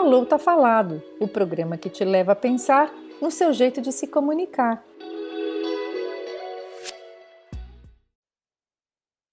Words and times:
Falou 0.00 0.24
Tá 0.24 0.38
Falado, 0.38 1.02
o 1.18 1.26
programa 1.26 1.76
que 1.76 1.90
te 1.90 2.04
leva 2.04 2.30
a 2.30 2.36
pensar 2.36 2.88
no 3.20 3.32
seu 3.32 3.52
jeito 3.52 3.80
de 3.80 3.90
se 3.90 4.06
comunicar. 4.06 4.80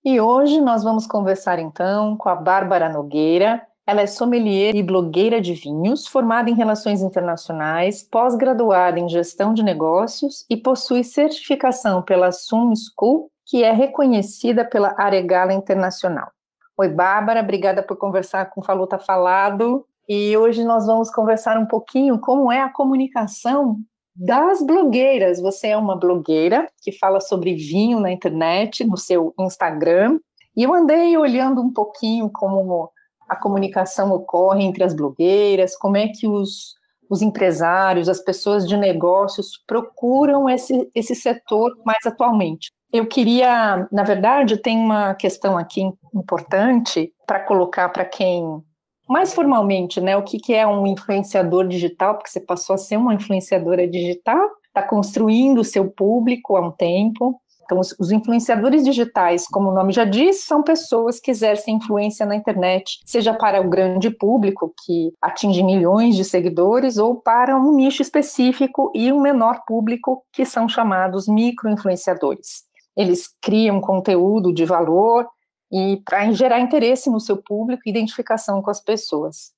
E 0.03 0.19
hoje 0.19 0.59
nós 0.59 0.83
vamos 0.83 1.05
conversar 1.05 1.59
então 1.59 2.17
com 2.17 2.29
a 2.29 2.35
Bárbara 2.35 2.89
Nogueira. 2.89 3.61
Ela 3.85 4.01
é 4.01 4.07
sommelier 4.07 4.75
e 4.75 4.81
blogueira 4.81 5.39
de 5.39 5.53
vinhos, 5.53 6.07
formada 6.07 6.49
em 6.49 6.55
Relações 6.55 7.03
Internacionais, 7.03 8.01
pós-graduada 8.01 8.99
em 8.99 9.07
Gestão 9.07 9.53
de 9.53 9.61
Negócios 9.61 10.47
e 10.49 10.57
possui 10.57 11.03
certificação 11.03 12.01
pela 12.01 12.31
Sun 12.31 12.73
School, 12.75 13.29
que 13.45 13.63
é 13.63 13.71
reconhecida 13.71 14.65
pela 14.65 14.95
Aregala 14.97 15.53
Internacional. 15.53 16.31
Oi, 16.75 16.89
Bárbara, 16.89 17.41
obrigada 17.41 17.83
por 17.83 17.97
conversar 17.97 18.49
com 18.49 18.63
Falou 18.63 18.87
Tá 18.87 18.97
Falado. 18.97 19.85
E 20.07 20.37
hoje 20.37 20.63
nós 20.63 20.85
vamos 20.85 21.09
conversar 21.09 21.57
um 21.57 21.65
pouquinho 21.65 22.19
como 22.19 22.51
é 22.51 22.61
a 22.61 22.71
comunicação 22.71 23.77
das 24.15 24.63
blogueiras. 24.63 25.41
Você 25.41 25.69
é 25.69 25.77
uma 25.77 25.97
blogueira 25.97 26.69
que 26.81 26.91
fala 26.91 27.19
sobre 27.19 27.55
vinho 27.55 27.99
na 27.99 28.11
internet, 28.11 28.85
no 28.85 28.97
seu 28.97 29.33
Instagram. 29.39 30.19
E 30.55 30.63
eu 30.63 30.73
andei 30.73 31.17
olhando 31.17 31.61
um 31.61 31.73
pouquinho 31.73 32.29
como 32.29 32.89
a 33.27 33.35
comunicação 33.35 34.11
ocorre 34.11 34.63
entre 34.63 34.83
as 34.83 34.93
blogueiras, 34.93 35.75
como 35.75 35.97
é 35.97 36.07
que 36.07 36.27
os, 36.27 36.75
os 37.09 37.21
empresários, 37.21 38.07
as 38.07 38.19
pessoas 38.19 38.67
de 38.67 38.77
negócios 38.77 39.61
procuram 39.67 40.47
esse, 40.47 40.89
esse 40.93 41.15
setor 41.15 41.75
mais 41.83 42.05
atualmente. 42.05 42.71
Eu 42.93 43.07
queria, 43.07 43.87
na 43.91 44.03
verdade, 44.03 44.61
tem 44.61 44.77
uma 44.77 45.15
questão 45.15 45.57
aqui 45.57 45.81
importante 46.13 47.11
para 47.25 47.39
colocar 47.39 47.89
para 47.89 48.05
quem 48.05 48.63
mais 49.07 49.33
formalmente, 49.33 50.01
né, 50.01 50.17
o 50.17 50.23
que, 50.23 50.37
que 50.37 50.53
é 50.53 50.65
um 50.65 50.87
influenciador 50.87 51.67
digital, 51.67 52.15
porque 52.15 52.29
você 52.29 52.39
passou 52.39 52.73
a 52.73 52.77
ser 52.77 52.97
uma 52.97 53.13
influenciadora 53.13 53.87
digital, 53.87 54.49
está 54.67 54.81
construindo 54.81 55.59
o 55.59 55.63
seu 55.63 55.89
público 55.89 56.57
há 56.57 56.67
um 56.67 56.71
tempo. 56.71 57.39
Então, 57.63 57.79
os, 57.79 57.95
os, 57.99 58.11
influenciadores 58.11 58.83
digitais, 58.83 59.47
como 59.47 59.69
o 59.69 59.73
nome 59.73 59.91
já 59.91 60.05
diz, 60.05 60.43
são 60.43 60.61
pessoas 60.61 61.19
que 61.19 61.31
exercem 61.31 61.77
influência 61.77 62.25
na 62.25 62.35
internet, 62.35 62.99
seja 63.05 63.33
para 63.33 63.59
o 63.59 63.67
grande 63.67 64.11
público, 64.11 64.71
que 64.85 65.11
atinge 65.19 65.63
milhões 65.63 66.15
de 66.15 66.23
seguidores, 66.23 66.97
ou 66.97 67.15
para 67.15 67.57
um 67.57 67.75
nicho 67.75 68.03
específico 68.03 68.91
e 68.93 69.11
um 69.11 69.19
menor 69.19 69.63
público, 69.65 70.23
que 70.31 70.45
são 70.45 70.69
chamados 70.69 71.27
micro-influenciadores. 71.27 72.65
Eles 72.95 73.27
criam 73.41 73.81
conteúdo 73.81 74.53
de 74.53 74.63
valor, 74.63 75.27
e 75.75 76.01
para 76.05 76.31
gerar 76.31 76.61
interesse 76.61 77.09
no 77.09 77.19
seu 77.19 77.35
público 77.35 77.83
e 77.85 77.89
identificação 77.89 78.61
com 78.61 78.71
as 78.71 78.79
pessoas. 78.79 79.51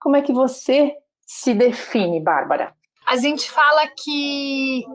Como 0.00 0.16
é 0.16 0.22
que 0.22 0.32
você 0.32 0.96
se 1.26 1.52
define, 1.52 2.18
Bárbara? 2.18 2.74
A 3.06 3.18
gente 3.18 3.50
fala 3.50 3.86
que 3.88 4.86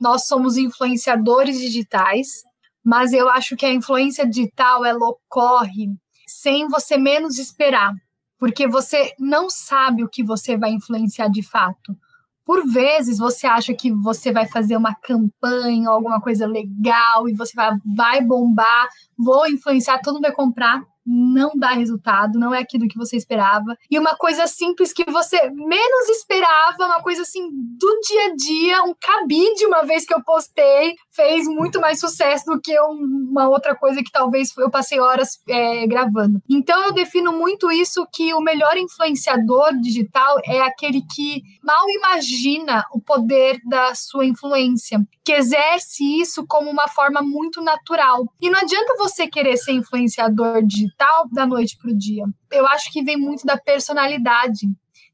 nós 0.00 0.26
somos 0.26 0.56
influenciadores 0.56 1.60
digitais, 1.60 2.42
mas 2.82 3.12
eu 3.12 3.28
acho 3.28 3.54
que 3.54 3.66
a 3.66 3.72
influência 3.72 4.26
digital 4.26 4.82
ela 4.82 5.06
ocorre 5.06 5.90
sem 6.26 6.68
você 6.68 6.96
menos 6.96 7.38
esperar, 7.38 7.92
porque 8.38 8.66
você 8.66 9.12
não 9.18 9.50
sabe 9.50 10.02
o 10.02 10.08
que 10.08 10.22
você 10.22 10.56
vai 10.56 10.70
influenciar 10.70 11.28
de 11.28 11.42
fato. 11.42 11.94
Por 12.44 12.66
vezes 12.70 13.18
você 13.18 13.46
acha 13.46 13.72
que 13.74 13.90
você 13.90 14.32
vai 14.32 14.46
fazer 14.46 14.76
uma 14.76 14.94
campanha, 14.94 15.88
alguma 15.88 16.20
coisa 16.20 16.46
legal 16.46 17.28
e 17.28 17.34
você 17.34 17.54
vai, 17.54 17.70
vai 17.84 18.20
bombar, 18.20 18.88
vou 19.18 19.46
influenciar, 19.48 20.00
todo 20.00 20.14
mundo 20.14 20.24
vai 20.24 20.32
comprar 20.32 20.82
não 21.06 21.52
dá 21.54 21.70
resultado, 21.70 22.38
não 22.38 22.54
é 22.54 22.60
aquilo 22.60 22.88
que 22.88 22.96
você 22.96 23.16
esperava. 23.16 23.76
E 23.90 23.98
uma 23.98 24.16
coisa 24.16 24.46
simples 24.46 24.92
que 24.92 25.04
você 25.10 25.50
menos 25.50 26.08
esperava, 26.08 26.86
uma 26.86 27.02
coisa 27.02 27.22
assim 27.22 27.48
do 27.52 28.00
dia 28.00 28.26
a 28.26 28.34
dia, 28.34 28.82
um 28.84 28.94
cabide, 28.94 29.66
uma 29.66 29.82
vez 29.82 30.06
que 30.06 30.14
eu 30.14 30.22
postei, 30.22 30.94
fez 31.10 31.46
muito 31.46 31.80
mais 31.80 32.00
sucesso 32.00 32.46
do 32.46 32.60
que 32.60 32.78
uma 32.80 33.48
outra 33.48 33.74
coisa 33.74 34.02
que 34.02 34.10
talvez 34.10 34.56
eu 34.56 34.70
passei 34.70 35.00
horas 35.00 35.40
é, 35.48 35.86
gravando. 35.86 36.40
Então 36.48 36.84
eu 36.84 36.92
defino 36.92 37.32
muito 37.32 37.70
isso 37.70 38.06
que 38.12 38.32
o 38.34 38.40
melhor 38.40 38.76
influenciador 38.76 39.78
digital 39.80 40.38
é 40.44 40.60
aquele 40.60 41.02
que 41.14 41.42
mal 41.62 41.84
imagina 41.88 42.84
o 42.92 43.00
poder 43.00 43.60
da 43.64 43.94
sua 43.94 44.24
influência, 44.24 45.00
que 45.24 45.32
exerce 45.32 46.04
isso 46.20 46.44
como 46.46 46.70
uma 46.70 46.86
forma 46.86 47.22
muito 47.22 47.62
natural. 47.62 48.26
E 48.40 48.50
não 48.50 48.58
adianta 48.58 48.94
você 48.98 49.26
querer 49.26 49.56
ser 49.56 49.72
influenciador 49.72 50.62
digital 50.62 51.26
da 51.32 51.46
noite 51.46 51.76
para 51.80 51.90
o 51.90 51.96
dia. 51.96 52.24
Eu 52.52 52.66
acho 52.66 52.92
que 52.92 53.02
vem 53.02 53.16
muito 53.16 53.44
da 53.46 53.56
personalidade, 53.56 54.66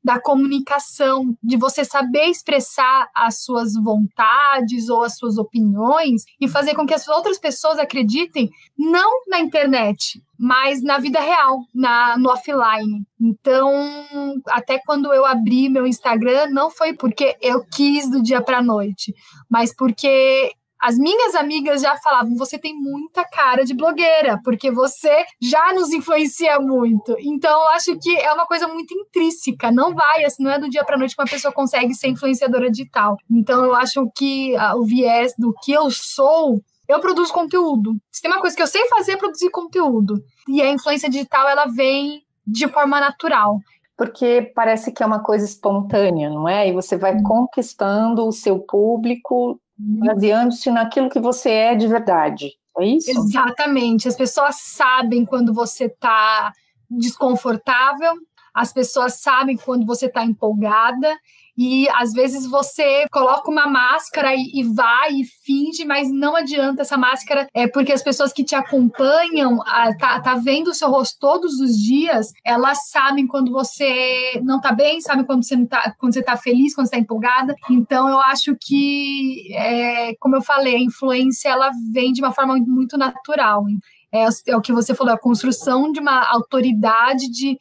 da 0.03 0.21
comunicação, 0.21 1.37
de 1.43 1.56
você 1.56 1.84
saber 1.84 2.25
expressar 2.25 3.09
as 3.15 3.43
suas 3.43 3.75
vontades 3.75 4.88
ou 4.88 5.03
as 5.03 5.16
suas 5.16 5.37
opiniões 5.37 6.22
e 6.41 6.49
fazer 6.49 6.75
com 6.75 6.87
que 6.87 6.94
as 6.94 7.06
outras 7.06 7.38
pessoas 7.38 7.78
acreditem 7.78 8.49
não 8.78 9.22
na 9.28 9.41
internet, 9.41 10.22
mas 10.39 10.83
na 10.83 10.99
vida 10.99 11.21
real, 11.21 11.60
na 11.75 12.16
no 12.16 12.31
offline. 12.31 13.05
Então, 13.21 14.41
até 14.49 14.78
quando 14.78 15.12
eu 15.12 15.27
abri 15.27 15.69
meu 15.69 15.87
Instagram, 15.87 16.47
não 16.50 16.71
foi 16.71 16.94
porque 16.94 17.37
eu 17.43 17.62
quis 17.65 18.10
do 18.10 18.22
dia 18.22 18.41
para 18.41 18.62
noite, 18.62 19.15
mas 19.50 19.75
porque 19.77 20.53
as 20.81 20.97
minhas 20.97 21.35
amigas 21.35 21.83
já 21.83 21.97
falavam: 21.97 22.35
você 22.37 22.59
tem 22.59 22.75
muita 22.75 23.25
cara 23.25 23.65
de 23.65 23.75
blogueira, 23.75 24.41
porque 24.43 24.71
você 24.71 25.25
já 25.41 25.73
nos 25.73 25.91
influencia 25.93 26.59
muito. 26.59 27.15
Então, 27.21 27.61
eu 27.61 27.69
acho 27.69 27.99
que 27.99 28.17
é 28.17 28.33
uma 28.33 28.47
coisa 28.47 28.67
muito 28.67 28.95
intrínseca. 28.95 29.71
Não 29.71 29.95
vai, 29.95 30.25
assim, 30.25 30.43
não 30.43 30.51
é 30.51 30.59
do 30.59 30.71
dia 30.71 30.85
para 30.85 30.97
noite 30.97 31.15
que 31.15 31.23
uma 31.23 31.29
pessoa 31.29 31.53
consegue 31.53 31.95
ser 31.95 32.09
influenciadora 32.09 32.71
digital. 32.71 33.17
Então, 33.31 33.65
eu 33.65 33.75
acho 33.75 34.11
que 34.17 34.57
ah, 34.57 34.77
o 34.77 34.85
viés 34.85 35.35
do 35.39 35.53
que 35.63 35.73
eu 35.73 35.91
sou 35.91 36.61
eu 36.89 36.99
produzo 36.99 37.33
conteúdo. 37.33 37.95
Se 38.11 38.21
tem 38.21 38.29
uma 38.29 38.41
coisa 38.41 38.57
que 38.57 38.63
eu 38.63 38.67
sei 38.67 38.89
fazer 38.89 39.13
é 39.13 39.17
produzir 39.17 39.49
conteúdo. 39.51 40.21
E 40.49 40.61
a 40.61 40.69
influência 40.69 41.09
digital, 41.09 41.49
ela 41.49 41.67
vem 41.67 42.23
de 42.45 42.67
forma 42.67 42.99
natural. 42.99 43.61
Porque 43.97 44.51
parece 44.57 44.91
que 44.91 45.03
é 45.03 45.07
uma 45.07 45.23
coisa 45.23 45.45
espontânea, 45.45 46.29
não 46.31 46.49
é? 46.49 46.69
E 46.69 46.73
você 46.73 46.97
vai 46.97 47.21
conquistando 47.23 48.27
o 48.27 48.33
seu 48.33 48.59
público 48.59 49.61
baseando-se 49.81 50.71
naquilo 50.71 51.09
que 51.09 51.21
você 51.21 51.51
é 51.51 51.75
de 51.75 51.87
verdade. 51.87 52.53
É 52.79 52.87
isso? 52.87 53.11
Exatamente. 53.11 54.09
As 54.09 54.17
pessoas 54.17 54.57
sabem 54.57 55.25
quando 55.25 55.53
você 55.53 55.87
está 55.87 56.53
desconfortável, 56.89 58.15
as 58.55 58.73
pessoas 58.73 59.21
sabem 59.21 59.57
quando 59.57 59.87
você 59.87 60.07
está 60.07 60.25
empolgada 60.25 61.17
e 61.56 61.88
às 61.91 62.12
vezes 62.12 62.47
você 62.47 63.06
coloca 63.11 63.50
uma 63.50 63.66
máscara 63.66 64.34
e, 64.34 64.61
e, 64.61 64.62
vai 64.62 65.12
e 65.12 65.25
finge, 65.44 65.84
mas 65.84 66.11
não 66.11 66.37
adianta 66.37 66.83
essa 66.83 66.97
máscara, 66.97 67.47
é 67.55 67.66
porque 67.66 67.93
as 67.93 68.03
pessoas 68.03 68.33
que 68.33 68.44
te 68.44 68.55
acompanham, 68.55 69.60
a, 69.62 69.94
tá, 69.97 70.21
tá 70.21 70.34
vendo 70.37 70.69
o 70.69 70.75
seu 70.75 70.91
rosto 70.91 71.19
todos 71.19 71.60
os 71.60 71.77
dias, 71.77 72.33
elas 72.44 72.89
sabem 72.89 73.27
quando 73.27 73.53
você 73.53 74.41
não 74.43 74.60
tá 74.60 74.72
bem, 74.72 75.00
sabem 75.00 75.25
quando 75.25 75.44
você 75.44 75.56
não 75.56 75.66
tá, 75.66 75.94
quando 75.99 76.15
você 76.15 76.22
tá 76.22 76.37
feliz, 76.37 76.75
quando 76.75 76.87
você 76.87 76.97
tá 76.97 76.99
empolgada. 76.99 77.55
Então 77.71 78.09
eu 78.09 78.19
acho 78.21 78.56
que, 78.60 79.53
é, 79.55 80.15
como 80.19 80.37
eu 80.37 80.43
falei, 80.43 80.77
a 80.77 80.81
influência 80.81 81.49
ela 81.49 81.71
vem 81.93 82.12
de 82.12 82.21
uma 82.21 82.33
forma 82.33 82.56
muito 82.56 82.97
natural. 82.97 83.65
É, 84.12 84.27
é 84.49 84.56
o 84.56 84.60
que 84.60 84.72
você 84.72 84.94
falou, 84.94 85.15
a 85.15 85.19
construção 85.19 85.93
de 85.93 86.00
uma 86.00 86.28
autoridade 86.33 87.31
de 87.31 87.56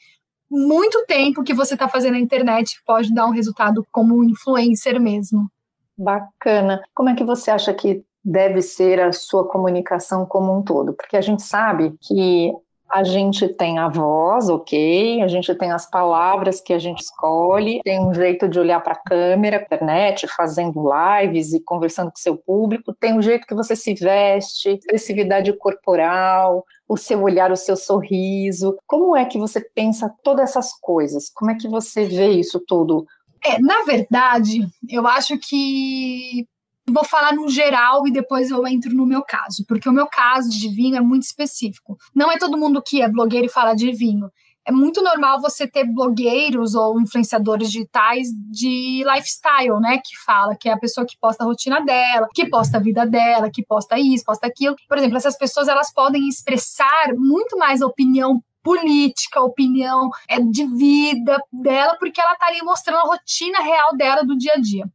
muito 0.50 1.06
tempo 1.06 1.44
que 1.44 1.54
você 1.54 1.74
está 1.76 1.88
fazendo 1.88 2.14
na 2.14 2.20
internet 2.20 2.82
pode 2.86 3.14
dar 3.14 3.26
um 3.26 3.32
resultado 3.32 3.86
como 3.92 4.24
influencer 4.24 5.00
mesmo. 5.00 5.50
Bacana. 5.98 6.82
Como 6.94 7.10
é 7.10 7.16
que 7.16 7.24
você 7.24 7.52
acha 7.52 7.74
que 7.74 8.04
deve 8.24 8.62
ser 8.62 9.00
a 9.00 9.12
sua 9.12 9.48
comunicação 9.48 10.26
como 10.26 10.58
um 10.58 10.64
todo? 10.64 10.94
Porque 10.94 11.18
a 11.18 11.22
gente 11.22 11.44
sabe 11.44 11.94
que 12.02 12.52
a 12.92 13.04
gente 13.04 13.48
tem 13.48 13.78
a 13.78 13.88
voz, 13.88 14.50
ok, 14.50 15.22
a 15.22 15.28
gente 15.28 15.54
tem 15.56 15.72
as 15.72 15.90
palavras 15.90 16.60
que 16.60 16.74
a 16.74 16.80
gente 16.80 17.02
escolhe, 17.02 17.82
tem 17.84 18.00
um 18.00 18.14
jeito 18.14 18.48
de 18.48 18.60
olhar 18.60 18.82
para 18.82 18.94
a 18.94 19.04
câmera, 19.04 19.62
internet, 19.62 20.28
fazendo 20.36 20.82
lives 20.82 21.54
e 21.54 21.64
conversando 21.64 22.10
com 22.10 22.18
seu 22.18 22.36
público, 22.36 22.94
tem 23.00 23.14
um 23.14 23.22
jeito 23.22 23.46
que 23.46 23.54
você 23.54 23.76
se 23.76 23.94
veste, 23.94 24.70
expressividade 24.70 25.54
corporal, 25.54 26.66
o 26.88 26.98
seu 26.98 27.22
olhar, 27.22 27.52
o 27.52 27.56
seu 27.56 27.76
sorriso. 27.76 28.76
Como 28.88 29.16
é 29.16 29.26
que 29.26 29.38
você 29.38 29.62
pensa 29.62 30.12
todas 30.24 30.50
essas 30.50 30.74
coisas? 30.80 31.30
Como 31.30 31.52
é 31.52 31.56
que 31.56 31.68
você 31.68 32.06
vê 32.06 32.30
isso 32.30 32.60
tudo? 32.68 33.06
É, 33.46 33.60
na 33.60 33.84
verdade, 33.84 34.68
eu 34.90 35.08
acho 35.08 35.38
que 35.38 36.48
vou 36.90 37.04
falar 37.04 37.34
no 37.34 37.50
geral 37.50 38.08
e 38.08 38.12
depois 38.12 38.50
eu 38.50 38.66
entro 38.68 38.94
no 38.94 39.06
meu 39.06 39.24
caso, 39.24 39.66
porque 39.68 39.88
o 39.88 39.94
meu 39.94 40.08
caso 40.08 40.50
de 40.50 40.70
vinho 40.70 40.96
é 40.96 41.02
muito 41.02 41.24
específico. 41.24 41.98
Não 42.14 42.32
é 42.32 42.38
todo 42.38 42.58
mundo 42.58 42.82
que 42.82 43.02
é 43.02 43.08
blogueiro 43.08 43.48
e 43.48 43.50
fala 43.50 43.74
de 43.74 43.92
vinho. 43.92 44.30
É 44.66 44.72
muito 44.72 45.02
normal 45.02 45.42
você 45.42 45.68
ter 45.68 45.84
blogueiros 45.84 46.76
ou 46.76 47.02
influenciadores 47.02 47.72
digitais 47.72 48.28
de 48.52 49.04
lifestyle, 49.04 49.80
né? 49.80 49.98
Que 49.98 50.16
fala 50.24 50.56
que 50.56 50.70
é 50.70 50.74
a 50.74 50.78
pessoa 50.78 51.08
que 51.08 51.18
posta 51.20 51.44
a 51.44 51.48
rotina 51.48 51.84
dela, 51.84 52.28
que 52.36 52.48
posta 52.48 52.78
a 52.78 52.80
vida 52.80 53.04
dela, 53.06 53.50
que 53.52 53.66
posta 53.66 53.98
isso, 53.98 54.24
posta 54.24 54.46
aquilo. 54.46 54.76
Por 54.88 54.98
exemplo, 54.98 55.18
essas 55.18 55.38
pessoas 55.38 55.68
elas 55.68 55.92
podem 55.92 56.28
expressar 56.28 57.14
muito 57.16 57.58
mais 57.58 57.82
opinião 57.82 58.44
política, 58.62 59.42
opinião 59.42 60.10
é 60.28 60.40
de 60.40 60.66
vida 60.76 61.42
dela, 61.52 61.96
porque 61.98 62.22
ela 62.22 62.34
está 62.34 62.48
ali 62.48 62.62
mostrando 62.62 63.00
a 63.00 63.08
rotina 63.08 63.60
real 63.62 63.96
dela 63.96 64.24
do 64.24 64.38
dia 64.38 64.54
a 64.56 64.60
dia. 64.60 64.86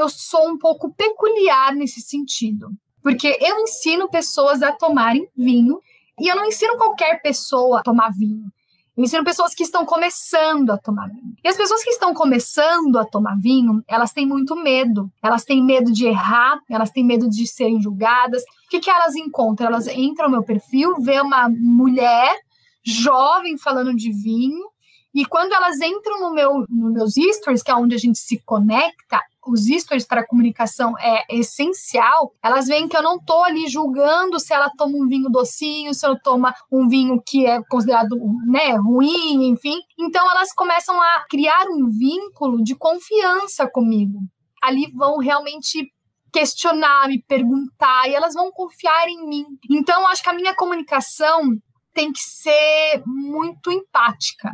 Eu 0.00 0.08
sou 0.08 0.48
um 0.48 0.58
pouco 0.58 0.92
peculiar 0.94 1.74
nesse 1.74 2.00
sentido, 2.00 2.70
porque 3.02 3.36
eu 3.40 3.58
ensino 3.60 4.08
pessoas 4.08 4.62
a 4.62 4.72
tomarem 4.72 5.28
vinho 5.36 5.80
e 6.20 6.28
eu 6.28 6.36
não 6.36 6.46
ensino 6.46 6.76
qualquer 6.76 7.20
pessoa 7.20 7.80
a 7.80 7.82
tomar 7.82 8.10
vinho. 8.10 8.46
Eu 8.96 9.04
ensino 9.04 9.24
pessoas 9.24 9.54
que 9.54 9.62
estão 9.62 9.86
começando 9.86 10.70
a 10.70 10.78
tomar 10.78 11.08
vinho. 11.08 11.34
E 11.44 11.48
as 11.48 11.56
pessoas 11.56 11.84
que 11.84 11.90
estão 11.90 12.12
começando 12.12 12.96
a 12.96 13.04
tomar 13.04 13.36
vinho, 13.38 13.82
elas 13.86 14.12
têm 14.12 14.26
muito 14.26 14.56
medo. 14.56 15.08
Elas 15.22 15.44
têm 15.44 15.64
medo 15.64 15.92
de 15.92 16.06
errar, 16.06 16.60
elas 16.68 16.90
têm 16.90 17.04
medo 17.04 17.28
de 17.28 17.46
serem 17.46 17.80
julgadas. 17.80 18.42
O 18.42 18.70
que, 18.70 18.80
que 18.80 18.90
elas 18.90 19.14
encontram? 19.14 19.68
Elas 19.68 19.86
entram 19.86 20.26
no 20.26 20.32
meu 20.32 20.42
perfil, 20.42 20.96
vê 21.00 21.20
uma 21.20 21.48
mulher 21.48 22.36
jovem 22.84 23.56
falando 23.58 23.94
de 23.94 24.10
vinho, 24.10 24.64
e 25.14 25.24
quando 25.24 25.52
elas 25.52 25.80
entram 25.80 26.20
no 26.20 26.32
meu, 26.32 26.64
nos 26.68 26.92
meus 26.92 27.36
stories, 27.36 27.62
que 27.62 27.70
é 27.70 27.74
onde 27.74 27.94
a 27.94 27.98
gente 27.98 28.18
se 28.18 28.40
conecta, 28.44 29.20
os 29.48 29.66
stories 29.66 30.06
para 30.06 30.26
comunicação 30.26 30.98
é 30.98 31.24
essencial, 31.30 32.32
elas 32.42 32.66
veem 32.66 32.88
que 32.88 32.96
eu 32.96 33.02
não 33.02 33.18
tô 33.18 33.42
ali 33.42 33.68
julgando 33.68 34.38
se 34.38 34.52
ela 34.52 34.70
toma 34.76 34.96
um 34.96 35.08
vinho 35.08 35.30
docinho, 35.30 35.94
se 35.94 36.04
ela 36.04 36.18
toma 36.22 36.54
um 36.70 36.88
vinho 36.88 37.20
que 37.26 37.46
é 37.46 37.60
considerado 37.68 38.16
né, 38.46 38.74
ruim, 38.76 39.48
enfim. 39.48 39.78
Então 39.98 40.30
elas 40.30 40.52
começam 40.52 41.00
a 41.00 41.24
criar 41.28 41.66
um 41.68 41.88
vínculo 41.90 42.62
de 42.62 42.74
confiança 42.76 43.68
comigo. 43.68 44.18
Ali 44.62 44.90
vão 44.92 45.18
realmente 45.18 45.90
questionar, 46.32 47.08
me 47.08 47.22
perguntar 47.22 48.08
e 48.08 48.14
elas 48.14 48.34
vão 48.34 48.50
confiar 48.50 49.08
em 49.08 49.26
mim. 49.26 49.44
Então 49.70 50.06
acho 50.08 50.22
que 50.22 50.30
a 50.30 50.34
minha 50.34 50.54
comunicação 50.54 51.42
tem 51.94 52.12
que 52.12 52.20
ser 52.20 53.02
muito 53.06 53.72
empática. 53.72 54.52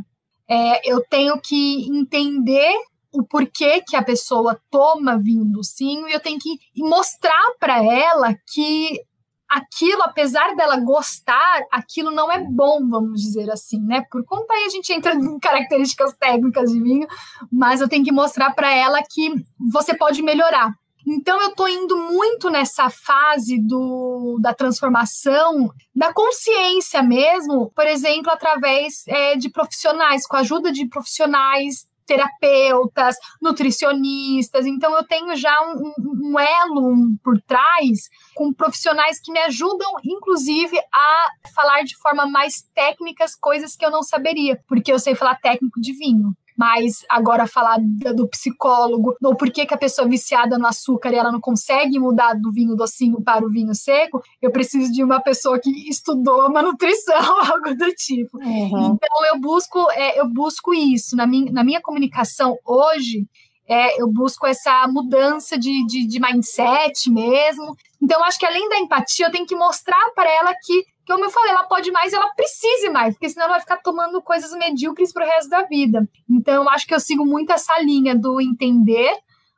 É, 0.49 0.91
eu 0.91 1.03
tenho 1.09 1.41
que 1.41 1.87
entender 1.91 2.73
o 3.15 3.25
porquê 3.25 3.81
que 3.87 3.97
a 3.97 4.03
pessoa 4.03 4.61
toma 4.71 5.19
vinho 5.19 5.45
docinho 5.45 6.09
e 6.09 6.13
eu 6.13 6.21
tenho 6.21 6.39
que 6.39 6.59
mostrar 6.77 7.55
para 7.61 7.83
ela 7.83 8.35
que 8.53 9.01
aquilo, 9.49 10.03
apesar 10.03 10.57
dela 10.57 10.81
gostar, 10.81 11.63
aquilo 11.71 12.11
não 12.11 12.31
é 12.31 12.45
bom, 12.45 12.89
vamos 12.89 13.21
dizer 13.21 13.49
assim, 13.51 13.81
né? 13.81 14.03
Por 14.11 14.25
conta 14.25 14.53
aí 14.53 14.65
a 14.65 14.69
gente 14.69 14.93
entra 14.93 15.15
em 15.15 15.39
características 15.39 16.13
técnicas 16.19 16.73
de 16.73 16.83
vinho, 16.83 17.07
mas 17.53 17.81
eu 17.81 17.89
tenho 17.89 18.05
que 18.05 18.13
mostrar 18.13 18.53
para 18.53 18.75
ela 18.75 19.01
que 19.09 19.33
você 19.71 19.97
pode 19.97 20.23
melhorar. 20.23 20.73
Então 21.07 21.41
eu 21.41 21.51
estou 21.51 21.69
indo 21.69 21.97
muito 21.97 22.49
nessa 22.49 22.89
fase 22.89 23.61
do, 23.61 24.39
da 24.41 24.55
transformação 24.55 25.71
da 25.95 26.13
consciência 26.13 27.03
mesmo, 27.03 27.71
por 27.77 27.87
exemplo, 27.87 28.33
através 28.33 29.07
é, 29.07 29.37
de 29.37 29.51
profissionais, 29.51 30.27
com 30.27 30.37
a 30.37 30.41
ajuda 30.41 30.73
de 30.73 30.89
profissionais 30.89 31.87
terapeutas, 32.07 33.17
nutricionistas. 33.41 34.67
Então, 34.67 34.95
eu 34.97 35.05
tenho 35.05 35.37
já 35.37 35.55
um, 35.63 35.93
um, 35.99 36.39
elo 36.39 37.17
por 37.23 37.41
trás 37.43 38.09
com 38.35 38.53
profissionais 38.53 39.21
que 39.21 39.33
me 39.33 39.41
ajudam, 39.41 39.93
inclusive, 40.05 40.79
a 40.93 41.25
falar 41.55 41.83
de 41.83 41.97
forma 41.99 42.27
mais 42.27 42.63
técnicas 42.75 43.35
coisas 43.35 43.77
que 43.77 43.85
eu 43.85 43.91
não 43.91 44.03
saberia, 44.03 44.61
porque 44.69 44.93
eu 44.93 44.99
sei 44.99 45.15
falar 45.15 45.37
técnico 45.37 45.81
de 45.81 45.93
vinho. 45.93 46.35
Mas 46.57 47.05
agora 47.09 47.47
falar 47.47 47.79
do 48.15 48.29
psicólogo, 48.29 49.17
ou 49.23 49.37
por 49.37 49.51
que, 49.51 49.67
que 49.67 49.75
a 49.75 49.79
pessoa 49.79 50.07
é 50.07 50.11
viciada 50.11 50.57
no 50.57 50.67
açúcar 50.67 51.13
e 51.13 51.17
ela 51.17 51.33
não 51.33 51.41
consegue 51.41 51.99
mudar 51.99 52.35
do 52.35 52.53
vinho 52.53 52.77
docinho 52.77 53.21
para 53.23 53.45
o 53.45 53.51
vinho 53.51 53.75
seco, 53.75 54.23
eu 54.41 54.53
preciso 54.53 54.93
de 54.93 55.03
uma 55.03 55.21
pessoa 55.21 55.59
que 55.59 55.71
estudou 55.89 56.47
uma 56.49 56.63
nutrição, 56.63 57.15
algo 57.51 57.75
do 57.77 57.93
tipo. 57.95 58.39
Uhum. 58.39 58.95
Então 58.95 59.27
eu 59.33 59.41
busco, 59.41 59.91
é, 59.93 60.21
eu 60.21 60.29
busco 60.29 60.73
isso. 60.73 61.17
Na 61.17 61.27
minha, 61.27 61.51
na 61.53 61.65
minha 61.65 61.81
comunicação 61.81 62.57
hoje, 62.65 63.27
é, 63.67 64.01
eu 64.01 64.09
busco 64.09 64.47
essa 64.47 64.87
mudança 64.89 65.59
de, 65.59 65.85
de, 65.87 66.07
de 66.07 66.21
mindset 66.21 67.11
mesmo. 67.11 67.75
Então, 68.01 68.23
acho 68.25 68.39
que 68.39 68.47
além 68.47 68.69
da 68.69 68.79
empatia, 68.79 69.27
eu 69.27 69.33
tenho 69.33 69.47
que 69.47 69.57
mostrar 69.57 70.11
para 70.15 70.31
ela 70.31 70.55
que 70.63 70.85
como 71.07 71.25
eu 71.25 71.31
falei, 71.31 71.51
ela 71.51 71.65
pode 71.65 71.91
mais 71.91 72.13
ela 72.13 72.29
precise 72.35 72.89
mais, 72.91 73.15
porque 73.15 73.29
senão 73.29 73.47
ela 73.47 73.55
vai 73.55 73.61
ficar 73.61 73.79
tomando 73.79 74.23
coisas 74.23 74.53
medíocres 74.53 75.13
pro 75.13 75.25
resto 75.25 75.51
da 75.51 75.63
vida. 75.63 76.09
Então, 76.31 76.63
eu 76.63 76.69
acho 76.71 76.87
que 76.87 76.95
eu 76.95 77.01
sigo 77.01 77.25
muito 77.25 77.53
essa 77.53 77.79
linha 77.81 78.15
do 78.15 78.41
entender, 78.41 79.13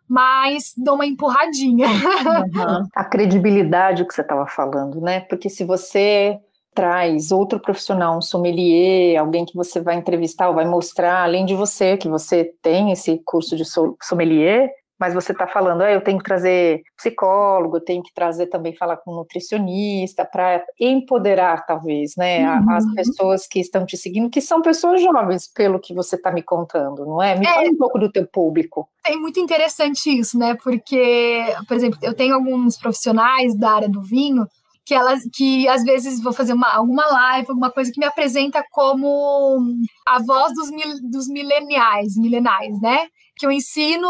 mas 0.08 0.72
dou 0.76 0.94
uma 0.94 1.06
empurradinha. 1.06 1.88
Uhum. 1.88 2.88
A 2.94 3.04
credibilidade 3.04 4.04
que 4.04 4.14
você 4.14 4.22
estava 4.22 4.46
falando, 4.46 5.00
né? 5.00 5.20
Porque 5.20 5.48
se 5.48 5.64
você 5.64 6.38
traz 6.74 7.32
outro 7.32 7.58
profissional, 7.58 8.18
um 8.18 8.22
sommelier, 8.22 9.18
alguém 9.18 9.46
que 9.46 9.56
você 9.56 9.80
vai 9.80 9.96
entrevistar 9.96 10.48
ou 10.48 10.54
vai 10.54 10.66
mostrar, 10.66 11.22
além 11.22 11.46
de 11.46 11.54
você, 11.54 11.96
que 11.96 12.08
você 12.08 12.52
tem 12.60 12.92
esse 12.92 13.18
curso 13.24 13.56
de 13.56 13.64
sommelier, 14.02 14.70
mas 14.98 15.14
você 15.14 15.32
está 15.32 15.46
falando, 15.46 15.82
ah, 15.82 15.92
eu 15.92 16.00
tenho 16.00 16.18
que 16.18 16.24
trazer 16.24 16.82
psicólogo, 16.96 17.76
eu 17.76 17.84
tenho 17.84 18.02
que 18.02 18.12
trazer 18.14 18.46
também 18.46 18.74
falar 18.74 18.96
com 18.96 19.14
nutricionista 19.14 20.24
para 20.24 20.64
empoderar, 20.80 21.66
talvez, 21.66 22.12
né, 22.16 22.48
uhum. 22.48 22.70
as 22.70 22.94
pessoas 22.94 23.46
que 23.46 23.60
estão 23.60 23.84
te 23.84 23.96
seguindo, 23.96 24.30
que 24.30 24.40
são 24.40 24.62
pessoas 24.62 25.02
jovens, 25.02 25.46
pelo 25.52 25.78
que 25.78 25.94
você 25.94 26.16
está 26.16 26.30
me 26.32 26.42
contando, 26.42 27.04
não 27.04 27.22
é? 27.22 27.38
Me 27.38 27.46
é, 27.46 27.52
fala 27.52 27.68
um 27.68 27.76
pouco 27.76 27.98
do 27.98 28.10
teu 28.10 28.26
público. 28.26 28.88
É 29.06 29.14
muito 29.16 29.38
interessante 29.38 30.10
isso, 30.10 30.38
né? 30.38 30.56
Porque, 30.62 31.44
por 31.68 31.76
exemplo, 31.76 31.98
eu 32.02 32.14
tenho 32.14 32.34
alguns 32.34 32.76
profissionais 32.76 33.54
da 33.54 33.72
área 33.72 33.88
do 33.88 34.02
vinho 34.02 34.46
que 34.86 34.94
elas 34.94 35.20
que 35.34 35.66
às 35.66 35.82
vezes 35.82 36.22
vou 36.22 36.32
fazer 36.32 36.52
uma, 36.52 36.72
alguma 36.72 37.04
live, 37.06 37.48
alguma 37.48 37.72
coisa 37.72 37.90
que 37.90 37.98
me 37.98 38.06
apresenta 38.06 38.64
como 38.70 39.60
a 40.06 40.22
voz 40.22 40.54
dos, 40.54 40.70
mil, 40.70 41.10
dos 41.10 41.28
mileniais, 41.28 42.16
milenais, 42.16 42.80
né? 42.80 43.08
Que 43.36 43.46
eu 43.46 43.50
ensino 43.50 44.08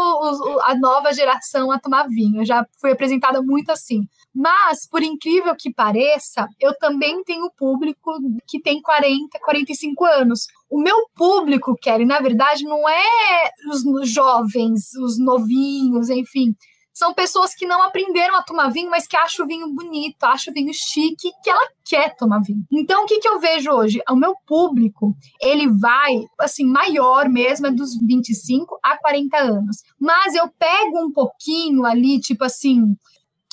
a 0.63 0.75
nova 0.75 1.13
geração 1.13 1.71
a 1.71 1.79
tomar 1.79 2.07
vinho. 2.07 2.41
Eu 2.41 2.45
já 2.45 2.65
fui 2.79 2.91
apresentada 2.91 3.41
muito 3.41 3.71
assim. 3.71 4.07
Mas, 4.33 4.87
por 4.87 5.01
incrível 5.01 5.55
que 5.57 5.73
pareça, 5.73 6.47
eu 6.59 6.77
também 6.77 7.23
tenho 7.23 7.51
público 7.57 8.11
que 8.47 8.61
tem 8.61 8.81
40, 8.81 9.39
45 9.39 10.05
anos. 10.05 10.47
O 10.69 10.79
meu 10.79 11.07
público, 11.15 11.75
Kelly, 11.81 12.05
na 12.05 12.19
verdade, 12.19 12.63
não 12.63 12.87
é 12.87 13.51
os 13.69 14.09
jovens, 14.09 14.93
os 14.95 15.19
novinhos, 15.19 16.09
enfim 16.09 16.55
são 16.97 17.13
pessoas 17.13 17.53
que 17.53 17.67
não 17.67 17.83
aprenderam 17.83 18.35
a 18.35 18.41
tomar 18.41 18.69
vinho, 18.69 18.89
mas 18.89 19.05
que 19.05 19.15
acham 19.15 19.45
o 19.45 19.47
vinho 19.47 19.71
bonito, 19.71 20.23
acham 20.23 20.51
o 20.51 20.53
vinho 20.55 20.73
chique, 20.73 21.29
que 21.43 21.47
ela 21.47 21.69
quer 21.85 22.15
tomar 22.15 22.41
vinho. 22.41 22.65
Então, 22.71 23.03
o 23.03 23.05
que, 23.05 23.19
que 23.19 23.29
eu 23.29 23.39
vejo 23.39 23.69
hoje? 23.69 24.01
O 24.09 24.15
meu 24.15 24.33
público, 24.47 25.15
ele 25.39 25.69
vai, 25.69 26.15
assim, 26.39 26.65
maior 26.65 27.29
mesmo, 27.29 27.67
é 27.67 27.71
dos 27.71 27.91
25 28.01 28.79
a 28.81 28.97
40 28.97 29.37
anos. 29.37 29.77
Mas 29.99 30.33
eu 30.33 30.49
pego 30.57 31.05
um 31.05 31.11
pouquinho 31.11 31.85
ali, 31.85 32.19
tipo 32.19 32.43
assim, 32.43 32.81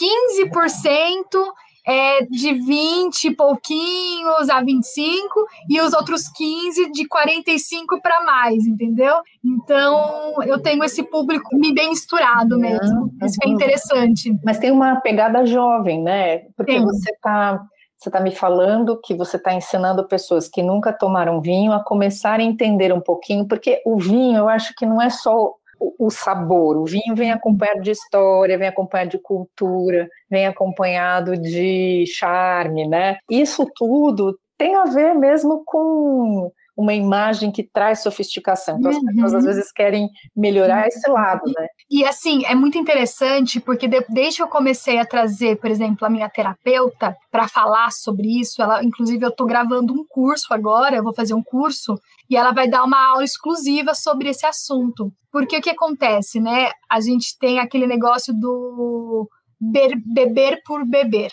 15% 0.01 1.53
é 1.87 2.25
de 2.25 2.55
20 2.55 3.25
e 3.25 3.37
pouquinhos 3.37 4.49
a 4.49 4.61
25 4.63 5.47
e 5.69 5.81
os 5.81 5.93
outros 5.93 6.29
15 6.29 6.91
de 6.93 7.07
45 7.07 8.01
para 8.01 8.25
mais, 8.25 8.67
entendeu? 8.67 9.17
Então, 9.45 10.43
eu 10.47 10.61
tenho 10.61 10.83
esse 10.83 11.03
público 11.03 11.55
me 11.57 11.75
bem 11.75 11.91
misturado 11.91 12.59
mesmo. 12.59 13.11
Isso 13.23 13.39
é 13.45 13.49
interessante. 13.49 14.35
Mas 14.45 14.59
tem 14.59 14.71
uma 14.71 14.97
pegada 15.01 15.45
jovem, 15.45 16.03
né? 16.03 16.39
Porque 16.57 16.73
tem. 16.73 16.83
você 16.83 17.11
está 17.11 17.61
você 17.97 18.11
está 18.11 18.21
me 18.21 18.33
falando 18.33 19.01
que 19.03 19.15
você 19.15 19.39
está 19.39 19.55
ensinando 19.55 20.07
pessoas 20.07 20.47
que 20.47 20.63
nunca 20.63 20.93
tomaram 20.93 21.41
vinho 21.41 21.73
a 21.73 21.83
começar 21.83 22.39
a 22.39 22.43
entender 22.43 22.93
um 22.93 23.01
pouquinho, 23.01 23.49
porque 23.49 23.81
o 23.87 23.97
vinho, 23.97 24.37
eu 24.37 24.49
acho 24.49 24.75
que 24.75 24.85
não 24.85 25.01
é 25.01 25.09
só 25.09 25.55
o, 25.79 26.11
sabor. 26.11 26.77
O 26.77 26.85
vinho 26.85 27.15
vem 27.15 27.33
acompanhado 27.33 27.81
de 27.81 27.91
história, 27.91 28.59
vem 28.59 28.69
acompanhado 28.69 29.11
de 29.11 29.19
cultura, 29.19 30.09
vem 30.31 30.47
acompanhado 30.47 31.37
de 31.37 32.05
charme, 32.07 32.87
né? 32.87 33.19
Isso 33.29 33.67
tudo 33.75 34.39
tem 34.57 34.75
a 34.77 34.85
ver 34.85 35.15
mesmo 35.15 35.63
com 35.65 36.51
uma 36.77 36.93
imagem 36.93 37.53
que 37.53 37.63
traz 37.63 38.03
sofisticação. 38.03 38.79
Então, 38.79 38.91
as 38.91 38.97
uhum. 38.97 39.05
pessoas 39.07 39.35
às 39.35 39.45
vezes 39.45 39.73
querem 39.73 40.09
melhorar 40.37 40.89
esse 40.89 41.09
lado, 41.09 41.43
né? 41.57 41.67
E 41.91 42.05
assim, 42.05 42.45
é 42.47 42.55
muito 42.55 42.77
interessante, 42.77 43.61
porque 43.61 43.87
de, 43.87 44.05
desde 44.09 44.39
que 44.39 44.43
eu 44.43 44.49
comecei 44.49 44.99
a 44.99 45.07
trazer, 45.07 45.57
por 45.61 45.71
exemplo, 45.71 46.07
a 46.07 46.11
minha 46.11 46.29
terapeuta 46.29 47.17
para 47.31 47.47
falar 47.47 47.93
sobre 47.93 48.41
isso, 48.41 48.61
ela, 48.61 48.83
inclusive, 48.83 49.25
eu 49.25 49.31
estou 49.31 49.47
gravando 49.47 49.93
um 49.93 50.05
curso 50.09 50.53
agora, 50.53 50.97
eu 50.97 51.05
vou 51.05 51.15
fazer 51.15 51.35
um 51.35 51.43
curso, 51.43 51.99
e 52.29 52.37
ela 52.37 52.53
vai 52.53 52.69
dar 52.69 52.83
uma 52.83 53.11
aula 53.11 53.25
exclusiva 53.25 53.95
sobre 53.95 54.29
esse 54.29 54.45
assunto. 54.45 55.13
Porque 55.31 55.59
o 55.59 55.63
que 55.63 55.71
acontece, 55.71 56.41
né? 56.41 56.71
A 56.91 57.01
gente 57.01 57.39
tem 57.39 57.61
aquele 57.61 57.87
negócio 57.87 58.35
do 58.35 59.29
beber 59.61 60.61
por 60.65 60.85
beber. 60.85 61.31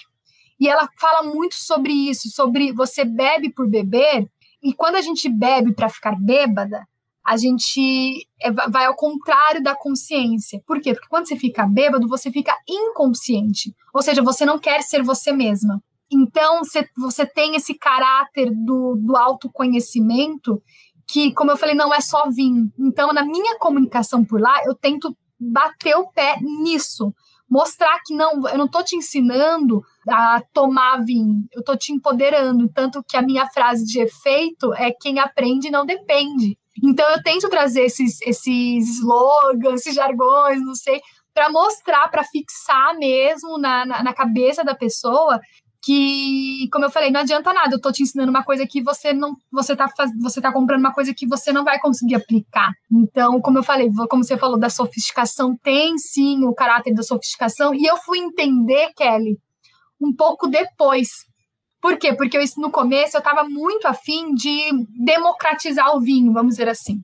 E 0.59 0.67
ela 0.67 0.87
fala 0.99 1.23
muito 1.23 1.55
sobre 1.55 1.91
isso, 1.91 2.29
sobre 2.29 2.71
você 2.71 3.03
bebe 3.03 3.51
por 3.51 3.67
beber, 3.67 4.27
e 4.63 4.73
quando 4.73 4.95
a 4.95 5.01
gente 5.01 5.27
bebe 5.29 5.73
para 5.73 5.89
ficar 5.89 6.15
bêbada, 6.19 6.87
a 7.25 7.37
gente 7.37 8.27
é, 8.41 8.51
vai 8.51 8.85
ao 8.85 8.95
contrário 8.95 9.61
da 9.61 9.75
consciência. 9.75 10.61
Por 10.65 10.79
quê? 10.81 10.93
Porque 10.93 11.07
quando 11.07 11.27
você 11.27 11.35
fica 11.35 11.65
bêbado, 11.67 12.07
você 12.07 12.31
fica 12.31 12.55
inconsciente. 12.67 13.73
Ou 13.93 14.01
seja, 14.01 14.23
você 14.23 14.45
não 14.45 14.59
quer 14.59 14.81
ser 14.81 15.03
você 15.03 15.31
mesma. 15.31 15.81
Então, 16.11 16.61
você 16.97 17.25
tem 17.25 17.55
esse 17.55 17.73
caráter 17.73 18.51
do, 18.51 18.97
do 18.97 19.15
autoconhecimento 19.15 20.61
que, 21.07 21.33
como 21.33 21.51
eu 21.51 21.57
falei, 21.57 21.75
não 21.75 21.93
é 21.93 22.01
só 22.01 22.29
vinho. 22.29 22.71
Então, 22.77 23.13
na 23.13 23.23
minha 23.23 23.57
comunicação 23.59 24.25
por 24.25 24.41
lá, 24.41 24.61
eu 24.65 24.75
tento 24.75 25.15
bater 25.39 25.95
o 25.95 26.07
pé 26.07 26.37
nisso. 26.41 27.13
Mostrar 27.49 27.99
que 28.05 28.13
não, 28.13 28.47
eu 28.47 28.57
não 28.57 28.65
estou 28.65 28.83
te 28.83 28.95
ensinando 28.95 29.81
a 30.07 30.41
tomar 30.53 31.03
vinho, 31.03 31.45
eu 31.53 31.59
estou 31.59 31.77
te 31.77 31.91
empoderando. 31.93 32.69
Tanto 32.73 33.03
que 33.07 33.17
a 33.17 33.21
minha 33.21 33.47
frase 33.47 33.85
de 33.85 33.99
efeito 33.99 34.73
é 34.73 34.91
quem 34.91 35.19
aprende 35.19 35.69
não 35.69 35.85
depende. 35.85 36.57
Então 36.83 37.07
eu 37.09 37.21
tento 37.21 37.49
trazer 37.49 37.81
esses, 37.81 38.21
esses 38.21 38.97
slogans, 38.97 39.81
esses 39.81 39.95
jargões, 39.95 40.61
não 40.61 40.73
sei, 40.73 41.01
para 41.33 41.49
mostrar, 41.49 42.07
para 42.09 42.23
fixar 42.23 42.97
mesmo 42.97 43.57
na, 43.57 43.85
na, 43.85 44.03
na, 44.03 44.13
cabeça 44.13 44.63
da 44.63 44.75
pessoa 44.75 45.39
que, 45.83 46.69
como 46.71 46.85
eu 46.85 46.91
falei, 46.91 47.09
não 47.09 47.21
adianta 47.21 47.51
nada, 47.51 47.75
eu 47.75 47.81
tô 47.81 47.91
te 47.91 48.03
ensinando 48.03 48.29
uma 48.29 48.43
coisa 48.43 48.67
que 48.67 48.83
você 48.83 49.13
não, 49.13 49.35
você 49.51 49.75
tá, 49.75 49.89
faz, 49.89 50.11
você 50.21 50.39
tá 50.39 50.51
comprando 50.53 50.81
uma 50.81 50.93
coisa 50.93 51.13
que 51.13 51.27
você 51.27 51.51
não 51.51 51.63
vai 51.63 51.79
conseguir 51.79 52.15
aplicar. 52.15 52.71
Então, 52.91 53.41
como 53.41 53.57
eu 53.57 53.63
falei, 53.63 53.89
como 54.09 54.23
você 54.23 54.37
falou 54.37 54.59
da 54.59 54.69
sofisticação, 54.69 55.57
tem 55.63 55.97
sim 55.97 56.45
o 56.45 56.53
caráter 56.53 56.93
da 56.93 57.01
sofisticação, 57.01 57.73
e 57.73 57.83
eu 57.85 57.97
fui 57.97 58.19
entender, 58.19 58.91
Kelly, 58.95 59.39
um 60.01 60.13
pouco 60.13 60.47
depois. 60.47 61.09
Por 61.81 61.97
quê? 61.97 62.13
Porque 62.13 62.37
eu, 62.37 62.43
no 62.57 62.71
começo 62.71 63.15
eu 63.15 63.19
estava 63.19 63.43
muito 63.43 63.87
afim 63.87 64.33
de 64.33 64.71
democratizar 65.03 65.95
o 65.95 66.01
vinho, 66.01 66.33
vamos 66.33 66.51
dizer 66.51 66.69
assim. 66.69 67.01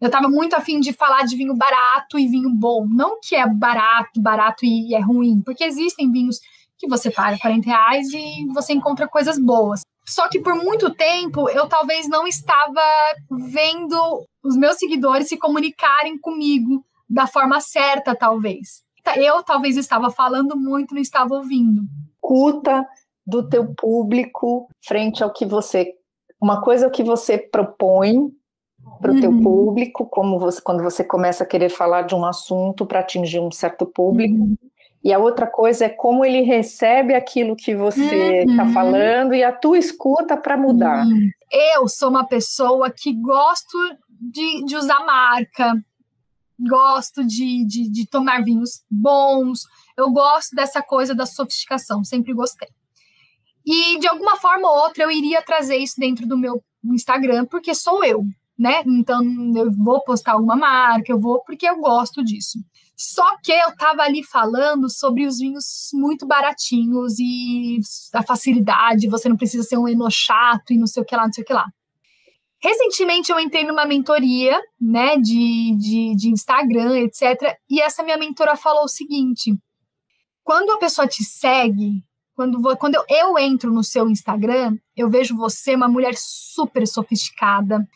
Eu 0.00 0.06
estava 0.06 0.28
muito 0.28 0.54
afim 0.54 0.80
de 0.80 0.92
falar 0.92 1.22
de 1.22 1.36
vinho 1.36 1.54
barato 1.54 2.18
e 2.18 2.26
vinho 2.26 2.50
bom. 2.50 2.86
Não 2.88 3.20
que 3.20 3.36
é 3.36 3.46
barato, 3.46 4.20
barato 4.20 4.64
e 4.64 4.94
é 4.94 5.00
ruim, 5.00 5.40
porque 5.44 5.62
existem 5.62 6.10
vinhos 6.10 6.38
que 6.76 6.88
você 6.88 7.10
paga 7.10 7.38
40 7.38 7.66
reais 7.66 8.08
e 8.12 8.46
você 8.52 8.72
encontra 8.72 9.06
coisas 9.06 9.38
boas. 9.38 9.82
Só 10.08 10.28
que 10.28 10.40
por 10.40 10.56
muito 10.56 10.92
tempo 10.92 11.48
eu 11.48 11.68
talvez 11.68 12.08
não 12.08 12.26
estava 12.26 12.82
vendo 13.30 14.26
os 14.42 14.56
meus 14.56 14.76
seguidores 14.76 15.28
se 15.28 15.36
comunicarem 15.36 16.18
comigo 16.18 16.84
da 17.08 17.26
forma 17.26 17.60
certa, 17.60 18.16
talvez. 18.16 18.82
Eu 19.16 19.42
talvez 19.42 19.76
estava 19.76 20.10
falando 20.10 20.56
muito, 20.56 20.94
não 20.94 21.02
estava 21.02 21.34
ouvindo. 21.34 21.82
Escuta 22.14 22.86
do 23.26 23.48
teu 23.48 23.72
público 23.74 24.68
frente 24.80 25.22
ao 25.22 25.32
que 25.32 25.44
você. 25.46 25.92
Uma 26.40 26.60
coisa 26.60 26.86
é 26.86 26.88
o 26.88 26.92
que 26.92 27.04
você 27.04 27.38
propõe 27.38 28.30
para 29.00 29.12
o 29.12 29.14
uhum. 29.14 29.20
teu 29.20 29.40
público, 29.40 30.06
como 30.06 30.38
você, 30.38 30.60
quando 30.60 30.82
você 30.82 31.04
começa 31.04 31.44
a 31.44 31.46
querer 31.46 31.68
falar 31.68 32.02
de 32.02 32.14
um 32.14 32.24
assunto 32.24 32.84
para 32.84 33.00
atingir 33.00 33.40
um 33.40 33.50
certo 33.50 33.86
público. 33.86 34.34
Uhum. 34.34 34.56
E 35.04 35.12
a 35.12 35.18
outra 35.18 35.46
coisa 35.46 35.86
é 35.86 35.88
como 35.88 36.24
ele 36.24 36.42
recebe 36.42 37.14
aquilo 37.14 37.56
que 37.56 37.74
você 37.74 38.44
está 38.44 38.64
uhum. 38.64 38.72
falando 38.72 39.34
e 39.34 39.42
a 39.42 39.52
tua 39.52 39.76
escuta 39.76 40.36
para 40.36 40.56
mudar. 40.56 41.04
Uhum. 41.04 41.28
Eu 41.74 41.88
sou 41.88 42.08
uma 42.08 42.24
pessoa 42.24 42.90
que 42.90 43.12
gosto 43.12 43.76
de, 44.20 44.64
de 44.64 44.76
usar 44.76 45.04
marca, 45.04 45.74
gosto 46.58 47.24
de, 47.24 47.66
de, 47.66 47.90
de 47.90 48.06
tomar 48.06 48.42
vinhos 48.42 48.82
bons, 48.90 49.60
eu 49.96 50.10
gosto 50.10 50.54
dessa 50.54 50.82
coisa 50.82 51.14
da 51.14 51.26
sofisticação, 51.26 52.04
sempre 52.04 52.32
gostei. 52.32 52.68
E 53.64 53.98
de 53.98 54.08
alguma 54.08 54.36
forma 54.36 54.68
ou 54.68 54.84
outra 54.84 55.04
eu 55.04 55.10
iria 55.10 55.42
trazer 55.42 55.76
isso 55.76 55.94
dentro 55.98 56.26
do 56.26 56.36
meu 56.36 56.62
Instagram, 56.84 57.46
porque 57.46 57.74
sou 57.74 58.04
eu, 58.04 58.24
né? 58.58 58.82
Então 58.86 59.22
eu 59.56 59.72
vou 59.72 60.02
postar 60.02 60.32
alguma 60.32 60.56
marca, 60.56 61.12
eu 61.12 61.18
vou 61.18 61.42
porque 61.44 61.68
eu 61.68 61.76
gosto 61.78 62.24
disso. 62.24 62.58
Só 62.96 63.36
que 63.42 63.50
eu 63.50 63.70
estava 63.70 64.02
ali 64.02 64.22
falando 64.22 64.88
sobre 64.88 65.26
os 65.26 65.38
vinhos 65.38 65.90
muito 65.92 66.26
baratinhos 66.26 67.18
e 67.18 67.78
a 68.14 68.22
facilidade, 68.22 69.08
você 69.08 69.28
não 69.28 69.36
precisa 69.36 69.64
ser 69.64 69.76
um 69.76 69.88
eno 69.88 70.08
chato 70.10 70.72
e 70.72 70.78
não 70.78 70.86
sei 70.86 71.02
o 71.02 71.06
que 71.06 71.16
lá, 71.16 71.24
não 71.24 71.32
sei 71.32 71.42
o 71.42 71.46
que 71.46 71.52
lá. 71.52 71.66
Recentemente 72.62 73.32
eu 73.32 73.40
entrei 73.40 73.64
numa 73.64 73.84
mentoria, 73.84 74.60
né, 74.80 75.16
de, 75.16 75.76
de, 75.76 76.14
de 76.16 76.30
Instagram, 76.30 77.00
etc. 77.00 77.56
E 77.68 77.80
essa 77.80 78.02
minha 78.02 78.16
mentora 78.16 78.56
falou 78.56 78.84
o 78.84 78.88
seguinte: 78.88 79.54
quando 80.42 80.70
a 80.70 80.78
pessoa 80.78 81.08
te 81.08 81.24
segue, 81.24 82.04
quando, 82.34 82.60
quando 82.76 82.94
eu, 82.94 83.04
eu 83.08 83.38
entro 83.38 83.72
no 83.72 83.82
seu 83.82 84.08
Instagram, 84.08 84.76
eu 84.96 85.10
vejo 85.10 85.36
você 85.36 85.74
uma 85.74 85.88
mulher 85.88 86.14
super 86.16 86.86
sofisticada, 86.86 87.86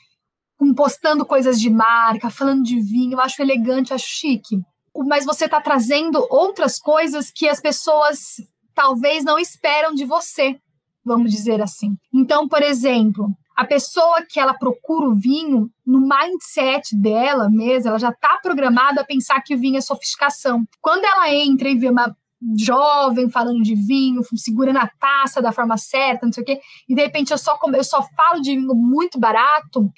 postando 0.77 1.25
coisas 1.25 1.61
de 1.61 1.71
marca, 1.71 2.31
falando 2.31 2.63
de 2.63 2.81
vinho, 2.81 3.15
eu 3.15 3.21
acho 3.21 3.41
elegante, 3.41 3.95
acho 3.95 4.09
chique 4.09 4.57
mas 5.05 5.25
você 5.25 5.45
está 5.47 5.61
trazendo 5.61 6.27
outras 6.31 6.79
coisas 6.79 7.31
que 7.31 7.49
as 7.49 7.61
pessoas 7.61 8.37
talvez 8.75 9.25
não 9.25 9.39
esperam 9.39 9.95
de 9.95 10.05
você, 10.05 10.59
vamos 11.05 11.31
dizer 11.31 11.61
assim. 11.61 11.97
Então, 12.15 12.49
por 12.49 12.63
exemplo, 12.63 13.29
a 13.57 13.65
pessoa 13.65 14.23
que 14.29 14.39
ela 14.39 14.53
procura 14.53 15.09
o 15.09 15.15
vinho, 15.15 15.71
no 15.85 16.01
mindset 16.01 16.95
dela 16.95 17.49
mesmo, 17.51 17.89
ela 17.89 17.99
já 17.99 18.11
está 18.11 18.39
programada 18.43 19.01
a 19.01 19.05
pensar 19.05 19.41
que 19.41 19.55
o 19.55 19.59
vinho 19.59 19.79
é 19.79 19.81
sofisticação. 19.81 20.65
Quando 20.81 21.07
ela 21.07 21.33
entra 21.33 21.71
e 21.71 21.79
vê 21.79 21.89
uma 21.89 22.15
jovem 22.59 23.31
falando 23.31 23.63
de 23.63 23.75
vinho, 23.75 24.21
segurando 24.37 24.79
a 24.79 24.91
taça 25.01 25.41
da 25.41 25.53
forma 25.53 25.79
certa, 25.79 26.27
não 26.27 26.33
sei 26.33 26.43
o 26.43 26.47
quê, 26.47 26.61
e 26.87 26.95
de 26.95 27.01
repente 27.01 27.33
eu 27.33 27.39
só, 27.39 27.59
eu 27.75 27.83
só 27.83 28.03
falo 28.15 28.43
de 28.43 28.55
vinho 28.55 28.75
muito 28.75 29.19
barato, 29.19 29.91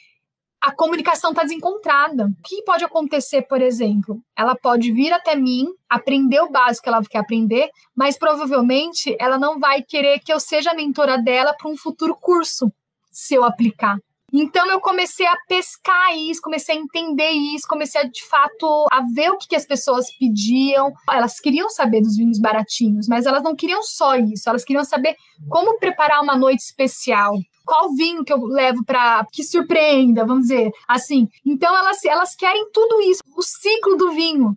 a 0.60 0.72
comunicação 0.72 1.30
está 1.30 1.42
desencontrada. 1.42 2.26
O 2.26 2.42
que 2.44 2.62
pode 2.62 2.84
acontecer, 2.84 3.42
por 3.42 3.60
exemplo? 3.60 4.20
Ela 4.36 4.54
pode 4.54 4.92
vir 4.92 5.12
até 5.12 5.34
mim, 5.34 5.66
aprender 5.88 6.40
o 6.40 6.50
básico 6.50 6.84
que 6.84 6.88
ela 6.88 7.02
quer 7.02 7.18
aprender, 7.18 7.70
mas 7.94 8.16
provavelmente 8.16 9.16
ela 9.20 9.38
não 9.38 9.58
vai 9.58 9.82
querer 9.82 10.20
que 10.20 10.32
eu 10.32 10.38
seja 10.38 10.70
a 10.70 10.74
mentora 10.74 11.20
dela 11.20 11.54
para 11.54 11.70
um 11.70 11.76
futuro 11.76 12.16
curso, 12.16 12.72
se 13.18 13.34
eu 13.34 13.42
aplicar. 13.44 13.98
Então 14.32 14.70
eu 14.70 14.78
comecei 14.78 15.26
a 15.26 15.36
pescar 15.48 16.14
isso, 16.14 16.40
comecei 16.42 16.76
a 16.76 16.78
entender 16.78 17.30
isso, 17.30 17.66
comecei 17.66 18.02
a 18.02 18.04
de 18.04 18.22
fato 18.26 18.86
a 18.92 19.00
ver 19.14 19.30
o 19.30 19.38
que, 19.38 19.48
que 19.48 19.56
as 19.56 19.66
pessoas 19.66 20.06
pediam. 20.18 20.92
Elas 21.10 21.40
queriam 21.40 21.68
saber 21.70 22.02
dos 22.02 22.16
vinhos 22.16 22.38
baratinhos, 22.38 23.08
mas 23.08 23.24
elas 23.24 23.42
não 23.42 23.56
queriam 23.56 23.82
só 23.82 24.16
isso, 24.16 24.48
elas 24.48 24.64
queriam 24.64 24.84
saber 24.84 25.16
como 25.48 25.78
preparar 25.78 26.22
uma 26.22 26.36
noite 26.36 26.60
especial, 26.60 27.32
qual 27.64 27.94
vinho 27.94 28.22
que 28.22 28.32
eu 28.32 28.44
levo 28.44 28.84
para 28.84 29.26
que 29.32 29.42
surpreenda, 29.42 30.26
vamos 30.26 30.48
dizer, 30.48 30.70
assim. 30.86 31.26
Então 31.44 31.74
elas 31.74 32.04
elas 32.04 32.34
querem 32.34 32.70
tudo 32.70 33.00
isso, 33.00 33.22
o 33.34 33.42
ciclo 33.42 33.96
do 33.96 34.12
vinho. 34.12 34.54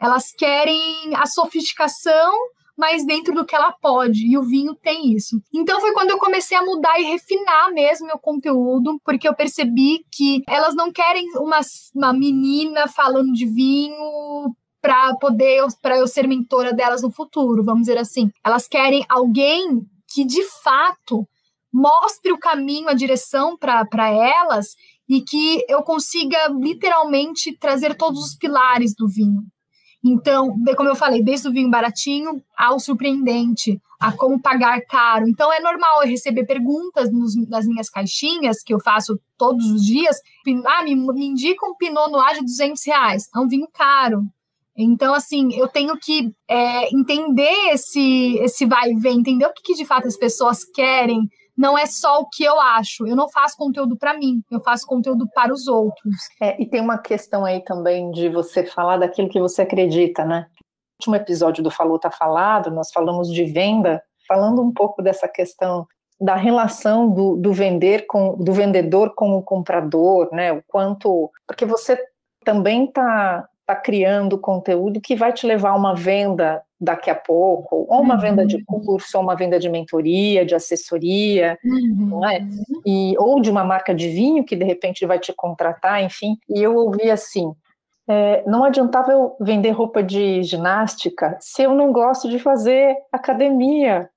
Elas 0.00 0.32
querem 0.32 1.14
a 1.14 1.26
sofisticação, 1.26 2.32
mas 2.80 3.04
dentro 3.04 3.34
do 3.34 3.44
que 3.44 3.54
ela 3.54 3.72
pode, 3.72 4.26
e 4.26 4.38
o 4.38 4.42
vinho 4.42 4.74
tem 4.74 5.12
isso. 5.12 5.38
Então 5.52 5.78
foi 5.82 5.92
quando 5.92 6.08
eu 6.08 6.18
comecei 6.18 6.56
a 6.56 6.64
mudar 6.64 6.98
e 6.98 7.04
refinar 7.04 7.70
mesmo 7.74 8.06
meu 8.06 8.18
conteúdo, 8.18 8.98
porque 9.04 9.28
eu 9.28 9.34
percebi 9.34 10.02
que 10.10 10.42
elas 10.48 10.74
não 10.74 10.90
querem 10.90 11.28
uma, 11.36 11.60
uma 11.94 12.14
menina 12.14 12.88
falando 12.88 13.32
de 13.32 13.44
vinho 13.44 14.54
para 14.80 15.14
poder 15.16 15.62
para 15.82 15.98
eu 15.98 16.08
ser 16.08 16.26
mentora 16.26 16.72
delas 16.72 17.02
no 17.02 17.10
futuro, 17.10 17.62
vamos 17.62 17.82
dizer 17.82 17.98
assim. 17.98 18.30
Elas 18.42 18.66
querem 18.66 19.04
alguém 19.10 19.86
que 20.08 20.24
de 20.24 20.42
fato 20.62 21.28
mostre 21.70 22.32
o 22.32 22.38
caminho, 22.38 22.88
a 22.88 22.94
direção 22.94 23.58
para 23.58 24.08
elas 24.08 24.74
e 25.06 25.20
que 25.20 25.62
eu 25.68 25.82
consiga 25.82 26.48
literalmente 26.48 27.54
trazer 27.58 27.94
todos 27.94 28.24
os 28.24 28.34
pilares 28.34 28.94
do 28.96 29.06
vinho. 29.06 29.42
Então, 30.04 30.54
como 30.76 30.88
eu 30.88 30.96
falei, 30.96 31.22
desde 31.22 31.48
o 31.48 31.52
vinho 31.52 31.70
baratinho 31.70 32.42
ao 32.56 32.80
surpreendente, 32.80 33.80
a 34.00 34.10
como 34.10 34.40
pagar 34.40 34.80
caro. 34.86 35.28
Então, 35.28 35.52
é 35.52 35.60
normal 35.60 36.02
eu 36.02 36.08
receber 36.08 36.46
perguntas 36.46 37.12
nos, 37.12 37.36
nas 37.48 37.66
minhas 37.66 37.90
caixinhas, 37.90 38.62
que 38.62 38.72
eu 38.72 38.80
faço 38.80 39.20
todos 39.36 39.70
os 39.70 39.84
dias. 39.84 40.16
Ah, 40.66 40.82
me, 40.82 40.94
me 40.94 41.26
indica 41.26 41.66
um 41.66 41.74
Pinot 41.76 42.10
Noir 42.10 42.34
de 42.36 42.40
200 42.40 42.82
reais. 42.86 43.28
É 43.34 43.38
um 43.38 43.46
vinho 43.46 43.68
caro. 43.72 44.22
Então, 44.74 45.12
assim, 45.12 45.52
eu 45.52 45.68
tenho 45.68 45.94
que 45.98 46.32
é, 46.48 46.88
entender 46.94 47.72
esse, 47.72 48.38
esse 48.38 48.64
vai 48.64 48.92
e 48.92 48.94
vem, 48.94 49.18
entender 49.18 49.44
o 49.44 49.52
que, 49.52 49.62
que 49.62 49.74
de 49.74 49.84
fato 49.84 50.06
as 50.06 50.16
pessoas 50.16 50.64
querem, 50.64 51.28
não 51.60 51.76
é 51.76 51.84
só 51.84 52.20
o 52.20 52.28
que 52.28 52.42
eu 52.42 52.58
acho. 52.58 53.06
Eu 53.06 53.14
não 53.14 53.28
faço 53.28 53.54
conteúdo 53.54 53.94
para 53.94 54.16
mim, 54.16 54.42
eu 54.50 54.60
faço 54.60 54.86
conteúdo 54.86 55.28
para 55.34 55.52
os 55.52 55.66
outros. 55.68 56.16
É, 56.40 56.60
e 56.60 56.66
tem 56.66 56.80
uma 56.80 56.96
questão 56.96 57.44
aí 57.44 57.62
também 57.62 58.10
de 58.10 58.30
você 58.30 58.64
falar 58.64 58.96
daquilo 58.96 59.28
que 59.28 59.38
você 59.38 59.60
acredita, 59.60 60.24
né? 60.24 60.46
No 60.58 61.02
último 61.02 61.16
episódio 61.16 61.62
do 61.62 61.70
Falou 61.70 61.98
Tá 61.98 62.10
Falado, 62.10 62.70
nós 62.70 62.90
falamos 62.90 63.30
de 63.30 63.44
venda, 63.44 64.02
falando 64.26 64.62
um 64.62 64.72
pouco 64.72 65.02
dessa 65.02 65.28
questão 65.28 65.86
da 66.18 66.34
relação 66.34 67.10
do, 67.10 67.36
do 67.36 67.52
vender 67.52 68.06
com 68.06 68.36
do 68.36 68.52
vendedor 68.52 69.14
com 69.14 69.32
o 69.36 69.42
comprador, 69.42 70.30
né? 70.32 70.52
O 70.52 70.62
quanto 70.66 71.30
porque 71.46 71.66
você 71.66 71.98
também 72.42 72.86
está 72.86 73.46
tá 73.70 73.76
criando 73.76 74.38
conteúdo 74.38 75.00
que 75.00 75.14
vai 75.14 75.32
te 75.32 75.46
levar 75.46 75.70
a 75.70 75.76
uma 75.76 75.94
venda 75.94 76.62
daqui 76.80 77.10
a 77.10 77.14
pouco, 77.14 77.86
ou 77.88 78.00
uma 78.00 78.14
uhum. 78.14 78.20
venda 78.20 78.46
de 78.46 78.64
curso, 78.64 79.16
ou 79.16 79.22
uma 79.22 79.36
venda 79.36 79.60
de 79.60 79.68
mentoria, 79.68 80.44
de 80.44 80.54
assessoria, 80.54 81.58
uhum. 81.64 82.06
não 82.08 82.28
é? 82.28 82.40
E, 82.86 83.14
ou 83.18 83.40
de 83.40 83.50
uma 83.50 83.62
marca 83.62 83.94
de 83.94 84.08
vinho 84.08 84.44
que 84.44 84.56
de 84.56 84.64
repente 84.64 85.06
vai 85.06 85.18
te 85.18 85.32
contratar, 85.32 86.02
enfim. 86.02 86.36
E 86.48 86.60
eu 86.60 86.74
ouvi 86.74 87.10
assim: 87.10 87.52
é, 88.08 88.42
não 88.46 88.64
adiantava 88.64 89.12
eu 89.12 89.36
vender 89.40 89.70
roupa 89.70 90.02
de 90.02 90.42
ginástica 90.42 91.36
se 91.40 91.62
eu 91.62 91.74
não 91.74 91.92
gosto 91.92 92.28
de 92.28 92.38
fazer 92.38 92.96
academia. 93.12 94.08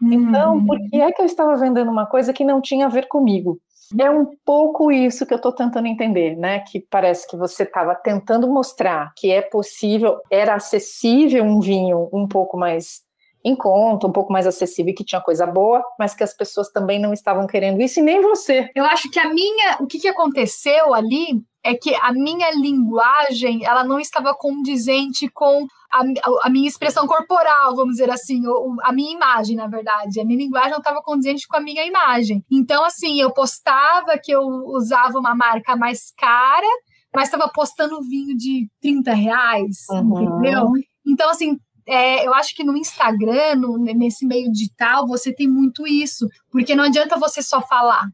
Então, 0.00 0.54
uhum. 0.54 0.66
por 0.66 0.78
que 0.88 1.00
é 1.00 1.12
que 1.12 1.22
eu 1.22 1.26
estava 1.26 1.54
vendendo 1.54 1.90
uma 1.90 2.06
coisa 2.06 2.32
que 2.32 2.44
não 2.44 2.60
tinha 2.60 2.86
a 2.86 2.88
ver 2.88 3.06
comigo? 3.06 3.60
É 3.98 4.10
um 4.10 4.26
pouco 4.44 4.90
isso 4.90 5.26
que 5.26 5.32
eu 5.32 5.36
estou 5.36 5.52
tentando 5.52 5.86
entender, 5.86 6.36
né? 6.36 6.60
Que 6.60 6.80
parece 6.80 7.26
que 7.28 7.36
você 7.36 7.64
estava 7.64 7.94
tentando 7.94 8.48
mostrar 8.48 9.12
que 9.16 9.30
é 9.30 9.42
possível, 9.42 10.18
era 10.30 10.54
acessível 10.54 11.44
um 11.44 11.60
vinho 11.60 12.08
um 12.12 12.26
pouco 12.26 12.56
mais 12.56 13.02
em 13.44 13.56
conta, 13.56 14.06
um 14.06 14.12
pouco 14.12 14.32
mais 14.32 14.46
acessível, 14.46 14.94
que 14.94 15.04
tinha 15.04 15.20
coisa 15.20 15.44
boa, 15.46 15.82
mas 15.98 16.14
que 16.14 16.22
as 16.22 16.32
pessoas 16.32 16.70
também 16.70 17.00
não 17.00 17.12
estavam 17.12 17.46
querendo 17.46 17.80
isso 17.82 17.98
e 17.98 18.02
nem 18.02 18.20
você. 18.20 18.70
Eu 18.74 18.84
acho 18.84 19.10
que 19.10 19.18
a 19.18 19.32
minha, 19.32 19.78
o 19.80 19.86
que, 19.86 19.98
que 19.98 20.08
aconteceu 20.08 20.94
ali 20.94 21.42
é 21.64 21.74
que 21.74 21.94
a 21.94 22.12
minha 22.12 22.50
linguagem, 22.50 23.64
ela 23.64 23.84
não 23.84 24.00
estava 24.00 24.34
condizente 24.34 25.28
com 25.28 25.66
a, 25.92 26.02
a, 26.46 26.50
minha 26.50 26.68
expressão 26.68 27.06
corporal, 27.06 27.76
vamos 27.76 27.92
dizer 27.92 28.10
assim, 28.10 28.46
ou, 28.46 28.76
a 28.82 28.92
minha 28.92 29.12
imagem, 29.12 29.56
na 29.56 29.68
verdade. 29.68 30.20
A 30.20 30.24
minha 30.24 30.38
linguagem 30.38 30.70
não 30.70 30.78
estava 30.78 31.00
condizente 31.02 31.46
com 31.46 31.56
a 31.56 31.60
minha 31.60 31.86
imagem. 31.86 32.44
Então, 32.50 32.84
assim, 32.84 33.20
eu 33.20 33.32
postava 33.32 34.18
que 34.22 34.32
eu 34.32 34.42
usava 34.42 35.18
uma 35.18 35.34
marca 35.34 35.76
mais 35.76 36.12
cara, 36.16 36.66
mas 37.14 37.28
estava 37.28 37.48
postando 37.54 38.02
vinho 38.02 38.36
de 38.36 38.68
30 38.80 39.12
reais, 39.12 39.76
uhum. 39.90 40.22
entendeu? 40.22 40.68
Então, 41.06 41.30
assim, 41.30 41.56
é, 41.86 42.26
eu 42.26 42.34
acho 42.34 42.54
que 42.56 42.64
no 42.64 42.76
Instagram, 42.76 43.56
no, 43.56 43.78
nesse 43.78 44.26
meio 44.26 44.50
digital, 44.50 45.06
você 45.06 45.32
tem 45.32 45.48
muito 45.48 45.86
isso, 45.86 46.26
porque 46.50 46.74
não 46.74 46.84
adianta 46.84 47.18
você 47.18 47.42
só 47.42 47.60
falar, 47.60 48.04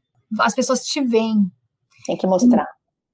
as 0.41 0.55
pessoas 0.55 0.81
te 0.81 1.01
veem. 1.01 1.47
Tem 2.07 2.17
que 2.17 2.27
mostrar. 2.27 2.67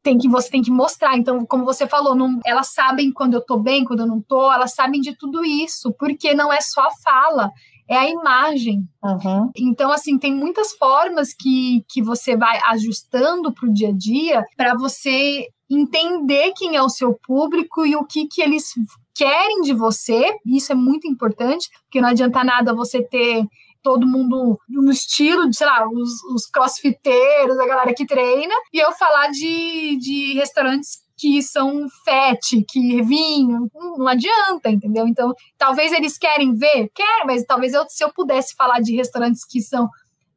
Tem 0.04 0.16
que 0.16 0.28
você 0.28 0.50
tem 0.50 0.62
que 0.62 0.70
mostrar. 0.70 1.16
Então, 1.16 1.44
como 1.44 1.64
você 1.64 1.86
falou, 1.86 2.14
não, 2.14 2.38
elas 2.44 2.72
sabem 2.72 3.10
quando 3.10 3.34
eu 3.34 3.44
tô 3.44 3.58
bem, 3.58 3.84
quando 3.84 4.00
eu 4.00 4.06
não 4.06 4.20
tô, 4.20 4.52
elas 4.52 4.74
sabem 4.74 5.00
de 5.00 5.16
tudo 5.16 5.44
isso, 5.44 5.92
porque 5.98 6.32
não 6.34 6.52
é 6.52 6.60
só 6.60 6.82
a 6.82 6.90
fala, 7.02 7.50
é 7.88 7.96
a 7.96 8.08
imagem. 8.08 8.86
Uhum. 9.02 9.50
Então, 9.56 9.90
assim, 9.90 10.18
tem 10.18 10.32
muitas 10.32 10.72
formas 10.72 11.34
que, 11.34 11.84
que 11.88 12.02
você 12.02 12.36
vai 12.36 12.60
ajustando 12.68 13.52
para 13.52 13.68
o 13.68 13.72
dia 13.72 13.88
a 13.88 13.92
dia 13.92 14.44
para 14.56 14.74
você 14.74 15.48
entender 15.70 16.52
quem 16.56 16.76
é 16.76 16.82
o 16.82 16.88
seu 16.88 17.18
público 17.26 17.84
e 17.84 17.96
o 17.96 18.04
que, 18.04 18.26
que 18.26 18.42
eles 18.42 18.72
querem 19.14 19.62
de 19.62 19.72
você, 19.72 20.34
isso 20.44 20.72
é 20.72 20.74
muito 20.74 21.06
importante, 21.06 21.68
porque 21.84 22.00
não 22.00 22.08
adianta 22.08 22.42
nada 22.42 22.74
você 22.74 23.02
ter 23.02 23.44
todo 23.84 24.06
mundo 24.06 24.58
no 24.66 24.90
estilo 24.90 25.48
de, 25.48 25.56
sei 25.56 25.66
lá, 25.66 25.86
os, 25.86 26.24
os 26.34 26.46
crossfiteiros, 26.46 27.58
a 27.58 27.66
galera 27.66 27.94
que 27.94 28.06
treina, 28.06 28.54
e 28.72 28.78
eu 28.78 28.90
falar 28.92 29.30
de, 29.30 29.98
de 29.98 30.32
restaurantes 30.32 31.04
que 31.16 31.42
são 31.42 31.86
fat, 32.04 32.40
que 32.68 33.02
vinho, 33.02 33.68
não 33.96 34.08
adianta, 34.08 34.70
entendeu? 34.70 35.06
Então, 35.06 35.32
talvez 35.56 35.92
eles 35.92 36.18
querem 36.18 36.54
ver, 36.54 36.88
querem, 36.94 37.26
mas 37.26 37.44
talvez 37.44 37.74
eu, 37.74 37.84
se 37.88 38.02
eu 38.02 38.12
pudesse 38.12 38.54
falar 38.56 38.80
de 38.80 38.96
restaurantes 38.96 39.44
que 39.44 39.60
são 39.60 39.88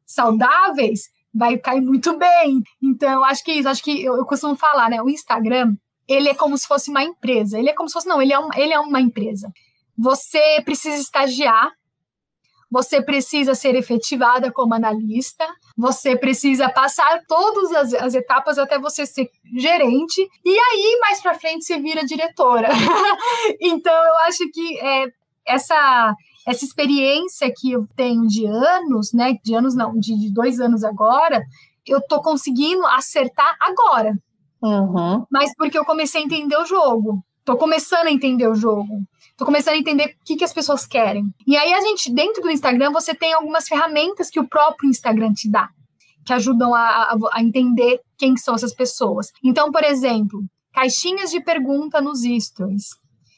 saudáveis, 0.06 1.10
vai 1.34 1.58
cair 1.58 1.82
muito 1.82 2.18
bem. 2.18 2.62
Então, 2.84 3.24
acho 3.24 3.44
que 3.44 3.54
isso, 3.54 3.70
acho 3.70 3.84
que 3.84 4.04
eu, 4.04 4.18
eu 4.18 4.26
costumo 4.26 4.56
falar, 4.56 4.90
né? 4.90 5.02
O 5.02 5.10
Instagram, 5.10 5.76
ele 6.08 6.30
é 6.30 6.36
como 6.36 6.58
se 6.58 6.68
fosse 6.68 6.90
uma 6.90 7.04
empresa. 7.04 7.58
Ele 7.58 7.70
é 7.70 7.74
como 7.74 7.88
se 7.88 7.94
fosse, 7.94 8.08
não, 8.08 8.22
ele 8.22 8.34
é, 8.34 8.40
um, 8.40 8.50
ele 8.56 8.74
é 8.74 8.80
uma 8.80 9.00
empresa. 9.00 9.52
Você 9.98 10.62
precisa 10.64 10.98
estagiar, 10.98 11.72
você 12.70 13.02
precisa 13.02 13.56
ser 13.56 13.76
efetivada 13.76 14.52
como 14.52 14.74
analista, 14.74 15.46
você 15.76 16.16
precisa 16.18 16.70
passar 16.70 17.22
todas 17.28 17.72
as, 17.72 17.94
as 17.94 18.14
etapas 18.14 18.58
até 18.58 18.78
você 18.78 19.06
ser 19.06 19.30
gerente, 19.58 20.28
e 20.46 20.50
aí 20.50 21.00
mais 21.00 21.22
para 21.22 21.40
frente 21.40 21.66
você 21.66 21.80
vira 21.80 22.06
diretora. 22.06 22.70
então 23.62 23.94
eu 23.94 24.18
acho 24.28 24.50
que 24.52 24.80
é, 24.80 25.06
essa 25.46 26.16
essa 26.46 26.64
experiência 26.64 27.52
que 27.54 27.74
eu 27.74 27.86
tenho 27.94 28.26
de 28.26 28.46
anos, 28.46 29.12
né? 29.12 29.36
De 29.44 29.54
anos 29.54 29.76
não, 29.76 29.94
de, 30.00 30.18
de 30.18 30.34
dois 30.34 30.62
anos 30.62 30.82
agora, 30.82 31.44
eu 31.86 32.02
tô 32.02 32.22
conseguindo 32.22 32.86
acertar 32.88 33.54
agora. 33.60 34.18
Uhum. 34.62 35.26
Mas 35.30 35.52
porque 35.58 35.78
eu 35.78 35.84
comecei 35.84 36.22
a 36.22 36.24
entender 36.24 36.56
o 36.56 36.66
jogo. 36.66 37.22
Tô 37.44 37.58
começando 37.58 38.08
a 38.08 38.12
entender 38.12 38.48
o 38.48 38.56
jogo. 38.56 39.04
Tô 39.38 39.46
começando 39.46 39.76
a 39.76 39.78
entender 39.78 40.16
o 40.20 40.26
que, 40.26 40.36
que 40.36 40.44
as 40.44 40.52
pessoas 40.52 40.88
querem. 40.88 41.24
E 41.46 41.56
aí 41.56 41.72
a 41.72 41.80
gente, 41.80 42.12
dentro 42.12 42.42
do 42.42 42.50
Instagram, 42.50 42.92
você 42.92 43.14
tem 43.14 43.34
algumas 43.34 43.68
ferramentas 43.68 44.32
que 44.32 44.40
o 44.40 44.48
próprio 44.48 44.90
Instagram 44.90 45.32
te 45.32 45.48
dá, 45.48 45.70
que 46.26 46.34
ajudam 46.34 46.74
a, 46.74 46.80
a, 46.82 47.18
a 47.34 47.44
entender 47.44 48.02
quem 48.18 48.36
são 48.36 48.56
essas 48.56 48.74
pessoas. 48.74 49.28
Então, 49.44 49.72
por 49.72 49.84
exemplo, 49.84 50.44
caixinhas 50.74 51.30
de 51.30 51.40
pergunta 51.40 52.02
nos 52.02 52.22
stories. 52.24 52.88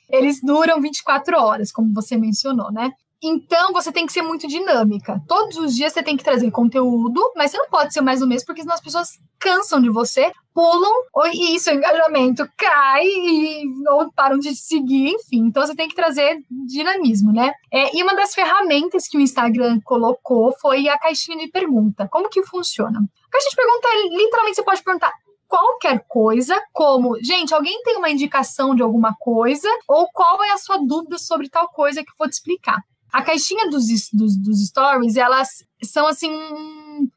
Eles 0.10 0.40
duram 0.42 0.82
24 0.82 1.38
horas, 1.38 1.70
como 1.70 1.94
você 1.94 2.18
mencionou, 2.18 2.72
né? 2.72 2.92
Então, 3.22 3.74
você 3.74 3.92
tem 3.92 4.06
que 4.06 4.14
ser 4.14 4.22
muito 4.22 4.48
dinâmica. 4.48 5.22
Todos 5.28 5.58
os 5.58 5.76
dias 5.76 5.92
você 5.92 6.02
tem 6.02 6.16
que 6.16 6.24
trazer 6.24 6.50
conteúdo, 6.52 7.20
mas 7.36 7.52
você 7.52 7.58
não 7.58 7.70
pode 7.70 7.94
ser 7.94 8.00
mais 8.02 8.22
o 8.22 8.28
mesmo, 8.28 8.46
porque 8.46 8.62
senão 8.62 8.76
as 8.76 8.82
pessoas 8.82 9.10
cansam 9.38 9.82
de 9.82 9.90
você, 9.90 10.32
pulam, 10.54 10.92
e 11.34 11.56
isso, 11.56 11.70
engajamento 11.70 12.48
cai, 12.58 13.06
e 13.06 13.66
ou 13.90 14.10
param 14.14 14.40
de 14.40 14.56
seguir, 14.56 15.16
enfim. 15.16 15.48
Então, 15.48 15.66
você 15.66 15.76
tem 15.76 15.90
que 15.90 15.96
trazer 15.96 16.40
dinamismo, 16.66 17.34
né? 17.34 17.52
É, 17.72 17.96
e 17.96 18.02
uma 18.02 18.16
das 18.16 18.34
ferramentas 18.34 19.08
que 19.08 19.18
o 19.18 19.22
Instagram 19.22 19.80
colocou 19.84 20.54
foi 20.62 20.88
a 20.88 20.98
caixinha 20.98 21.38
de 21.38 21.52
pergunta. 21.52 22.08
Como 22.10 22.30
que 22.30 22.44
funciona? 22.44 23.00
A 23.00 23.30
caixinha 23.30 23.52
de 23.52 23.56
pergunta, 23.56 23.88
literalmente, 24.18 24.56
você 24.56 24.64
pode 24.64 24.82
perguntar 24.82 25.12
qualquer 25.46 26.06
coisa, 26.08 26.56
como, 26.72 27.18
gente, 27.22 27.54
alguém 27.54 27.82
tem 27.84 27.98
uma 27.98 28.10
indicação 28.10 28.76
de 28.76 28.84
alguma 28.84 29.16
coisa, 29.20 29.68
ou 29.88 30.08
qual 30.14 30.42
é 30.44 30.52
a 30.52 30.58
sua 30.58 30.78
dúvida 30.78 31.18
sobre 31.18 31.50
tal 31.50 31.68
coisa 31.70 32.04
que 32.04 32.12
eu 32.12 32.16
vou 32.18 32.30
te 32.30 32.34
explicar. 32.34 32.78
A 33.12 33.24
caixinha 33.24 33.70
dos, 33.70 33.86
dos, 34.14 34.38
dos 34.38 34.68
stories, 34.68 35.16
elas 35.16 35.64
são 35.84 36.08
assim 36.08 36.32
um 36.32 37.10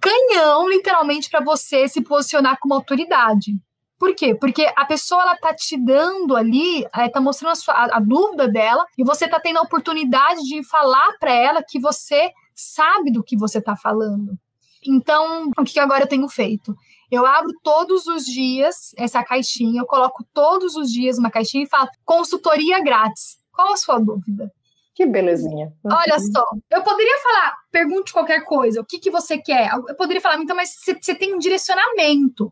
canhão, 0.00 0.68
literalmente, 0.68 1.30
para 1.30 1.44
você 1.44 1.88
se 1.88 2.00
posicionar 2.00 2.58
como 2.60 2.74
autoridade. 2.74 3.56
Por 3.98 4.14
quê? 4.14 4.34
Porque 4.34 4.70
a 4.76 4.84
pessoa 4.84 5.22
ela 5.22 5.36
tá 5.36 5.54
te 5.54 5.76
dando 5.76 6.36
ali, 6.36 6.84
é, 6.94 7.08
tá 7.08 7.20
mostrando 7.20 7.52
a, 7.52 7.54
sua, 7.54 7.74
a, 7.74 7.96
a 7.96 8.00
dúvida 8.00 8.46
dela, 8.46 8.84
e 8.96 9.02
você 9.02 9.26
tá 9.26 9.40
tendo 9.40 9.58
a 9.58 9.62
oportunidade 9.62 10.42
de 10.42 10.62
falar 10.64 11.16
para 11.18 11.32
ela 11.32 11.62
que 11.66 11.80
você 11.80 12.30
sabe 12.54 13.10
do 13.10 13.22
que 13.22 13.36
você 13.36 13.60
tá 13.60 13.74
falando. 13.74 14.38
Então, 14.86 15.50
o 15.58 15.64
que 15.64 15.80
agora 15.80 16.04
eu 16.04 16.08
tenho 16.08 16.28
feito? 16.28 16.76
Eu 17.10 17.24
abro 17.24 17.52
todos 17.62 18.06
os 18.06 18.24
dias 18.24 18.92
essa 18.96 19.22
caixinha, 19.22 19.80
eu 19.80 19.86
coloco 19.86 20.24
todos 20.34 20.76
os 20.76 20.90
dias 20.90 21.18
uma 21.18 21.30
caixinha 21.30 21.64
e 21.64 21.68
falo 21.68 21.88
consultoria 22.04 22.82
grátis. 22.82 23.38
Qual 23.52 23.72
a 23.72 23.76
sua 23.76 23.98
dúvida? 23.98 24.52
Que 24.96 25.04
belezinha. 25.04 25.70
Olha 25.84 26.18
só, 26.18 26.42
eu 26.70 26.82
poderia 26.82 27.18
falar, 27.22 27.54
pergunte 27.70 28.14
qualquer 28.14 28.42
coisa, 28.44 28.80
o 28.80 28.84
que, 28.84 28.98
que 28.98 29.10
você 29.10 29.36
quer? 29.36 29.70
Eu 29.70 29.94
poderia 29.94 30.22
falar, 30.22 30.40
então, 30.40 30.56
mas 30.56 30.74
você 30.74 31.14
tem 31.14 31.34
um 31.34 31.38
direcionamento 31.38 32.50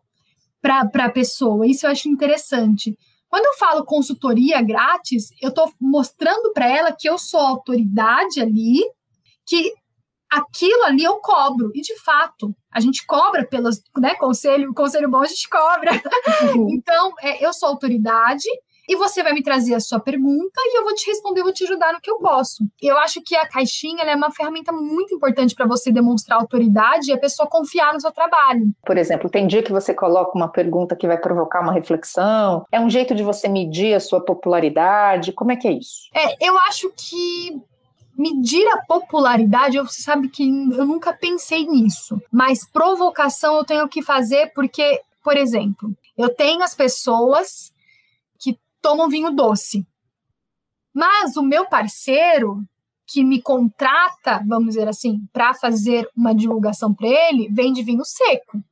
para 0.60 1.06
a 1.06 1.10
pessoa, 1.10 1.66
isso 1.66 1.86
eu 1.86 1.90
acho 1.90 2.06
interessante. 2.06 2.94
Quando 3.30 3.46
eu 3.46 3.54
falo 3.54 3.84
consultoria 3.86 4.60
grátis, 4.60 5.30
eu 5.40 5.48
estou 5.48 5.72
mostrando 5.80 6.52
para 6.52 6.68
ela 6.68 6.92
que 6.92 7.08
eu 7.08 7.16
sou 7.16 7.40
autoridade 7.40 8.40
ali, 8.40 8.80
que 9.46 9.72
aquilo 10.30 10.84
ali 10.84 11.02
eu 11.02 11.16
cobro. 11.20 11.70
E 11.74 11.80
de 11.80 11.98
fato, 12.00 12.54
a 12.70 12.78
gente 12.78 13.06
cobra 13.06 13.46
pelos, 13.46 13.80
né, 13.98 14.14
conselho, 14.16 14.74
conselho 14.74 15.10
bom 15.10 15.22
a 15.22 15.26
gente 15.26 15.48
cobra. 15.48 15.92
Uhum. 16.54 16.68
então, 16.76 17.12
é, 17.22 17.44
eu 17.44 17.54
sou 17.54 17.70
autoridade, 17.70 18.44
e 18.88 18.96
você 18.96 19.22
vai 19.22 19.32
me 19.32 19.42
trazer 19.42 19.74
a 19.74 19.80
sua 19.80 20.00
pergunta 20.00 20.60
e 20.60 20.78
eu 20.78 20.84
vou 20.84 20.94
te 20.94 21.06
responder, 21.06 21.42
vou 21.42 21.52
te 21.52 21.64
ajudar 21.64 21.92
no 21.92 22.00
que 22.00 22.10
eu 22.10 22.18
posso. 22.18 22.64
Eu 22.80 22.98
acho 22.98 23.22
que 23.22 23.34
a 23.36 23.48
caixinha 23.48 24.04
é 24.04 24.14
uma 24.14 24.30
ferramenta 24.30 24.72
muito 24.72 25.14
importante 25.14 25.54
para 25.54 25.66
você 25.66 25.90
demonstrar 25.90 26.38
autoridade 26.38 27.10
e 27.10 27.12
a 27.12 27.18
pessoa 27.18 27.48
confiar 27.48 27.92
no 27.94 28.00
seu 28.00 28.12
trabalho. 28.12 28.66
Por 28.84 28.98
exemplo, 28.98 29.30
tem 29.30 29.46
dia 29.46 29.62
que 29.62 29.72
você 29.72 29.94
coloca 29.94 30.36
uma 30.36 30.48
pergunta 30.48 30.96
que 30.96 31.06
vai 31.06 31.18
provocar 31.18 31.60
uma 31.60 31.72
reflexão, 31.72 32.64
é 32.70 32.80
um 32.80 32.90
jeito 32.90 33.14
de 33.14 33.22
você 33.22 33.48
medir 33.48 33.94
a 33.94 34.00
sua 34.00 34.20
popularidade, 34.20 35.32
como 35.32 35.52
é 35.52 35.56
que 35.56 35.68
é 35.68 35.72
isso? 35.72 36.08
É, 36.14 36.46
eu 36.46 36.58
acho 36.60 36.92
que 36.96 37.60
medir 38.16 38.66
a 38.68 38.84
popularidade, 38.86 39.78
você 39.78 40.02
sabe 40.02 40.28
que 40.28 40.44
eu 40.44 40.84
nunca 40.84 41.12
pensei 41.12 41.66
nisso, 41.66 42.20
mas 42.30 42.68
provocação 42.70 43.56
eu 43.56 43.64
tenho 43.64 43.88
que 43.88 44.02
fazer 44.02 44.52
porque, 44.54 45.00
por 45.22 45.36
exemplo, 45.36 45.90
eu 46.16 46.28
tenho 46.28 46.62
as 46.62 46.74
pessoas 46.74 47.73
tomam 48.84 49.08
vinho 49.08 49.30
doce. 49.30 49.86
Mas 50.94 51.38
o 51.38 51.42
meu 51.42 51.64
parceiro 51.64 52.62
que 53.06 53.24
me 53.24 53.40
contrata, 53.40 54.42
vamos 54.46 54.74
dizer 54.74 54.86
assim, 54.86 55.26
para 55.32 55.54
fazer 55.54 56.06
uma 56.14 56.34
divulgação 56.34 56.92
para 56.92 57.08
ele, 57.08 57.48
vende 57.50 57.82
vinho 57.82 58.04
seco. 58.04 58.62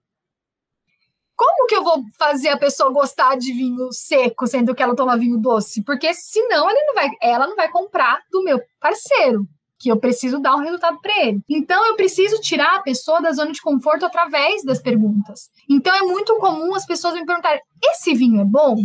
Como 1.35 1.67
que 1.67 1.75
eu 1.75 1.83
vou 1.83 2.03
fazer 2.19 2.51
a 2.51 2.59
pessoa 2.59 2.93
gostar 2.93 3.37
de 3.37 3.55
vinho 3.55 3.91
seco, 3.91 4.47
sendo 4.47 4.75
que 4.75 4.83
ela 4.83 4.95
toma 4.95 5.17
vinho 5.17 5.39
doce? 5.39 5.83
Porque 5.83 6.13
senão 6.13 6.67
não 6.67 6.95
vai, 6.95 7.09
ela 7.21 7.47
não 7.47 7.57
vai 7.57 7.71
comprar 7.71 8.21
do 8.31 8.45
meu 8.45 8.61
parceiro, 8.79 9.47
que 9.79 9.91
eu 9.91 9.99
preciso 9.99 10.39
dar 10.39 10.57
um 10.57 10.61
resultado 10.61 11.01
para 11.01 11.25
ele. 11.25 11.41
Então 11.49 11.87
eu 11.87 11.97
preciso 11.97 12.39
tirar 12.41 12.77
a 12.77 12.83
pessoa 12.83 13.21
da 13.23 13.33
zona 13.33 13.51
de 13.51 13.63
conforto 13.63 14.05
através 14.05 14.63
das 14.63 14.81
perguntas. 14.81 15.51
Então 15.69 15.95
é 15.95 16.03
muito 16.03 16.37
comum 16.37 16.75
as 16.75 16.85
pessoas 16.85 17.15
me 17.15 17.25
perguntarem: 17.25 17.63
esse 17.83 18.15
vinho 18.15 18.43
é 18.43 18.45
bom? 18.45 18.77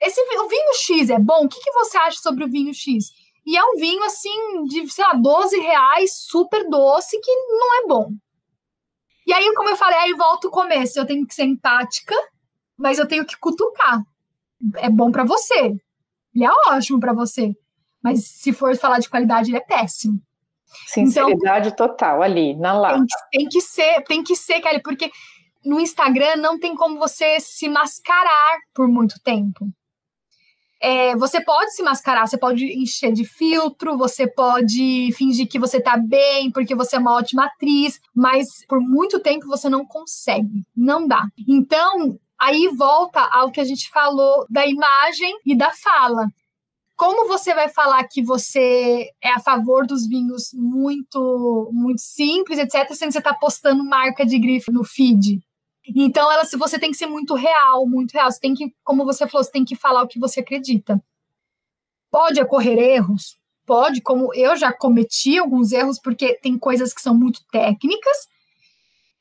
Esse, 0.00 0.20
o 0.20 0.48
vinho 0.48 0.74
X 0.74 1.10
é 1.10 1.18
bom? 1.18 1.44
O 1.44 1.48
que, 1.48 1.60
que 1.60 1.72
você 1.72 1.96
acha 1.96 2.18
sobre 2.18 2.44
o 2.44 2.48
vinho 2.48 2.72
X? 2.74 3.10
E 3.46 3.56
é 3.56 3.64
um 3.64 3.76
vinho, 3.76 4.02
assim, 4.04 4.64
de, 4.64 4.90
sei 4.90 5.04
lá, 5.04 5.12
12 5.14 5.58
reais, 5.58 6.16
super 6.16 6.68
doce, 6.68 7.20
que 7.20 7.30
não 7.48 7.82
é 7.82 7.86
bom. 7.86 8.10
E 9.26 9.32
aí, 9.32 9.52
como 9.54 9.70
eu 9.70 9.76
falei, 9.76 9.98
aí 9.98 10.14
volta 10.14 10.48
o 10.48 10.50
começo. 10.50 10.98
Eu 10.98 11.06
tenho 11.06 11.26
que 11.26 11.34
ser 11.34 11.44
empática, 11.44 12.14
mas 12.76 12.98
eu 12.98 13.06
tenho 13.06 13.24
que 13.24 13.38
cutucar. 13.38 14.02
É 14.76 14.88
bom 14.88 15.10
para 15.10 15.24
você. 15.24 15.74
Ele 16.34 16.44
é 16.44 16.50
ótimo 16.68 17.00
para 17.00 17.12
você. 17.12 17.54
Mas 18.02 18.26
se 18.26 18.52
for 18.52 18.76
falar 18.76 18.98
de 18.98 19.08
qualidade, 19.08 19.50
ele 19.50 19.58
é 19.58 19.64
péssimo. 19.64 20.20
Sinceridade 20.86 21.68
então, 21.68 21.88
total 21.88 22.22
ali, 22.22 22.54
na 22.54 22.72
lata. 22.72 22.98
Tem, 23.30 23.40
tem, 23.40 23.48
que 23.48 23.60
ser, 23.60 24.02
tem 24.04 24.22
que 24.22 24.36
ser, 24.36 24.60
Kelly, 24.60 24.82
porque 24.82 25.10
no 25.64 25.80
Instagram 25.80 26.36
não 26.36 26.58
tem 26.58 26.74
como 26.74 26.98
você 26.98 27.38
se 27.40 27.68
mascarar 27.68 28.58
por 28.74 28.88
muito 28.88 29.18
tempo. 29.22 29.66
É, 30.86 31.16
você 31.16 31.40
pode 31.40 31.74
se 31.74 31.82
mascarar, 31.82 32.26
você 32.26 32.36
pode 32.36 32.66
encher 32.66 33.10
de 33.10 33.24
filtro, 33.24 33.96
você 33.96 34.26
pode 34.26 35.10
fingir 35.16 35.48
que 35.48 35.58
você 35.58 35.80
tá 35.80 35.96
bem 35.96 36.50
porque 36.52 36.74
você 36.74 36.96
é 36.96 36.98
uma 36.98 37.14
ótima 37.14 37.46
atriz, 37.46 37.98
mas 38.14 38.46
por 38.68 38.78
muito 38.80 39.18
tempo 39.18 39.46
você 39.46 39.66
não 39.70 39.86
consegue, 39.86 40.62
não 40.76 41.08
dá. 41.08 41.26
Então, 41.48 42.18
aí 42.38 42.68
volta 42.76 43.18
ao 43.32 43.50
que 43.50 43.62
a 43.62 43.64
gente 43.64 43.88
falou 43.88 44.44
da 44.50 44.66
imagem 44.66 45.34
e 45.46 45.56
da 45.56 45.72
fala. 45.72 46.28
Como 46.94 47.26
você 47.28 47.54
vai 47.54 47.70
falar 47.70 48.06
que 48.06 48.22
você 48.22 49.08
é 49.22 49.30
a 49.30 49.40
favor 49.40 49.86
dos 49.86 50.06
vinhos 50.06 50.50
muito 50.52 51.70
muito 51.72 52.02
simples, 52.02 52.58
etc, 52.58 52.92
sendo 52.92 53.08
que 53.08 53.12
você 53.12 53.18
está 53.20 53.32
postando 53.32 53.82
marca 53.82 54.26
de 54.26 54.38
grife 54.38 54.70
no 54.70 54.84
feed? 54.84 55.40
Então, 55.86 56.30
ela, 56.30 56.44
se 56.44 56.56
você 56.56 56.78
tem 56.78 56.90
que 56.90 56.96
ser 56.96 57.06
muito 57.06 57.34
real, 57.34 57.86
muito 57.86 58.12
real. 58.12 58.30
Você 58.30 58.40
tem 58.40 58.54
que, 58.54 58.74
como 58.82 59.04
você 59.04 59.26
falou, 59.26 59.44
você 59.44 59.50
tem 59.50 59.64
que 59.64 59.76
falar 59.76 60.02
o 60.02 60.08
que 60.08 60.18
você 60.18 60.40
acredita. 60.40 61.02
Pode 62.10 62.40
ocorrer 62.40 62.78
erros? 62.78 63.36
Pode, 63.66 64.00
como 64.00 64.32
eu 64.34 64.56
já 64.56 64.72
cometi 64.72 65.38
alguns 65.38 65.72
erros, 65.72 65.98
porque 65.98 66.34
tem 66.34 66.58
coisas 66.58 66.92
que 66.92 67.00
são 67.00 67.14
muito 67.14 67.40
técnicas, 67.50 68.28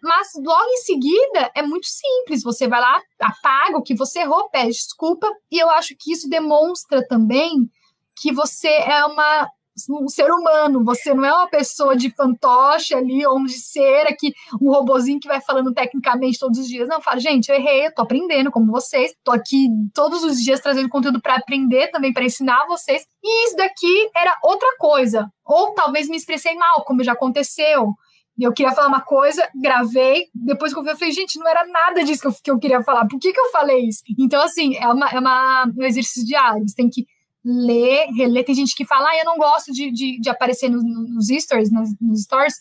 mas 0.02 0.34
logo 0.36 0.69
em 0.69 0.78
seguida 0.78 1.52
é 1.56 1.62
muito 1.62 1.88
simples. 1.88 2.43
Você 2.43 2.67
vai 2.67 2.82
lá, 2.82 3.02
apaga 3.19 3.78
o 3.78 3.82
que 3.82 3.95
você 3.95 4.19
errou, 4.19 4.49
pede 4.49 4.71
desculpa, 4.71 5.30
e 5.49 5.58
eu 5.58 5.69
acho 5.69 5.95
que 5.97 6.12
isso 6.12 6.30
demonstra 6.30 7.06
também 7.08 7.69
que 8.15 8.32
você 8.32 8.67
é 8.67 9.06
uma 9.06 9.49
um 9.90 10.08
ser 10.08 10.32
humano, 10.32 10.84
você 10.84 11.14
não 11.14 11.26
é 11.26 11.34
uma 11.34 11.48
pessoa 11.48 11.96
de 11.96 12.10
fantoche 12.12 12.94
ali, 12.94 13.26
ou 13.26 13.44
de 13.44 13.54
cera, 13.54 14.16
que 14.18 14.34
um 14.62 14.72
robozinho 14.72 15.20
que 15.20 15.28
vai 15.28 15.42
falando 15.42 15.74
tecnicamente 15.74 16.40
todos 16.40 16.60
os 16.60 16.68
dias. 16.68 16.88
Não, 16.88 17.02
fala, 17.02 17.20
gente, 17.20 17.50
eu 17.50 17.56
errei, 17.56 17.88
eu 17.88 17.94
tô 17.94 18.04
aprendendo 18.04 18.52
como 18.52 18.72
vocês, 18.72 19.14
tô 19.24 19.32
aqui 19.32 19.68
todos 19.94 20.24
os 20.24 20.38
dias 20.38 20.60
trazendo 20.60 20.90
conteúdo 20.90 21.22
para 21.22 21.36
aprender 21.36 21.90
também, 21.90 22.14
para 22.14 22.26
ensinar 22.26 22.66
vocês. 22.68 23.04
E 23.24 23.48
isso 23.48 23.56
daqui 23.56 24.10
era 24.16 24.38
outra 24.44 24.70
coisa. 24.78 25.28
Ou 25.46 25.74
talvez 25.74 26.08
me 26.08 26.18
expressei 26.18 26.56
mal, 26.56 26.84
como 26.84 27.04
já 27.04 27.14
aconteceu. 27.14 27.94
Eu 28.40 28.52
queria 28.52 28.72
falar 28.72 28.88
uma 28.88 29.02
coisa, 29.02 29.48
gravei, 29.54 30.26
depois 30.34 30.74
que 30.74 30.80
eu 30.80 30.84
vi, 30.84 30.90
eu 30.90 30.98
falei, 30.98 31.14
gente, 31.14 31.38
não 31.38 31.48
era 31.48 31.68
nada 31.68 32.04
disso 32.04 32.22
que 32.22 32.28
eu, 32.28 32.34
que 32.44 32.52
eu 32.52 32.60
queria 32.60 32.84
falar, 32.84 33.08
por 33.08 33.20
que, 33.20 33.32
que 33.32 33.40
eu 33.40 33.52
falei 33.52 33.88
isso? 33.88 34.02
Então, 34.18 34.42
assim, 34.42 34.76
é, 34.76 34.88
uma, 34.88 35.08
é 35.08 35.20
uma, 35.20 35.72
um 35.78 35.84
exercício 35.84 36.26
diário, 36.26 36.68
você 36.68 36.76
tem 36.76 36.90
que 36.90 37.06
ler, 37.43 38.08
reler. 38.15 38.45
Tem 38.45 38.56
gente 38.56 38.75
que 38.75 38.86
fala, 38.86 39.10
ah, 39.10 39.17
eu 39.17 39.25
não 39.25 39.38
gosto 39.38 39.71
de, 39.71 39.91
de, 39.91 40.19
de 40.19 40.29
aparecer 40.29 40.69
nos, 40.69 40.84
nos 40.84 41.27
stories, 41.27 41.71
nos, 41.71 41.89
nos 41.99 42.21
stories, 42.23 42.56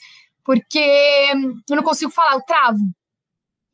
porque 0.44 1.30
eu 1.68 1.76
não 1.76 1.82
consigo 1.82 2.10
falar, 2.10 2.34
eu 2.34 2.42
travo. 2.42 2.80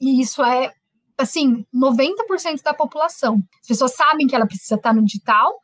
E 0.01 0.21
isso 0.21 0.43
é, 0.45 0.73
assim, 1.17 1.65
90% 1.75 2.63
da 2.63 2.75
população. 2.75 3.43
As 3.61 3.69
pessoas 3.69 3.95
sabem 3.95 4.27
que 4.27 4.35
ela 4.35 4.47
precisa 4.47 4.75
estar 4.75 4.95
no 4.95 5.05
digital, 5.05 5.59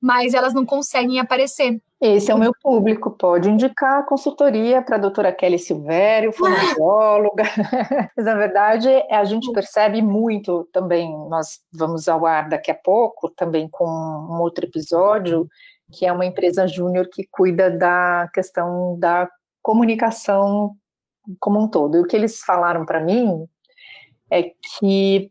mas 0.00 0.34
elas 0.34 0.54
não 0.54 0.64
conseguem 0.64 1.18
aparecer. 1.18 1.80
Esse 2.00 2.30
é 2.30 2.34
o 2.34 2.38
meu 2.38 2.52
público, 2.62 3.10
pode 3.10 3.50
indicar 3.50 4.06
consultoria 4.06 4.80
para 4.80 4.96
a 4.96 4.98
doutora 4.98 5.32
Kelly 5.32 5.58
Silvério, 5.58 6.32
fonoaudióloga. 6.32 7.44
Mas, 8.16 8.24
na 8.24 8.34
verdade, 8.36 8.88
a 9.10 9.22
gente 9.24 9.52
percebe 9.52 10.00
muito 10.00 10.66
também, 10.72 11.12
nós 11.28 11.60
vamos 11.70 12.08
ao 12.08 12.24
ar 12.24 12.48
daqui 12.48 12.70
a 12.70 12.74
pouco, 12.74 13.28
também 13.28 13.68
com 13.68 13.84
um 13.84 14.40
outro 14.40 14.64
episódio, 14.64 15.46
que 15.92 16.06
é 16.06 16.12
uma 16.12 16.24
empresa 16.24 16.66
júnior 16.66 17.06
que 17.12 17.28
cuida 17.30 17.70
da 17.70 18.30
questão 18.32 18.98
da 18.98 19.28
comunicação 19.60 20.74
como 21.38 21.60
um 21.60 21.68
todo. 21.68 21.98
E 21.98 22.00
o 22.00 22.06
que 22.06 22.16
eles 22.16 22.40
falaram 22.40 22.86
para 22.86 23.00
mim 23.00 23.46
é 24.30 24.44
que 24.78 25.30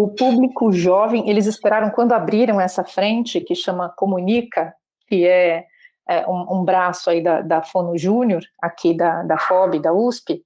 o 0.00 0.06
público 0.06 0.70
jovem, 0.70 1.28
eles 1.28 1.46
esperaram, 1.46 1.90
quando 1.90 2.12
abriram 2.12 2.60
essa 2.60 2.84
frente, 2.84 3.40
que 3.40 3.52
chama 3.52 3.92
Comunica, 3.96 4.72
que 5.08 5.26
é 5.26 5.66
é, 6.08 6.24
um, 6.26 6.60
um, 6.60 6.64
braço 6.64 7.10
aí 7.10 7.20
da, 7.20 7.42
da 7.42 7.62
Fono 7.62 7.98
Júnior, 7.98 8.42
aqui 8.62 8.96
da, 8.96 9.24
da 9.24 9.36
FOB, 9.36 9.80
da 9.80 9.92
USP, 9.92 10.42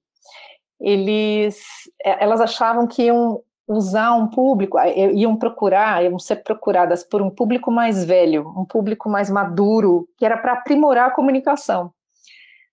eles, 0.79 1.61
é, 2.03 2.21
elas 2.23 2.41
achavam 2.41 2.87
que 2.87 3.03
iam 3.03 3.41
usar 3.67 4.15
um 4.15 4.27
público, 4.27 4.77
iam 5.13 5.37
procurar, 5.37 6.03
iam 6.03 6.17
ser 6.17 6.37
procuradas 6.37 7.03
por 7.03 7.21
um 7.21 7.29
público 7.29 7.71
mais 7.71 8.03
velho, 8.03 8.51
um 8.57 8.65
público 8.65 9.07
mais 9.07 9.29
maduro, 9.29 10.09
que 10.17 10.25
era 10.25 10.35
para 10.35 10.53
aprimorar 10.53 11.09
a 11.09 11.13
comunicação. 11.13 11.93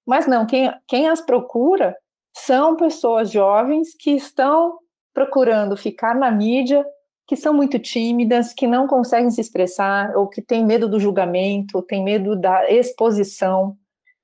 Mas 0.06 0.26
não, 0.26 0.46
quem, 0.46 0.72
quem 0.88 1.08
as 1.08 1.20
procura 1.20 1.94
são 2.34 2.74
pessoas 2.74 3.30
jovens 3.30 3.94
que 3.94 4.12
estão 4.12 4.78
procurando 5.12 5.76
ficar 5.76 6.14
na 6.14 6.30
mídia 6.30 6.84
que 7.30 7.36
são 7.36 7.54
muito 7.54 7.78
tímidas, 7.78 8.52
que 8.52 8.66
não 8.66 8.88
conseguem 8.88 9.30
se 9.30 9.40
expressar, 9.40 10.16
ou 10.16 10.26
que 10.28 10.42
têm 10.42 10.66
medo 10.66 10.88
do 10.88 10.98
julgamento, 10.98 11.80
têm 11.82 12.02
medo 12.02 12.34
da 12.34 12.68
exposição, 12.68 13.76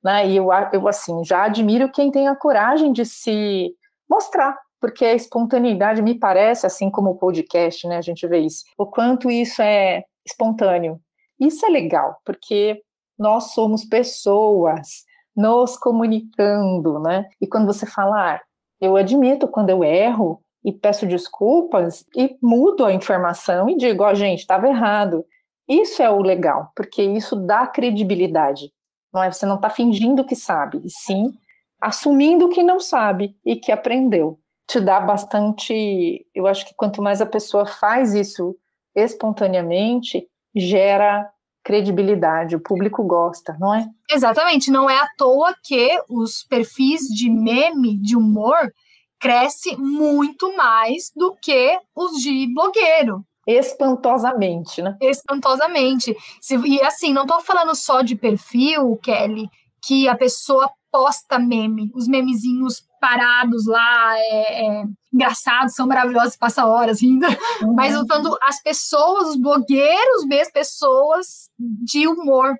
né? 0.02 0.26
E 0.26 0.36
eu, 0.36 0.48
eu 0.72 0.88
assim, 0.88 1.22
já 1.24 1.44
admiro 1.44 1.88
quem 1.88 2.10
tem 2.10 2.26
a 2.26 2.34
coragem 2.34 2.92
de 2.92 3.04
se 3.06 3.72
mostrar, 4.10 4.58
porque 4.80 5.04
a 5.04 5.14
espontaneidade 5.14 6.02
me 6.02 6.18
parece, 6.18 6.66
assim 6.66 6.90
como 6.90 7.10
o 7.10 7.16
podcast, 7.16 7.86
né? 7.86 7.96
A 7.96 8.02
gente 8.02 8.26
vê 8.26 8.40
isso, 8.40 8.64
o 8.76 8.84
quanto 8.84 9.30
isso 9.30 9.62
é 9.62 10.02
espontâneo. 10.26 11.00
Isso 11.38 11.64
é 11.64 11.68
legal, 11.68 12.20
porque 12.24 12.82
nós 13.16 13.52
somos 13.52 13.84
pessoas 13.84 15.04
nos 15.36 15.76
comunicando, 15.76 16.98
né? 16.98 17.24
E 17.40 17.46
quando 17.46 17.66
você 17.66 17.86
falar, 17.86 18.36
ah, 18.36 18.42
eu 18.80 18.96
admito 18.96 19.46
quando 19.46 19.70
eu 19.70 19.84
erro, 19.84 20.42
e 20.66 20.72
peço 20.72 21.06
desculpas 21.06 22.04
e 22.16 22.36
mudo 22.42 22.84
a 22.84 22.92
informação 22.92 23.70
e 23.70 23.76
digo, 23.76 24.02
ó, 24.02 24.10
oh, 24.10 24.14
gente, 24.16 24.40
estava 24.40 24.66
errado. 24.66 25.24
Isso 25.68 26.02
é 26.02 26.10
o 26.10 26.20
legal, 26.20 26.72
porque 26.74 27.02
isso 27.02 27.36
dá 27.36 27.68
credibilidade. 27.68 28.72
Não 29.14 29.22
é 29.22 29.30
você 29.30 29.46
não 29.46 29.54
está 29.54 29.70
fingindo 29.70 30.24
que 30.26 30.34
sabe, 30.34 30.82
e 30.84 30.90
sim 30.90 31.32
assumindo 31.80 32.48
que 32.48 32.64
não 32.64 32.80
sabe 32.80 33.36
e 33.44 33.54
que 33.54 33.70
aprendeu. 33.70 34.40
Te 34.66 34.80
dá 34.80 34.98
bastante. 34.98 36.26
Eu 36.34 36.48
acho 36.48 36.66
que 36.66 36.74
quanto 36.74 37.00
mais 37.00 37.20
a 37.20 37.26
pessoa 37.26 37.64
faz 37.64 38.12
isso 38.14 38.56
espontaneamente, 38.94 40.26
gera 40.54 41.30
credibilidade, 41.62 42.56
o 42.56 42.60
público 42.60 43.04
gosta, 43.04 43.56
não 43.60 43.74
é? 43.74 43.86
Exatamente, 44.10 44.70
não 44.70 44.88
é 44.88 44.96
à 44.96 45.06
toa 45.18 45.54
que 45.62 46.00
os 46.08 46.44
perfis 46.44 47.02
de 47.02 47.28
meme, 47.28 47.96
de 47.98 48.16
humor, 48.16 48.72
cresce 49.18 49.76
muito 49.76 50.54
mais 50.56 51.10
do 51.14 51.36
que 51.40 51.78
os 51.94 52.20
de 52.20 52.52
blogueiro. 52.52 53.24
Espantosamente, 53.46 54.82
né? 54.82 54.96
Espantosamente. 55.00 56.16
E 56.64 56.82
assim, 56.82 57.12
não 57.12 57.22
estou 57.22 57.40
falando 57.40 57.74
só 57.74 58.02
de 58.02 58.16
perfil, 58.16 58.96
Kelly, 58.96 59.48
que 59.84 60.08
a 60.08 60.16
pessoa 60.16 60.68
posta 60.90 61.38
meme, 61.38 61.90
os 61.94 62.08
memezinhos 62.08 62.84
parados 63.00 63.66
lá, 63.66 64.18
é, 64.18 64.66
é, 64.66 64.84
engraçados, 65.12 65.74
são 65.74 65.86
maravilhosos, 65.86 66.36
passa 66.36 66.66
horas 66.66 67.02
ainda. 67.02 67.28
Uhum. 67.62 67.74
Mas 67.74 67.94
falando 67.94 68.36
as 68.42 68.60
pessoas, 68.60 69.28
os 69.28 69.36
blogueiros 69.36 70.24
mesmo, 70.24 70.52
pessoas 70.52 71.50
de 71.58 72.08
humor. 72.08 72.54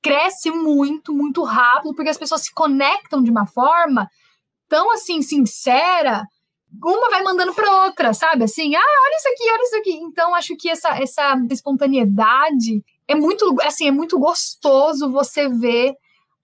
Cresce 0.00 0.50
muito, 0.50 1.12
muito 1.12 1.42
rápido, 1.42 1.94
porque 1.94 2.10
as 2.10 2.18
pessoas 2.18 2.42
se 2.42 2.52
conectam 2.52 3.22
de 3.22 3.30
uma 3.30 3.46
forma 3.46 4.08
tão 4.68 4.92
assim 4.92 5.22
sincera, 5.22 6.24
uma 6.82 7.10
vai 7.10 7.22
mandando 7.22 7.54
para 7.54 7.84
outra, 7.84 8.12
sabe? 8.12 8.44
Assim, 8.44 8.74
ah, 8.74 8.80
olha 8.80 9.16
isso 9.16 9.28
aqui, 9.28 9.50
olha 9.50 9.62
isso 9.62 9.76
aqui. 9.76 9.92
Então 10.04 10.34
acho 10.34 10.56
que 10.56 10.68
essa 10.68 10.90
essa 11.00 11.36
espontaneidade 11.50 12.82
é 13.08 13.14
muito 13.14 13.54
assim, 13.62 13.88
é 13.88 13.92
muito 13.92 14.18
gostoso 14.18 15.10
você 15.10 15.48
ver 15.48 15.94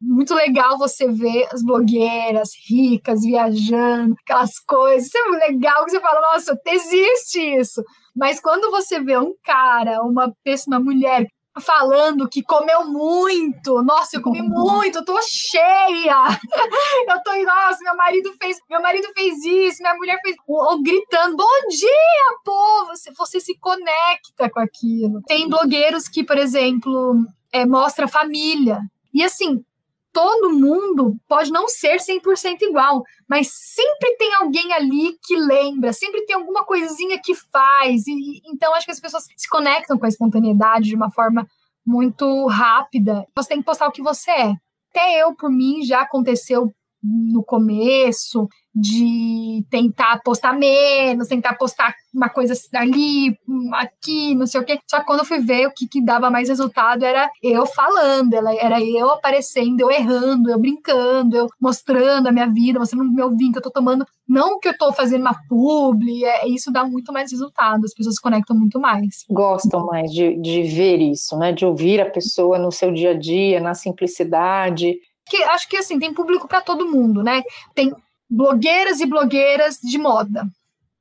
muito 0.00 0.34
legal 0.34 0.78
você 0.78 1.10
ver 1.12 1.46
as 1.52 1.62
blogueiras 1.62 2.50
ricas 2.66 3.20
viajando, 3.20 4.14
aquelas 4.22 4.58
coisas. 4.60 5.08
Isso 5.08 5.18
é 5.18 5.50
legal 5.50 5.84
que 5.84 5.90
você 5.90 6.00
fala, 6.00 6.32
nossa, 6.32 6.58
existe 6.66 7.38
isso. 7.38 7.82
Mas 8.16 8.40
quando 8.40 8.70
você 8.70 8.98
vê 9.00 9.18
um 9.18 9.34
cara, 9.44 10.02
uma, 10.02 10.32
uma 10.68 10.80
mulher 10.80 11.26
falando 11.58 12.28
que 12.28 12.42
comeu 12.42 12.86
muito. 12.86 13.82
Nossa, 13.82 14.16
eu 14.16 14.22
comi 14.22 14.40
muito, 14.42 14.98
eu 14.98 15.04
tô 15.04 15.18
cheia. 15.22 16.28
Eu 17.08 17.22
tô, 17.24 17.32
nossa, 17.44 17.78
meu 17.82 17.96
marido 17.96 18.32
fez, 18.40 18.58
meu 18.68 18.80
marido 18.80 19.08
fez 19.14 19.44
isso, 19.44 19.82
minha 19.82 19.94
mulher 19.94 20.18
fez, 20.22 20.36
ou, 20.46 20.82
gritando, 20.82 21.36
bom 21.36 21.68
dia, 21.68 22.38
povo. 22.44 22.90
Você, 22.94 23.10
você 23.12 23.40
se 23.40 23.58
conecta 23.58 24.48
com 24.50 24.60
aquilo. 24.60 25.20
Tem 25.26 25.48
blogueiros 25.48 26.08
que, 26.08 26.22
por 26.22 26.38
exemplo, 26.38 27.16
é, 27.52 27.66
mostra 27.66 28.06
família. 28.06 28.80
E 29.12 29.24
assim, 29.24 29.64
todo 30.12 30.50
mundo 30.50 31.16
pode 31.28 31.50
não 31.50 31.68
ser 31.68 31.98
100% 31.98 32.62
igual, 32.62 33.02
mas 33.28 33.48
sempre 33.52 34.16
tem 34.16 34.34
alguém 34.34 34.72
ali 34.72 35.16
que 35.22 35.36
lembra, 35.36 35.92
sempre 35.92 36.24
tem 36.26 36.36
alguma 36.36 36.64
coisinha 36.64 37.20
que 37.22 37.34
faz. 37.34 38.06
E 38.06 38.42
então 38.46 38.74
acho 38.74 38.86
que 38.86 38.92
as 38.92 39.00
pessoas 39.00 39.24
se 39.36 39.48
conectam 39.48 39.98
com 39.98 40.06
a 40.06 40.08
espontaneidade 40.08 40.88
de 40.88 40.96
uma 40.96 41.10
forma 41.10 41.46
muito 41.86 42.46
rápida. 42.46 43.26
Você 43.34 43.50
tem 43.50 43.58
que 43.58 43.64
postar 43.64 43.88
o 43.88 43.92
que 43.92 44.02
você 44.02 44.30
é. 44.30 44.54
Até 44.90 45.22
eu, 45.22 45.34
por 45.34 45.50
mim, 45.50 45.84
já 45.84 46.02
aconteceu 46.02 46.72
no 47.02 47.42
começo, 47.42 48.48
de 48.74 49.64
tentar 49.68 50.20
postar 50.22 50.52
menos, 50.52 51.26
tentar 51.26 51.54
postar 51.54 51.92
uma 52.14 52.28
coisa 52.28 52.54
ali, 52.74 53.36
aqui, 53.74 54.34
não 54.34 54.46
sei 54.46 54.60
o 54.60 54.64
quê. 54.64 54.78
Só 54.88 55.00
que 55.00 55.06
quando 55.06 55.20
eu 55.20 55.24
fui 55.24 55.40
ver 55.40 55.66
o 55.66 55.72
que, 55.72 55.88
que 55.88 56.04
dava 56.04 56.30
mais 56.30 56.48
resultado 56.48 57.04
era 57.04 57.28
eu 57.42 57.66
falando, 57.66 58.34
era 58.34 58.80
eu 58.80 59.10
aparecendo, 59.10 59.80
eu 59.80 59.90
errando, 59.90 60.50
eu 60.50 60.58
brincando, 60.58 61.36
eu 61.36 61.48
mostrando 61.60 62.28
a 62.28 62.32
minha 62.32 62.48
vida, 62.48 62.78
mostrando 62.78 63.08
o 63.08 63.12
meu 63.12 63.36
vinho 63.36 63.52
que 63.52 63.58
eu 63.58 63.62
tô 63.62 63.70
tomando. 63.70 64.06
Não 64.28 64.60
que 64.60 64.68
eu 64.68 64.78
tô 64.78 64.92
fazendo 64.92 65.22
uma 65.22 65.36
publi, 65.48 66.24
é, 66.24 66.48
isso 66.48 66.70
dá 66.70 66.84
muito 66.84 67.12
mais 67.12 67.32
resultado, 67.32 67.84
as 67.84 67.92
pessoas 67.92 68.14
se 68.14 68.22
conectam 68.22 68.56
muito 68.56 68.78
mais. 68.78 69.24
Gostam 69.28 69.86
mais 69.86 70.12
de, 70.12 70.36
de 70.36 70.62
ver 70.62 70.98
isso, 70.98 71.36
né? 71.36 71.52
De 71.52 71.64
ouvir 71.64 72.00
a 72.00 72.08
pessoa 72.08 72.58
no 72.58 72.70
seu 72.70 72.92
dia 72.92 73.10
a 73.10 73.18
dia, 73.18 73.60
na 73.60 73.74
simplicidade, 73.74 74.96
que 75.30 75.42
acho 75.44 75.68
que 75.68 75.76
assim, 75.76 75.98
tem 75.98 76.12
público 76.12 76.48
para 76.48 76.60
todo 76.60 76.90
mundo, 76.90 77.22
né? 77.22 77.42
Tem 77.72 77.94
blogueiras 78.28 79.00
e 79.00 79.06
blogueiras 79.06 79.78
de 79.80 79.96
moda. 79.96 80.44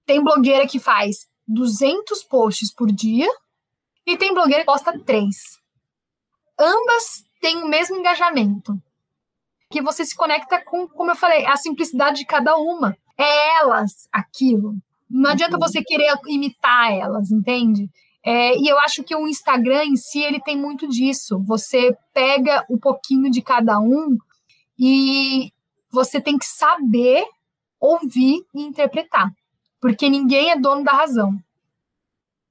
Tem 0.05 0.23
blogueira 0.23 0.67
que 0.67 0.79
faz 0.79 1.27
200 1.47 2.23
posts 2.23 2.73
por 2.73 2.91
dia 2.91 3.27
e 4.05 4.15
tem 4.15 4.33
blogueira 4.33 4.61
que 4.61 4.67
posta 4.67 4.97
3. 4.97 5.35
Ambas 6.59 7.25
têm 7.41 7.57
o 7.57 7.67
mesmo 7.67 7.97
engajamento. 7.97 8.79
Que 9.71 9.81
você 9.81 10.05
se 10.05 10.15
conecta 10.15 10.63
com, 10.63 10.87
como 10.87 11.11
eu 11.11 11.15
falei, 11.15 11.45
a 11.45 11.55
simplicidade 11.55 12.19
de 12.19 12.25
cada 12.25 12.55
uma. 12.55 12.95
É 13.17 13.57
elas 13.57 14.07
aquilo. 14.11 14.75
Não 15.09 15.31
adianta 15.31 15.55
uhum. 15.55 15.59
você 15.59 15.83
querer 15.83 16.13
imitar 16.27 16.91
elas, 16.91 17.31
entende? 17.31 17.89
É, 18.31 18.55
e 18.55 18.67
eu 18.67 18.77
acho 18.77 19.03
que 19.03 19.15
o 19.15 19.27
Instagram 19.27 19.85
em 19.85 19.95
si 19.95 20.21
ele 20.21 20.39
tem 20.39 20.55
muito 20.55 20.87
disso. 20.87 21.43
Você 21.47 21.97
pega 22.13 22.63
um 22.69 22.77
pouquinho 22.77 23.31
de 23.31 23.41
cada 23.41 23.79
um 23.79 24.15
e 24.77 25.51
você 25.91 26.21
tem 26.21 26.37
que 26.37 26.45
saber 26.45 27.25
ouvir 27.79 28.45
e 28.53 28.61
interpretar, 28.61 29.31
porque 29.81 30.07
ninguém 30.07 30.51
é 30.51 30.59
dono 30.59 30.83
da 30.83 30.91
razão. 30.91 31.35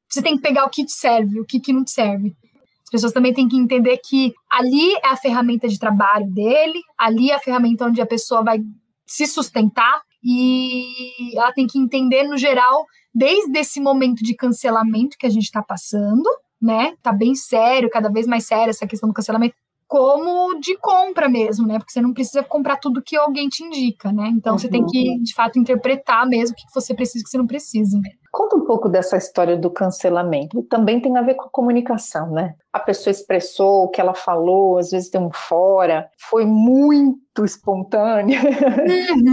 Você 0.09 0.21
tem 0.21 0.35
que 0.35 0.43
pegar 0.43 0.65
o 0.65 0.69
que 0.69 0.85
te 0.85 0.91
serve, 0.91 1.39
o 1.39 1.45
que, 1.45 1.61
que 1.61 1.73
não 1.73 1.85
te 1.85 1.93
serve. 1.93 2.35
As 2.83 2.91
pessoas 2.91 3.13
também 3.13 3.33
têm 3.33 3.47
que 3.47 3.57
entender 3.57 3.99
que 3.99 4.35
ali 4.51 4.95
é 4.95 5.07
a 5.07 5.17
ferramenta 5.17 5.69
de 5.69 5.79
trabalho 5.79 6.29
dele, 6.29 6.81
ali 6.99 7.31
é 7.31 7.37
a 7.37 7.41
ferramenta 7.41 7.87
onde 7.87 8.01
a 8.01 8.07
pessoa 8.07 8.43
vai 8.43 8.59
se 9.07 9.29
sustentar 9.29 10.03
e 10.25 11.39
ela 11.39 11.53
tem 11.53 11.69
que 11.69 11.79
entender 11.79 12.25
no 12.25 12.37
geral 12.37 12.85
desde 13.15 13.59
esse 13.59 13.81
momento 13.81 14.23
de 14.23 14.35
cancelamento 14.35 15.17
que 15.19 15.27
a 15.27 15.31
gente 15.31 15.45
está 15.45 15.63
passando, 15.63 16.29
né? 16.61 16.95
Tá 17.03 17.13
bem 17.13 17.35
sério, 17.35 17.91
cada 17.91 18.11
vez 18.11 18.27
mais 18.27 18.47
sério 18.47 18.71
essa 18.71 18.87
questão 18.87 19.09
do 19.09 19.15
cancelamento, 19.15 19.55
como 19.87 20.61
de 20.61 20.77
compra 20.77 21.29
mesmo, 21.29 21.67
né? 21.67 21.79
Porque 21.79 21.93
você 21.93 22.03
não 22.03 22.13
precisa 22.13 22.43
comprar 22.43 22.77
tudo 22.77 23.03
que 23.03 23.17
alguém 23.17 23.49
te 23.49 23.65
indica, 23.65 24.13
né? 24.13 24.29
Então 24.35 24.53
uhum. 24.53 24.59
você 24.59 24.69
tem 24.69 24.85
que, 24.85 25.11
uhum. 25.11 25.23
de 25.23 25.35
fato, 25.35 25.59
interpretar 25.59 26.29
mesmo 26.29 26.55
o 26.55 26.57
que 26.57 26.75
você 26.75 26.95
precisa 26.95 27.19
e 27.19 27.23
o 27.23 27.25
que 27.25 27.31
você 27.31 27.39
não 27.39 27.47
precisa. 27.47 27.99
Conta 28.39 28.55
um 28.55 28.65
pouco 28.65 28.89
dessa 28.89 29.17
história 29.17 29.57
do 29.57 29.69
cancelamento. 29.69 30.63
Também 30.71 31.01
tem 31.01 31.17
a 31.17 31.23
ver 31.23 31.35
com 31.35 31.47
a 31.47 31.51
comunicação, 31.51 32.31
né? 32.31 32.55
A 32.73 32.79
pessoa 32.79 33.11
expressou 33.11 33.83
o 33.83 33.89
que 33.89 34.01
ela 34.01 34.15
falou, 34.15 34.79
às 34.79 34.93
vezes 34.93 35.11
tem 35.11 35.21
um 35.21 35.33
fora, 35.33 36.09
foi 36.31 36.47
muito 36.47 37.45
espontânea. 37.45 38.39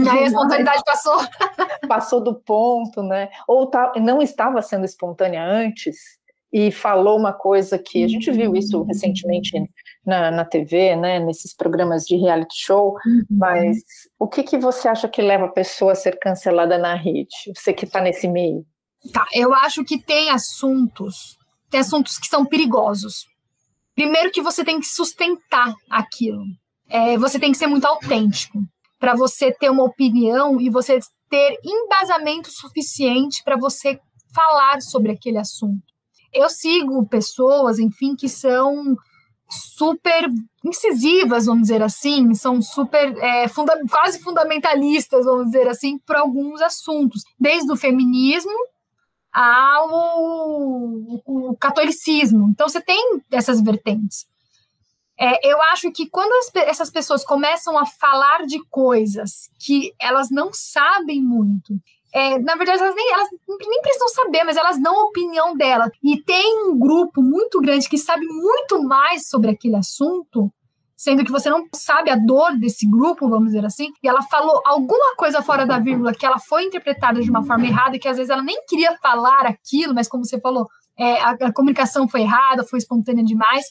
Aí 0.09 0.23
a 0.23 0.25
espontaneidade 0.25 0.81
passou. 0.83 1.19
passou 1.87 2.19
do 2.19 2.33
ponto, 2.33 3.03
né? 3.03 3.29
Ou 3.47 3.67
tá, 3.67 3.93
não 3.97 4.23
estava 4.23 4.59
sendo 4.63 4.85
espontânea 4.85 5.45
antes 5.45 5.95
e 6.51 6.71
falou 6.71 7.15
uma 7.15 7.31
coisa 7.31 7.77
que 7.77 8.03
a 8.03 8.07
gente 8.07 8.31
viu 8.31 8.55
isso 8.55 8.79
uhum. 8.79 8.85
recentemente 8.85 9.51
na, 10.03 10.31
na 10.31 10.43
TV, 10.43 10.95
né, 10.95 11.19
nesses 11.19 11.53
programas 11.53 12.05
de 12.05 12.15
reality 12.15 12.55
show, 12.57 12.95
uhum. 13.05 13.23
mas 13.29 13.77
o 14.17 14.27
que, 14.27 14.41
que 14.41 14.57
você 14.57 14.87
acha 14.87 15.07
que 15.07 15.21
leva 15.21 15.45
a 15.45 15.51
pessoa 15.51 15.91
a 15.91 15.95
ser 15.95 16.17
cancelada 16.17 16.75
na 16.79 16.95
rede? 16.95 17.35
Você 17.55 17.71
que 17.71 17.85
está 17.85 18.01
nesse 18.01 18.27
meio. 18.27 18.65
Tá, 19.11 19.25
eu 19.33 19.53
acho 19.53 19.83
que 19.83 20.01
tem 20.01 20.29
assuntos, 20.29 21.37
tem 21.69 21.79
assuntos 21.79 22.17
que 22.17 22.27
são 22.27 22.45
perigosos. 22.45 23.25
Primeiro 23.93 24.31
que 24.31 24.41
você 24.41 24.63
tem 24.63 24.79
que 24.79 24.87
sustentar 24.87 25.73
aquilo. 25.89 26.43
É, 26.89 27.17
você 27.17 27.39
tem 27.39 27.51
que 27.51 27.57
ser 27.57 27.67
muito 27.67 27.85
autêntico 27.85 28.59
para 28.99 29.15
você 29.15 29.51
ter 29.51 29.69
uma 29.69 29.83
opinião 29.83 30.59
e 30.59 30.69
você 30.69 30.99
ter 31.29 31.57
embasamento 31.63 32.49
suficiente 32.51 33.41
para 33.43 33.57
você 33.57 33.99
falar 34.33 34.81
sobre 34.81 35.11
aquele 35.11 35.37
assunto. 35.37 35.83
Eu 36.33 36.49
sigo 36.49 37.07
pessoas, 37.07 37.79
enfim, 37.79 38.15
que 38.15 38.27
são 38.27 38.95
super 39.49 40.27
incisivas, 40.63 41.45
vamos 41.45 41.63
dizer 41.63 41.81
assim, 41.81 42.33
são 42.33 42.61
super 42.61 43.15
é, 43.17 43.47
funda 43.47 43.79
quase 43.89 44.19
fundamentalistas, 44.19 45.25
vamos 45.25 45.45
dizer 45.45 45.67
assim, 45.67 45.97
para 45.99 46.19
alguns 46.19 46.61
assuntos, 46.61 47.21
desde 47.39 47.71
o 47.71 47.77
feminismo 47.77 48.51
ao 49.35 51.19
catolicismo. 51.59 52.49
Então 52.51 52.69
você 52.69 52.81
tem 52.81 53.21
essas 53.31 53.61
vertentes. 53.61 54.25
É, 55.17 55.47
eu 55.49 55.61
acho 55.63 55.91
que 55.91 56.09
quando 56.09 56.31
as, 56.33 56.55
essas 56.67 56.89
pessoas 56.89 57.23
começam 57.23 57.77
a 57.77 57.85
falar 57.85 58.45
de 58.45 58.59
coisas 58.69 59.49
que 59.59 59.93
elas 59.99 60.29
não 60.29 60.51
sabem 60.53 61.21
muito 61.21 61.73
é, 62.15 62.39
na 62.39 62.55
verdade, 62.55 62.81
elas 62.81 62.95
nem, 62.95 63.11
elas 63.11 63.27
nem 63.67 63.81
precisam 63.81 64.07
saber, 64.07 64.45
mas 64.45 64.55
elas 64.55 64.81
dão 64.81 64.97
a 64.97 65.03
opinião 65.03 65.53
dela. 65.53 65.91
E 66.01 66.23
tem 66.23 66.69
um 66.69 66.79
grupo 66.79 67.21
muito 67.21 67.59
grande 67.59 67.89
que 67.89 67.97
sabe 67.97 68.25
muito 68.25 68.81
mais 68.83 69.27
sobre 69.27 69.51
aquele 69.51 69.75
assunto, 69.75 70.49
sendo 70.95 71.23
que 71.25 71.31
você 71.31 71.49
não 71.49 71.65
sabe 71.73 72.09
a 72.09 72.15
dor 72.15 72.57
desse 72.57 72.87
grupo, 72.87 73.29
vamos 73.29 73.47
dizer 73.47 73.65
assim, 73.65 73.89
e 74.01 74.07
ela 74.07 74.21
falou 74.23 74.61
alguma 74.65 75.15
coisa 75.15 75.41
fora 75.41 75.65
da 75.65 75.77
vírgula 75.77 76.13
que 76.13 76.25
ela 76.25 76.39
foi 76.39 76.63
interpretada 76.63 77.21
de 77.21 77.29
uma 77.29 77.43
forma 77.45 77.65
errada, 77.65 77.99
que 77.99 78.07
às 78.07 78.17
vezes 78.17 78.29
ela 78.29 78.43
nem 78.43 78.63
queria 78.65 78.97
falar 79.01 79.45
aquilo, 79.45 79.93
mas 79.93 80.07
como 80.07 80.25
você 80.25 80.39
falou, 80.39 80.65
é, 80.97 81.21
a, 81.21 81.31
a 81.31 81.53
comunicação 81.53 82.07
foi 82.07 82.21
errada, 82.21 82.63
foi 82.63 82.79
espontânea 82.79 83.23
demais, 83.23 83.65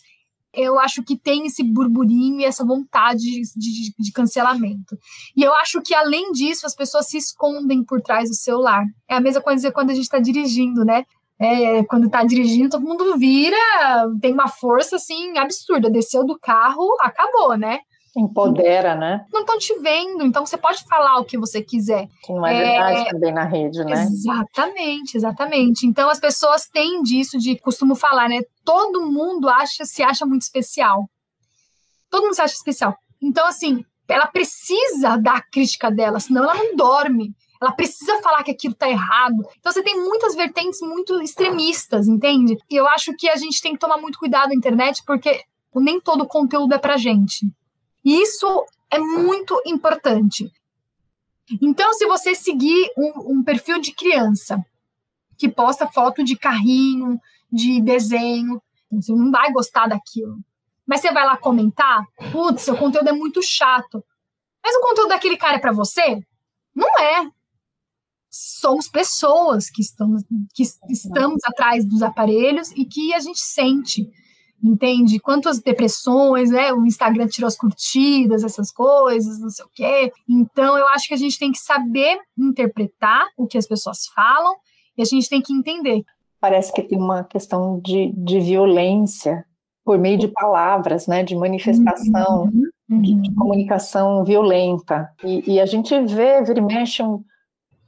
eu 0.57 0.79
acho 0.79 1.03
que 1.03 1.19
tem 1.19 1.47
esse 1.47 1.63
burburinho 1.63 2.41
e 2.41 2.45
essa 2.45 2.65
vontade 2.65 3.23
de, 3.23 3.43
de, 3.57 3.95
de, 3.99 4.13
cancelamento. 4.13 4.97
E 5.37 5.43
eu 5.43 5.53
acho 5.55 5.83
que, 5.83 5.95
além 5.95 6.31
disso, 6.31 6.65
as 6.67 6.75
pessoas 6.75 7.09
se 7.09 7.19
escondem 7.19 7.85
por 7.85 8.01
trás 8.01 8.29
do 8.29 8.37
celular. 8.37 8.85
É 9.09 9.17
a 9.17 9.21
mesma 9.21 9.43
coisa 9.43 9.73
quando 9.73 9.91
a 9.91 9.95
gente 9.95 10.05
está 10.05 10.21
dirigindo, 10.21 10.85
né? 10.85 11.05
É, 11.41 11.83
quando 11.85 12.07
está 12.07 12.23
dirigindo, 12.25 12.71
todo 12.71 12.87
mundo 12.87 13.17
vira, 13.19 13.57
tem 14.21 14.33
uma 14.33 14.49
força 14.49 14.97
assim 14.97 15.37
absurda. 15.37 15.91
Desceu 15.91 16.25
do 16.25 16.39
carro, 16.39 16.97
acabou, 17.01 17.57
né? 17.57 17.81
Empodera, 18.17 18.95
né? 18.95 19.27
Não 19.33 19.41
estão 19.41 19.59
te 19.59 19.77
vendo, 19.81 20.25
então 20.25 20.47
você 20.47 20.57
pode 20.57 20.85
falar 20.85 21.19
o 21.19 21.25
que 21.25 21.37
você 21.37 21.61
quiser. 21.61 22.07
Que 22.23 22.33
não 22.33 22.47
é, 22.47 22.57
é 22.57 22.63
verdade 22.63 23.11
também 23.11 23.33
na 23.33 23.45
rede, 23.45 23.85
né? 23.85 24.05
Exatamente, 24.05 25.17
exatamente. 25.17 25.85
Então 25.85 26.09
as 26.09 26.21
pessoas 26.21 26.69
têm 26.69 27.03
disso 27.03 27.37
de 27.39 27.59
costumo 27.59 27.97
falar, 27.97 28.29
né? 28.29 28.41
Todo 28.65 29.11
mundo 29.11 29.49
acha, 29.49 29.85
se 29.85 30.03
acha 30.03 30.25
muito 30.25 30.43
especial. 30.43 31.09
Todo 32.09 32.23
mundo 32.23 32.35
se 32.35 32.43
acha 32.43 32.55
especial. 32.55 32.95
Então, 33.21 33.45
assim, 33.47 33.85
ela 34.09 34.27
precisa 34.27 35.17
dar 35.17 35.39
a 35.39 35.43
crítica 35.51 35.91
dela, 35.91 36.21
senão 36.21 36.45
ela 36.45 36.55
não 36.55 36.77
dorme. 36.77 37.35
Ela 37.65 37.73
precisa 37.73 38.21
falar 38.21 38.45
que 38.45 38.51
aquilo 38.51 38.75
tá 38.75 38.89
errado. 38.89 39.37
Então 39.59 39.73
você 39.73 39.83
tem 39.83 39.97
muitas 39.97 40.35
vertentes 40.35 40.81
muito 40.83 41.21
extremistas, 41.23 42.07
entende? 42.07 42.59
E 42.71 42.77
eu 42.77 42.87
acho 42.89 43.15
que 43.17 43.27
a 43.29 43.37
gente 43.37 43.61
tem 43.63 43.73
que 43.73 43.79
tomar 43.79 43.97
muito 43.97 44.19
cuidado 44.19 44.49
na 44.49 44.55
internet, 44.55 45.03
porque 45.07 45.43
nem 45.75 45.99
todo 45.99 46.27
conteúdo 46.27 46.75
é 46.75 46.79
pra 46.79 46.99
gente. 46.99 47.51
E 48.05 48.21
isso 48.21 48.67
é 48.91 48.99
muito 48.99 49.61
importante. 49.65 50.53
Então, 51.63 51.93
se 51.95 52.07
você 52.07 52.35
seguir 52.35 52.91
um, 52.99 53.39
um 53.39 53.43
perfil 53.43 53.81
de 53.81 53.93
criança 53.95 54.63
que 55.39 55.49
posta 55.49 55.87
foto 55.87 56.23
de 56.23 56.37
carrinho, 56.37 57.19
de 57.51 57.81
desenho, 57.81 58.61
você 58.91 59.13
não 59.13 59.31
vai 59.31 59.51
gostar 59.53 59.89
daquilo. 59.89 60.37
Mas 60.87 61.01
você 61.01 61.11
vai 61.13 61.25
lá 61.25 61.37
comentar, 61.37 62.05
putz, 62.31 62.63
seu 62.63 62.77
conteúdo 62.77 63.09
é 63.09 63.13
muito 63.13 63.43
chato. 63.43 64.05
Mas 64.63 64.77
o 64.77 64.81
conteúdo 64.81 65.09
daquele 65.09 65.37
cara 65.37 65.57
é 65.57 65.61
para 65.61 65.73
você? 65.73 66.21
Não 66.75 66.99
é. 66.99 67.27
Somos 68.37 68.89
pessoas 68.89 69.71
que 69.71 69.81
estamos, 69.81 70.25
que 70.53 70.65
estamos 70.91 71.41
atrás 71.45 71.87
dos 71.89 72.03
aparelhos 72.03 72.73
e 72.73 72.85
que 72.85 73.15
a 73.15 73.21
gente 73.21 73.39
sente 73.39 74.11
entende? 74.63 75.21
Quantas 75.21 75.61
depressões, 75.61 76.51
né? 76.51 76.73
O 76.73 76.87
Instagram 76.87 77.27
tirou 77.27 77.47
as 77.47 77.57
curtidas, 77.57 78.43
essas 78.43 78.73
coisas, 78.73 79.39
não 79.39 79.51
sei 79.51 79.65
o 79.65 79.69
quê. 79.75 80.13
Então, 80.27 80.79
eu 80.79 80.89
acho 80.89 81.07
que 81.07 81.13
a 81.13 81.19
gente 81.19 81.39
tem 81.39 81.53
que 81.53 81.59
saber 81.59 82.19
interpretar 82.39 83.27
o 83.37 83.47
que 83.47 83.59
as 83.59 83.67
pessoas 83.67 84.07
falam 84.15 84.55
e 84.97 85.03
a 85.03 85.05
gente 85.05 85.29
tem 85.29 85.43
que 85.43 85.53
entender. 85.53 86.03
Parece 86.41 86.73
que 86.73 86.83
tem 86.83 86.99
uma 86.99 87.25
questão 87.25 87.79
de, 87.81 88.13
de 88.17 88.41
violência 88.41 89.45
por 89.85 89.99
meio 89.99 90.19
de 90.19 90.29
palavras, 90.29 91.07
né, 91.07 91.23
de 91.23 91.37
manifestação, 91.37 92.45
uhum, 92.45 92.71
uhum. 92.89 93.03
De, 93.03 93.15
de, 93.17 93.35
comunicação 93.35 94.25
violenta. 94.25 95.11
E, 95.23 95.55
e, 95.55 95.61
a 95.61 95.67
gente 95.67 95.99
vê, 96.07 96.43
vira 96.43 96.59
e 96.59 96.63
mexe, 96.63 97.03
um, 97.03 97.23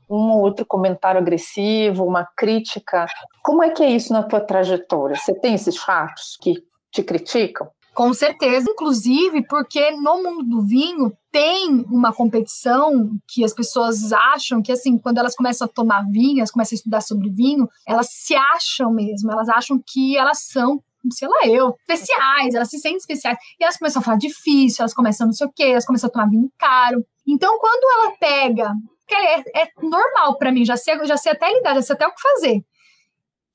um 0.09 0.31
ou 0.31 0.41
outro 0.41 0.65
comentário 0.65 1.21
agressivo, 1.21 2.05
uma 2.05 2.27
crítica. 2.37 3.07
Como 3.43 3.63
é 3.63 3.71
que 3.71 3.83
é 3.83 3.91
isso 3.91 4.13
na 4.13 4.23
tua 4.23 4.41
trajetória? 4.41 5.17
Você 5.17 5.35
tem 5.35 5.55
esses 5.55 5.77
fatos 5.77 6.37
que 6.41 6.63
te 6.91 7.03
criticam? 7.03 7.69
Com 7.97 8.13
certeza, 8.13 8.71
inclusive 8.71 9.47
porque 9.49 9.91
no 9.93 10.23
mundo 10.23 10.45
do 10.45 10.67
vinho 10.67 11.17
tem 11.33 11.83
uma 11.91 12.13
competição 12.13 13.11
que 13.27 13.43
as 13.43 13.55
pessoas 13.55 14.13
acham 14.13 14.61
que, 14.61 14.71
assim, 14.71 14.99
quando 14.99 15.17
elas 15.17 15.35
começam 15.35 15.67
a 15.67 15.71
tomar 15.71 16.05
vinho, 16.11 16.41
elas 16.41 16.51
começam 16.51 16.77
a 16.77 16.79
estudar 16.79 17.01
sobre 17.01 17.31
vinho, 17.31 17.67
elas 17.89 18.09
se 18.11 18.35
acham 18.35 18.93
mesmo, 18.93 19.33
elas 19.33 19.49
acham 19.49 19.81
que 19.83 20.15
elas 20.15 20.43
são 20.43 20.83
sei 21.11 21.29
lá 21.29 21.47
eu, 21.47 21.75
especiais, 21.89 22.55
elas 22.55 22.69
se 22.69 22.79
sentem 22.79 22.99
especiais. 22.99 23.39
E 23.59 23.65
elas 23.65 23.77
começam 23.77 24.01
a 24.01 24.05
falar 24.05 24.19
difícil, 24.19 24.83
elas 24.83 24.93
começam 24.93 25.27
não 25.27 25.33
sei 25.33 25.47
o 25.47 25.53
quê, 25.55 25.65
elas 25.65 25.87
começam 25.87 26.09
a 26.09 26.13
tomar 26.13 26.29
vinho 26.29 26.51
caro. 26.59 27.05
Então, 27.27 27.59
quando 27.59 27.85
ela 27.99 28.17
pega, 28.19 28.75
é, 29.15 29.63
é 29.63 29.71
normal 29.83 30.37
para 30.39 30.53
mim, 30.53 30.65
já 30.65 30.77
sei, 30.77 31.05
já 31.07 31.17
sei 31.17 31.33
até 31.33 31.53
lidar, 31.53 31.75
já 31.75 31.83
sei 31.83 31.95
até 31.95 32.07
o 32.07 32.15
que 32.15 32.21
fazer. 32.21 32.57
O 32.59 32.65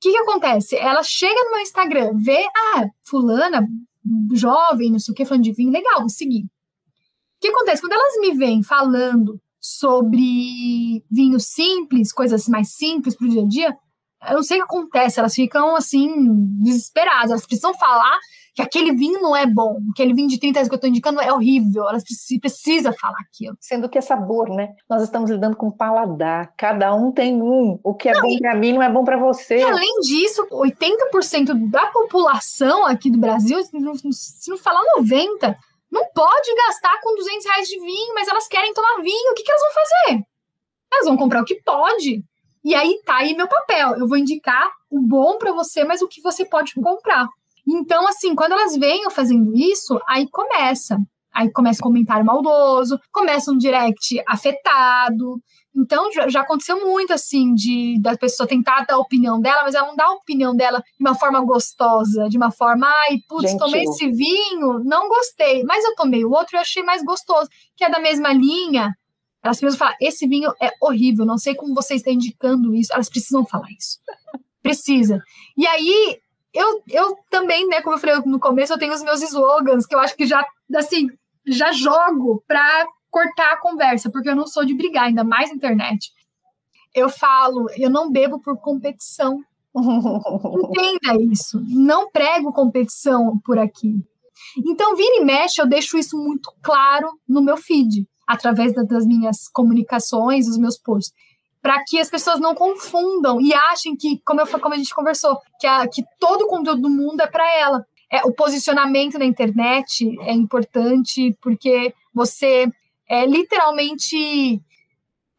que, 0.01 0.11
que 0.11 0.17
acontece? 0.17 0.75
Ela 0.75 1.03
chega 1.03 1.43
no 1.43 1.51
meu 1.51 1.59
Instagram, 1.59 2.11
vê, 2.17 2.43
ah, 2.75 2.85
fulana, 3.03 3.67
jovem, 4.33 4.91
não 4.91 4.99
sei 4.99 5.11
o 5.11 5.15
que, 5.15 5.25
falando 5.25 5.43
de 5.43 5.53
vinho, 5.53 5.71
legal, 5.71 5.99
vou 5.99 6.09
seguir. 6.09 6.43
O 6.43 6.49
que 7.39 7.49
acontece? 7.49 7.81
Quando 7.81 7.93
elas 7.93 8.19
me 8.19 8.35
vêm 8.35 8.63
falando 8.63 9.39
sobre 9.59 11.03
vinho 11.11 11.39
simples, 11.39 12.11
coisas 12.11 12.47
mais 12.47 12.73
simples 12.73 13.15
para 13.15 13.27
o 13.27 13.29
dia 13.29 13.43
a 13.43 13.47
dia, 13.47 13.77
eu 14.29 14.35
não 14.35 14.43
sei 14.43 14.57
o 14.57 14.65
que 14.65 14.73
acontece, 14.75 15.19
elas 15.19 15.33
ficam 15.33 15.75
assim, 15.75 16.09
desesperadas, 16.61 17.31
elas 17.31 17.45
precisam 17.45 17.73
falar 17.75 18.17
que 18.53 18.61
aquele 18.61 18.93
vinho 18.93 19.21
não 19.21 19.35
é 19.35 19.45
bom, 19.45 19.79
aquele 19.91 20.13
vinho 20.13 20.27
de 20.27 20.39
30 20.39 20.59
anos 20.59 20.69
que 20.69 20.73
eu 20.73 20.77
estou 20.77 20.89
indicando 20.89 21.21
é 21.21 21.31
horrível, 21.31 21.87
elas 21.87 22.03
precisam 22.03 22.93
falar 22.93 23.19
aquilo. 23.19 23.55
Sendo 23.59 23.87
que 23.87 23.97
é 23.97 24.01
sabor, 24.01 24.49
né? 24.49 24.69
Nós 24.89 25.01
estamos 25.03 25.29
lidando 25.29 25.55
com 25.55 25.71
paladar, 25.71 26.53
cada 26.57 26.93
um 26.93 27.11
tem 27.11 27.41
um, 27.41 27.79
o 27.83 27.93
que 27.93 28.09
é 28.09 28.13
não, 28.13 28.21
bom 28.21 28.37
para 28.39 28.55
mim 28.55 28.73
não 28.73 28.81
é 28.81 28.89
bom 28.89 29.03
para 29.03 29.17
você. 29.17 29.57
E 29.57 29.63
além 29.63 29.99
disso, 30.01 30.45
80% 30.51 31.69
da 31.69 31.87
população 31.87 32.85
aqui 32.85 33.09
do 33.09 33.17
Brasil, 33.17 33.57
se 33.63 34.49
não 34.49 34.57
falar 34.57 34.81
90%, 34.99 35.55
não 35.91 36.05
pode 36.13 36.55
gastar 36.55 36.99
com 37.01 37.15
200 37.15 37.45
reais 37.45 37.67
de 37.67 37.79
vinho, 37.79 38.13
mas 38.13 38.27
elas 38.27 38.47
querem 38.47 38.73
tomar 38.73 39.01
vinho, 39.01 39.31
o 39.31 39.35
que, 39.35 39.43
que 39.43 39.51
elas 39.51 39.61
vão 39.61 39.71
fazer? 39.73 40.23
Elas 40.93 41.05
vão 41.05 41.17
comprar 41.17 41.41
o 41.41 41.45
que 41.45 41.61
pode. 41.63 42.23
E 42.63 42.75
aí 42.75 43.01
tá 43.05 43.17
aí 43.17 43.35
meu 43.35 43.47
papel. 43.47 43.95
Eu 43.97 44.07
vou 44.07 44.17
indicar 44.17 44.71
o 44.89 45.01
bom 45.01 45.37
para 45.37 45.51
você, 45.51 45.83
mas 45.83 46.01
o 46.01 46.07
que 46.07 46.21
você 46.21 46.45
pode 46.45 46.73
comprar. 46.75 47.27
Então, 47.67 48.07
assim, 48.07 48.35
quando 48.35 48.53
elas 48.53 48.75
venham 48.75 49.11
fazendo 49.11 49.55
isso, 49.55 49.99
aí 50.07 50.27
começa. 50.29 50.97
Aí 51.33 51.49
começa 51.51 51.79
um 51.79 51.87
comentário 51.87 52.25
maldoso, 52.25 52.99
começa 53.11 53.51
um 53.51 53.57
direct 53.57 54.21
afetado. 54.27 55.39
Então, 55.73 56.11
já, 56.11 56.27
já, 56.27 56.41
aconteceu 56.41 56.85
muito, 56.85 57.13
assim, 57.13 57.53
de 57.53 57.97
da 58.01 58.17
pessoa 58.17 58.45
tentar 58.47 58.83
dar 58.85 58.95
a 58.95 58.99
opinião 58.99 59.39
dela, 59.39 59.63
mas 59.63 59.73
ela 59.73 59.87
não 59.87 59.95
dá 59.95 60.05
a 60.07 60.13
opinião 60.13 60.53
dela 60.53 60.79
de 60.79 60.99
uma 60.99 61.15
forma 61.15 61.39
gostosa, 61.39 62.27
de 62.27 62.35
uma 62.35 62.51
forma, 62.51 62.87
ai, 62.87 63.19
putz, 63.29 63.55
tomei 63.55 63.83
esse 63.83 64.11
vinho, 64.11 64.83
não 64.83 65.07
gostei, 65.07 65.63
mas 65.63 65.85
eu 65.85 65.95
tomei 65.95 66.25
o 66.25 66.31
outro 66.31 66.57
e 66.57 66.59
achei 66.59 66.83
mais 66.83 67.01
gostoso, 67.03 67.49
que 67.77 67.85
é 67.85 67.89
da 67.89 67.99
mesma 67.99 68.33
linha. 68.33 68.93
Elas 69.41 69.59
precisam 69.59 69.79
falar: 69.79 69.95
esse 70.01 70.27
vinho 70.27 70.53
é 70.61 70.71
horrível, 70.81 71.25
não 71.25 71.37
sei 71.37 71.55
como 71.55 71.73
você 71.73 71.95
está 71.95 72.11
indicando 72.11 72.75
isso. 72.75 72.93
Elas 72.93 73.09
precisam 73.09 73.45
falar 73.45 73.69
isso. 73.71 73.97
Precisa. 74.61 75.19
E 75.57 75.65
aí, 75.65 76.19
eu, 76.53 76.81
eu 76.87 77.17
também, 77.29 77.67
né, 77.67 77.81
como 77.81 77.95
eu 77.95 77.99
falei 77.99 78.15
no 78.25 78.39
começo, 78.39 78.73
eu 78.73 78.77
tenho 78.77 78.93
os 78.93 79.03
meus 79.03 79.21
slogans, 79.21 79.85
que 79.85 79.95
eu 79.95 79.99
acho 79.99 80.15
que 80.15 80.25
já, 80.25 80.45
assim, 80.75 81.07
já 81.47 81.71
jogo 81.71 82.43
para 82.47 82.85
cortar 83.09 83.53
a 83.53 83.59
conversa, 83.59 84.09
porque 84.09 84.29
eu 84.29 84.35
não 84.35 84.47
sou 84.47 84.65
de 84.65 84.73
brigar, 84.73 85.05
ainda 85.05 85.23
mais 85.23 85.49
na 85.49 85.55
internet. 85.55 86.11
Eu 86.93 87.09
falo, 87.09 87.67
eu 87.77 87.89
não 87.89 88.11
bebo 88.11 88.39
por 88.41 88.57
competição. 88.57 89.39
Entenda 89.75 91.21
isso. 91.31 91.61
Não 91.67 92.09
prego 92.11 92.53
competição 92.53 93.39
por 93.45 93.57
aqui. 93.57 93.95
Então, 94.65 94.95
vira 94.95 95.21
e 95.21 95.25
mexe, 95.25 95.61
eu 95.61 95.67
deixo 95.67 95.97
isso 95.97 96.17
muito 96.17 96.51
claro 96.61 97.09
no 97.27 97.41
meu 97.41 97.55
feed 97.57 98.05
através 98.27 98.73
das 98.73 99.05
minhas 99.05 99.47
comunicações, 99.49 100.47
dos 100.47 100.57
meus 100.57 100.77
posts, 100.77 101.13
para 101.61 101.83
que 101.85 101.99
as 101.99 102.09
pessoas 102.09 102.39
não 102.39 102.55
confundam 102.55 103.39
e 103.39 103.53
achem 103.53 103.95
que, 103.95 104.19
como, 104.25 104.41
eu, 104.41 104.47
como 104.47 104.73
a 104.73 104.77
gente 104.77 104.93
conversou, 104.95 105.37
que, 105.59 105.67
a, 105.67 105.87
que 105.87 106.03
todo 106.19 106.43
o 106.43 106.47
conteúdo 106.47 106.81
do 106.81 106.89
mundo 106.89 107.21
é 107.21 107.27
para 107.27 107.47
ela. 107.55 107.85
É, 108.11 108.25
o 108.25 108.33
posicionamento 108.33 109.17
na 109.17 109.25
internet 109.25 110.17
é 110.21 110.33
importante 110.33 111.37
porque 111.41 111.93
você 112.13 112.67
é, 113.07 113.25
literalmente 113.25 114.61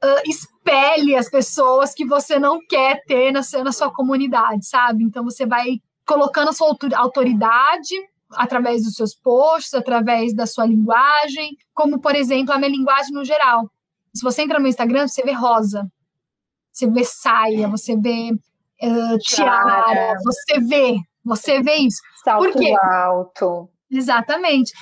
uh, 0.03 1.19
as 1.19 1.29
pessoas 1.29 1.93
que 1.93 2.07
você 2.07 2.39
não 2.39 2.59
quer 2.67 3.03
ter 3.05 3.33
na, 3.33 3.41
na 3.65 3.73
sua 3.73 3.93
comunidade, 3.93 4.67
sabe? 4.67 5.05
Então 5.05 5.25
você 5.25 5.45
vai 5.45 5.81
colocando 6.07 6.49
a 6.49 6.53
sua 6.53 6.75
autoridade 6.97 7.95
através 8.33 8.85
dos 8.85 8.95
seus 8.95 9.15
posts, 9.15 9.75
através 9.75 10.35
da 10.35 10.47
sua 10.47 10.67
linguagem, 10.67 11.57
como, 11.75 12.01
por 12.01 12.15
exemplo, 12.15 12.55
a 12.55 12.59
minha 12.59 12.71
linguagem 12.71 13.13
no 13.13 13.25
geral. 13.25 13.71
Se 14.15 14.23
você 14.23 14.43
entra 14.43 14.59
no 14.59 14.63
meu 14.63 14.71
Instagram, 14.71 15.09
você 15.09 15.23
vê 15.23 15.33
rosa, 15.33 15.91
você 16.73 16.89
vê 16.89 17.05
saia, 17.05 17.69
você 17.69 17.97
vê 17.97 18.31
uh, 18.83 19.19
tiara, 19.19 20.15
você 20.25 20.61
vê, 20.61 20.97
você 21.25 21.63
vê 21.63 21.75
isso. 21.77 22.01
Salto 22.25 22.59
alto. 22.83 23.69
Exatamente. 23.91 24.73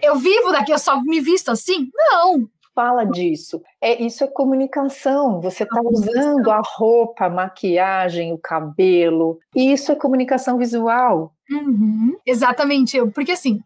Eu 0.00 0.16
vivo 0.16 0.52
daqui, 0.52 0.72
eu 0.72 0.78
só 0.78 1.00
me 1.02 1.20
visto 1.20 1.50
assim? 1.50 1.88
Não, 1.92 2.48
fala 2.74 3.04
disso. 3.04 3.60
É, 3.80 4.00
isso 4.00 4.22
é 4.22 4.28
comunicação. 4.28 5.40
Você 5.40 5.64
está 5.64 5.80
usando 5.82 6.50
a 6.50 6.62
roupa, 6.64 7.26
a 7.26 7.30
maquiagem, 7.30 8.32
o 8.32 8.38
cabelo. 8.38 9.38
Isso 9.54 9.90
é 9.90 9.96
comunicação 9.96 10.56
visual. 10.56 11.34
Uhum, 11.50 12.16
exatamente. 12.24 12.98
Porque 13.10 13.32
assim, 13.32 13.60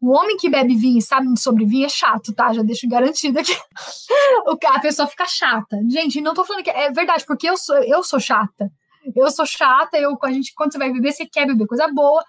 o 0.00 0.10
homem 0.12 0.36
que 0.36 0.50
bebe 0.50 0.76
vinho 0.76 0.98
e 0.98 1.02
sabe 1.02 1.26
sobre 1.38 1.64
vinho 1.64 1.86
é 1.86 1.88
chato, 1.88 2.32
tá? 2.32 2.52
Já 2.52 2.62
deixo 2.62 2.88
garantido 2.88 3.38
aqui. 3.38 3.52
a 4.66 4.80
pessoa 4.80 5.08
fica 5.08 5.26
chata. 5.26 5.78
Gente, 5.88 6.20
não 6.20 6.34
tô 6.34 6.44
falando 6.44 6.62
que 6.62 6.70
é 6.70 6.90
verdade, 6.90 7.24
porque 7.26 7.48
eu 7.48 7.56
sou, 7.56 7.76
eu 7.78 8.02
sou 8.02 8.20
chata. 8.20 8.70
Eu 9.14 9.30
sou 9.30 9.46
chata, 9.46 9.96
eu, 9.96 10.16
a 10.22 10.32
gente, 10.32 10.52
quando 10.54 10.72
você 10.72 10.78
vai 10.78 10.92
beber, 10.92 11.12
você 11.12 11.26
quer 11.26 11.46
beber 11.46 11.66
coisa 11.66 11.88
boa. 11.88 12.22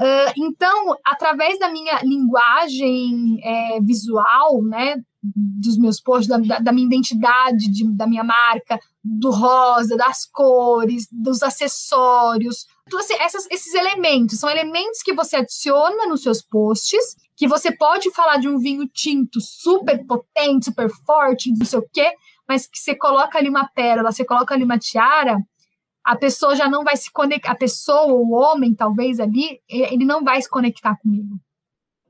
Uh, 0.00 0.32
então, 0.36 0.96
através 1.04 1.58
da 1.58 1.70
minha 1.70 2.00
linguagem 2.02 3.38
é, 3.44 3.80
visual, 3.80 4.60
né, 4.62 4.96
dos 5.22 5.78
meus 5.78 6.00
posts, 6.00 6.26
da, 6.26 6.58
da 6.58 6.72
minha 6.72 6.86
identidade, 6.86 7.70
de, 7.70 7.88
da 7.96 8.06
minha 8.06 8.24
marca, 8.24 8.78
do 9.02 9.30
rosa, 9.30 9.96
das 9.96 10.26
cores, 10.26 11.06
dos 11.10 11.42
acessórios. 11.42 12.66
Então, 12.86 13.00
assim, 13.00 13.14
essas, 13.14 13.46
esses 13.50 13.74
elementos 13.74 14.38
são 14.38 14.50
elementos 14.50 15.02
que 15.02 15.14
você 15.14 15.36
adiciona 15.36 16.06
nos 16.06 16.22
seus 16.22 16.42
posts, 16.42 17.16
que 17.36 17.48
você 17.48 17.74
pode 17.74 18.10
falar 18.10 18.36
de 18.36 18.48
um 18.48 18.58
vinho 18.58 18.86
tinto 18.86 19.40
super 19.40 20.04
potente, 20.06 20.66
super 20.66 20.90
forte, 21.06 21.52
não 21.56 21.64
sei 21.64 21.78
o 21.78 21.88
quê, 21.92 22.12
mas 22.48 22.66
que 22.66 22.78
você 22.78 22.94
coloca 22.94 23.38
ali 23.38 23.48
uma 23.48 23.66
pérola, 23.68 24.12
você 24.12 24.24
coloca 24.24 24.54
ali 24.54 24.64
uma 24.64 24.78
tiara, 24.78 25.38
a 26.04 26.14
pessoa 26.14 26.54
já 26.54 26.68
não 26.68 26.84
vai 26.84 26.96
se 26.96 27.10
conectar, 27.10 27.52
a 27.52 27.56
pessoa, 27.56 28.12
o 28.12 28.32
homem, 28.32 28.74
talvez 28.74 29.18
ali, 29.18 29.58
ele 29.68 30.04
não 30.04 30.22
vai 30.22 30.40
se 30.42 30.48
conectar 30.48 30.96
comigo. 30.98 31.40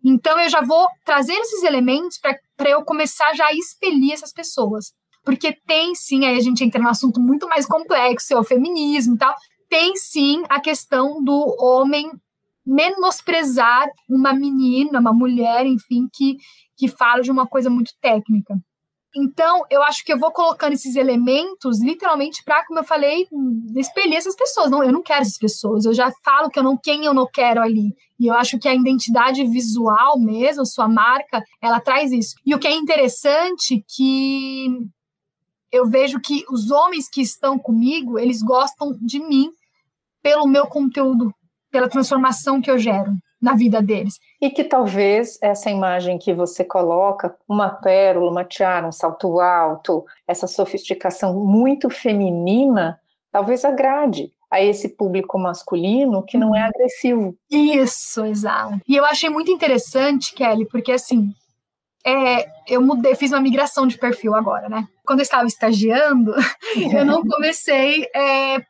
Então, 0.04 0.38
eu 0.38 0.50
já 0.50 0.60
vou 0.60 0.88
trazer 1.04 1.32
esses 1.34 1.62
elementos 1.62 2.18
para 2.18 2.68
eu 2.68 2.84
começar 2.84 3.32
já 3.34 3.46
a 3.46 3.54
expelir 3.54 4.12
essas 4.12 4.32
pessoas. 4.32 4.92
Porque 5.24 5.56
tem 5.66 5.94
sim, 5.94 6.26
aí 6.26 6.36
a 6.36 6.40
gente 6.40 6.62
entra 6.62 6.82
num 6.82 6.90
assunto 6.90 7.18
muito 7.18 7.48
mais 7.48 7.64
complexo, 7.64 8.34
é 8.34 8.38
o 8.38 8.44
feminismo 8.44 9.14
e 9.14 9.18
tal. 9.18 9.34
Tem 9.74 9.96
sim 9.96 10.44
a 10.48 10.60
questão 10.60 11.20
do 11.20 11.56
homem 11.58 12.08
menosprezar 12.64 13.88
uma 14.08 14.32
menina, 14.32 15.00
uma 15.00 15.12
mulher, 15.12 15.66
enfim, 15.66 16.06
que, 16.12 16.36
que 16.76 16.86
fala 16.86 17.22
de 17.22 17.30
uma 17.32 17.44
coisa 17.44 17.68
muito 17.68 17.90
técnica. 18.00 18.54
Então, 19.16 19.64
eu 19.68 19.82
acho 19.82 20.04
que 20.04 20.12
eu 20.12 20.18
vou 20.20 20.30
colocando 20.30 20.74
esses 20.74 20.94
elementos, 20.94 21.82
literalmente, 21.82 22.44
para, 22.44 22.64
como 22.64 22.78
eu 22.78 22.84
falei, 22.84 23.26
espelhar 23.74 24.18
essas 24.18 24.36
pessoas. 24.36 24.70
Não, 24.70 24.80
eu 24.80 24.92
não 24.92 25.02
quero 25.02 25.22
essas 25.22 25.38
pessoas. 25.38 25.84
Eu 25.84 25.92
já 25.92 26.08
falo 26.24 26.50
que 26.50 26.58
eu 26.60 26.62
não 26.62 26.78
quem 26.80 27.04
eu 27.04 27.12
não 27.12 27.26
quero 27.26 27.60
ali. 27.60 27.96
E 28.20 28.28
eu 28.28 28.34
acho 28.34 28.60
que 28.60 28.68
a 28.68 28.74
identidade 28.76 29.44
visual 29.44 30.20
mesmo, 30.20 30.64
sua 30.64 30.86
marca, 30.86 31.42
ela 31.60 31.80
traz 31.80 32.12
isso. 32.12 32.36
E 32.46 32.54
o 32.54 32.60
que 32.60 32.68
é 32.68 32.72
interessante 32.76 33.84
que 33.88 34.68
eu 35.72 35.84
vejo 35.84 36.20
que 36.20 36.44
os 36.48 36.70
homens 36.70 37.08
que 37.08 37.20
estão 37.20 37.58
comigo, 37.58 38.20
eles 38.20 38.40
gostam 38.40 38.96
de 39.02 39.18
mim 39.18 39.50
pelo 40.24 40.48
meu 40.48 40.66
conteúdo, 40.66 41.30
pela 41.70 41.86
transformação 41.86 42.62
que 42.62 42.70
eu 42.70 42.78
gero 42.78 43.12
na 43.40 43.54
vida 43.54 43.82
deles. 43.82 44.14
E 44.40 44.48
que 44.48 44.64
talvez 44.64 45.38
essa 45.42 45.70
imagem 45.70 46.18
que 46.18 46.32
você 46.32 46.64
coloca, 46.64 47.36
uma 47.46 47.68
pérola, 47.68 48.30
uma 48.30 48.42
tiara, 48.42 48.86
um 48.86 48.92
salto 48.92 49.38
alto, 49.38 50.02
essa 50.26 50.46
sofisticação 50.46 51.34
muito 51.44 51.90
feminina, 51.90 52.98
talvez 53.30 53.66
agrade. 53.66 54.32
a 54.50 54.62
esse 54.62 54.90
público 54.90 55.36
masculino 55.36 56.22
que 56.22 56.38
não 56.38 56.54
é 56.54 56.60
uhum. 56.60 56.66
agressivo. 56.68 57.36
Isso, 57.50 58.24
exato. 58.24 58.80
E 58.86 58.94
eu 58.94 59.04
achei 59.04 59.28
muito 59.28 59.50
interessante, 59.50 60.32
Kelly, 60.32 60.64
porque 60.66 60.92
assim, 60.92 61.34
é, 62.06 62.48
eu 62.68 62.80
mudei, 62.80 63.16
fiz 63.16 63.32
uma 63.32 63.40
migração 63.40 63.84
de 63.84 63.98
perfil 63.98 64.32
agora, 64.32 64.68
né? 64.68 64.86
Quando 65.04 65.18
eu 65.18 65.24
estava 65.24 65.46
estagiando, 65.46 66.32
eu 66.96 67.04
não 67.04 67.22
comecei 67.26 68.04
é, 68.14 68.64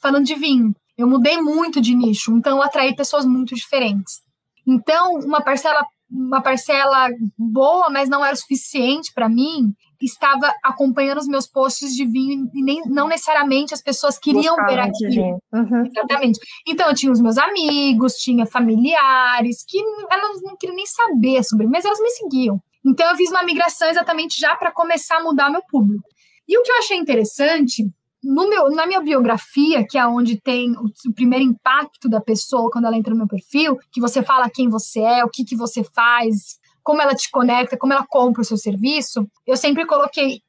falando 0.00 0.26
de 0.26 0.34
vinho. 0.34 0.74
Eu 0.96 1.08
mudei 1.08 1.40
muito 1.40 1.80
de 1.80 1.94
nicho, 1.94 2.36
então 2.36 2.58
eu 2.58 2.62
atraí 2.62 2.94
pessoas 2.94 3.24
muito 3.24 3.54
diferentes. 3.54 4.20
Então, 4.66 5.14
uma 5.14 5.40
parcela, 5.40 5.84
uma 6.10 6.42
parcela 6.42 7.08
boa, 7.38 7.90
mas 7.90 8.08
não 8.08 8.24
era 8.24 8.34
o 8.34 8.36
suficiente 8.36 9.10
para 9.14 9.28
mim, 9.28 9.72
estava 10.00 10.52
acompanhando 10.62 11.18
os 11.18 11.26
meus 11.26 11.46
posts 11.46 11.94
de 11.94 12.06
vinho 12.06 12.48
e 12.54 12.62
nem, 12.62 12.82
não 12.86 13.08
necessariamente 13.08 13.74
as 13.74 13.82
pessoas 13.82 14.18
queriam 14.18 14.56
ver 14.56 14.78
aquilo. 14.78 15.40
Uhum. 15.52 15.86
Exatamente. 15.86 16.40
Então, 16.66 16.88
eu 16.88 16.94
tinha 16.94 17.12
os 17.12 17.20
meus 17.20 17.38
amigos, 17.38 18.14
tinha 18.14 18.46
familiares 18.46 19.64
que 19.66 19.78
elas 20.10 20.42
não 20.42 20.56
queriam 20.56 20.76
nem 20.76 20.86
saber 20.86 21.42
sobre, 21.44 21.66
mas 21.66 21.84
elas 21.84 22.00
me 22.00 22.10
seguiam. 22.10 22.60
Então, 22.84 23.08
eu 23.10 23.16
fiz 23.16 23.30
uma 23.30 23.44
migração 23.44 23.88
exatamente 23.88 24.38
já 24.38 24.56
para 24.56 24.72
começar 24.72 25.18
a 25.18 25.22
mudar 25.22 25.50
meu 25.50 25.62
público. 25.68 26.04
E 26.48 26.58
o 26.58 26.62
que 26.62 26.70
eu 26.70 26.78
achei 26.78 26.96
interessante 26.96 27.84
no 28.22 28.48
meu, 28.48 28.70
na 28.70 28.86
minha 28.86 29.00
biografia, 29.00 29.84
que 29.86 29.98
é 29.98 30.06
onde 30.06 30.40
tem 30.40 30.70
o, 30.72 30.84
o, 30.84 31.14
primeiro 31.14 31.44
impacto 31.44 32.08
da 32.08 32.20
pessoa 32.20 32.70
quando 32.70 32.86
ela 32.86 32.96
entra 32.96 33.12
no 33.12 33.18
meu 33.18 33.26
perfil, 33.26 33.78
que 33.90 34.00
você 34.00 34.22
fala 34.22 34.50
quem 34.50 34.68
você 34.68 35.00
é, 35.00 35.24
o 35.24 35.28
que, 35.28 35.44
que 35.44 35.56
você 35.56 35.82
faz, 35.82 36.58
como 36.82 37.02
ela 37.02 37.14
te 37.14 37.30
conecta, 37.30 37.76
como 37.76 37.92
ela 37.92 38.06
compra 38.06 38.42
o 38.42 38.44
seu 38.44 38.56
serviço, 38.56 39.26
eu 39.46 39.56
sempre 39.56 39.84
coloquei 39.86 40.40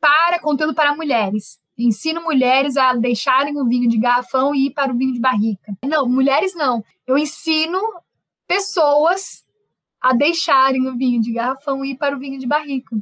para 0.00 0.40
conteúdo 0.40 0.74
para 0.74 0.96
mulheres. 0.96 1.60
Ensino 1.78 2.22
mulheres 2.22 2.76
a 2.76 2.94
deixarem 2.94 3.58
o 3.58 3.66
vinho 3.66 3.88
de 3.88 3.98
garrafão 3.98 4.54
e 4.54 4.66
ir 4.66 4.72
para 4.72 4.92
o 4.92 4.96
vinho 4.96 5.12
de 5.12 5.20
barrica. 5.20 5.72
Não, 5.84 6.08
mulheres 6.08 6.54
não. 6.54 6.84
Eu 7.06 7.16
ensino 7.16 7.80
pessoas 8.46 9.44
a 10.00 10.12
deixarem 10.12 10.88
o 10.88 10.96
vinho 10.96 11.20
de 11.20 11.32
garrafão 11.32 11.84
e 11.84 11.92
ir 11.92 11.96
para 11.96 12.16
o 12.16 12.18
vinho 12.18 12.38
de 12.38 12.46
barrica. 12.46 12.96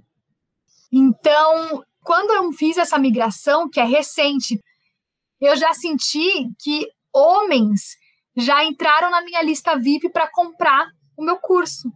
Então, 0.93 1.83
quando 2.03 2.31
eu 2.33 2.53
fiz 2.53 2.77
essa 2.77 2.99
migração, 2.99 3.69
que 3.69 3.81
é 3.81 3.85
recente, 3.85 4.61
eu 5.41 5.57
já 5.57 5.73
senti 5.73 6.51
que 6.59 6.87
homens 7.13 7.97
já 8.37 8.65
entraram 8.65 9.11
na 9.11 9.23
minha 9.23 9.43
lista 9.43 9.77
VIP 9.77 10.11
para 10.11 10.31
comprar 10.31 10.89
o 11.17 11.25
meu 11.25 11.37
curso. 11.37 11.91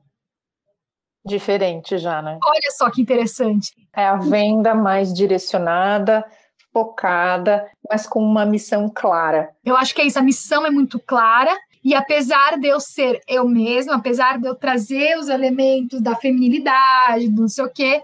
Diferente 1.27 1.97
já, 1.97 2.21
né? 2.21 2.39
Olha 2.45 2.71
só 2.77 2.91
que 2.91 3.01
interessante. 3.01 3.73
É 3.97 4.07
a 4.07 4.17
venda 4.17 4.75
mais 4.75 5.13
direcionada, 5.13 6.25
focada, 6.73 7.71
mas 7.89 8.07
com 8.07 8.21
uma 8.21 8.45
missão 8.45 8.91
clara. 8.93 9.55
Eu 9.65 9.77
acho 9.77 9.95
que 9.95 10.03
é 10.03 10.07
isso, 10.07 10.19
a 10.19 10.23
missão 10.23 10.67
é 10.67 10.71
muito 10.71 10.99
clara. 11.01 11.57
E 11.83 11.95
apesar 11.95 12.59
de 12.59 12.67
eu 12.67 12.81
ser 12.81 13.21
eu 13.29 13.47
mesma, 13.47 13.97
apesar 13.97 14.39
de 14.39 14.49
eu 14.49 14.55
trazer 14.55 15.19
os 15.19 15.29
elementos 15.29 16.01
da 16.01 16.17
feminilidade, 16.17 17.29
do 17.29 17.43
não 17.43 17.49
sei 17.49 17.65
o 17.65 17.71
quê, 17.71 18.03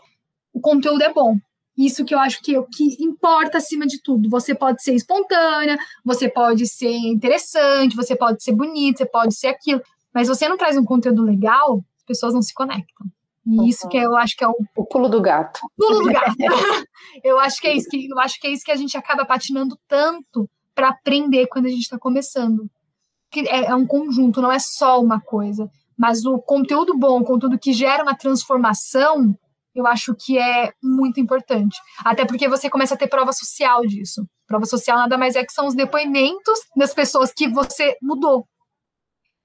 o 0.53 0.61
conteúdo 0.61 1.03
é 1.03 1.13
bom. 1.13 1.37
Isso 1.81 2.05
que 2.05 2.15
eu 2.15 2.19
acho 2.19 2.43
que 2.43 2.55
é 2.55 2.59
o 2.59 2.67
que 2.67 3.03
importa 3.03 3.57
acima 3.57 3.87
de 3.87 4.03
tudo. 4.03 4.29
Você 4.29 4.55
pode 4.55 4.83
ser 4.83 4.95
espontânea, 4.95 5.79
você 6.05 6.29
pode 6.29 6.67
ser 6.67 6.93
interessante, 6.93 7.97
você 7.97 8.15
pode 8.15 8.43
ser 8.45 8.53
bonita, 8.53 8.99
você 8.99 9.07
pode 9.07 9.35
ser 9.35 9.47
aquilo. 9.47 9.81
Mas 10.15 10.29
você 10.29 10.47
não 10.47 10.59
traz 10.59 10.77
um 10.77 10.85
conteúdo 10.85 11.23
legal, 11.23 11.83
as 11.97 12.05
pessoas 12.05 12.35
não 12.35 12.43
se 12.43 12.53
conectam. 12.53 13.07
E 13.47 13.59
uhum. 13.59 13.65
isso 13.65 13.89
que 13.89 13.97
eu 13.97 14.15
acho 14.15 14.37
que 14.37 14.45
é 14.45 14.49
o, 14.49 14.55
o 14.77 14.85
pulo 14.85 15.09
do 15.09 15.23
gato. 15.23 15.61
Pulo 15.75 16.03
do 16.03 16.13
gato. 16.13 16.37
eu 17.25 17.41
acho 17.41 17.59
que 17.59 17.67
é 17.67 17.75
isso 17.75 17.89
que 17.89 18.09
eu 18.11 18.19
acho 18.19 18.39
que 18.39 18.47
é 18.47 18.51
isso 18.51 18.65
que 18.65 18.73
a 18.73 18.77
gente 18.77 18.99
acaba 18.99 19.25
patinando 19.25 19.79
tanto 19.89 20.47
para 20.75 20.91
aprender 20.91 21.47
quando 21.47 21.65
a 21.65 21.71
gente 21.71 21.83
está 21.83 21.99
começando. 21.99 22.69
Que 23.31 23.49
é, 23.49 23.67
é 23.67 23.75
um 23.75 23.87
conjunto, 23.87 24.43
não 24.43 24.53
é 24.53 24.59
só 24.59 25.01
uma 25.01 25.19
coisa. 25.19 25.71
Mas 25.97 26.27
o 26.27 26.39
conteúdo 26.39 26.95
bom, 26.99 27.21
o 27.21 27.25
conteúdo 27.25 27.59
que 27.59 27.73
gera 27.73 28.03
uma 28.03 28.15
transformação, 28.15 29.35
eu 29.75 29.87
acho 29.87 30.15
que 30.15 30.39
é 30.39 30.73
muito 30.83 31.21
importante. 31.21 31.77
Até 32.05 32.25
porque 32.25 32.49
você 32.49 32.69
começa 32.69 32.95
a 32.95 32.97
ter 32.97 33.09
prova 33.09 33.33
social 33.33 33.83
disso. 33.83 34.27
Prova 34.47 34.67
social 34.67 34.97
nada 34.97 35.17
mais 35.17 35.37
é 35.37 35.45
que 35.45 35.53
são 35.53 35.67
os 35.67 35.75
depoimentos 35.75 36.59
das 36.77 36.93
pessoas 36.93 37.33
que 37.33 37.49
você 37.49 37.97
mudou. 38.03 38.47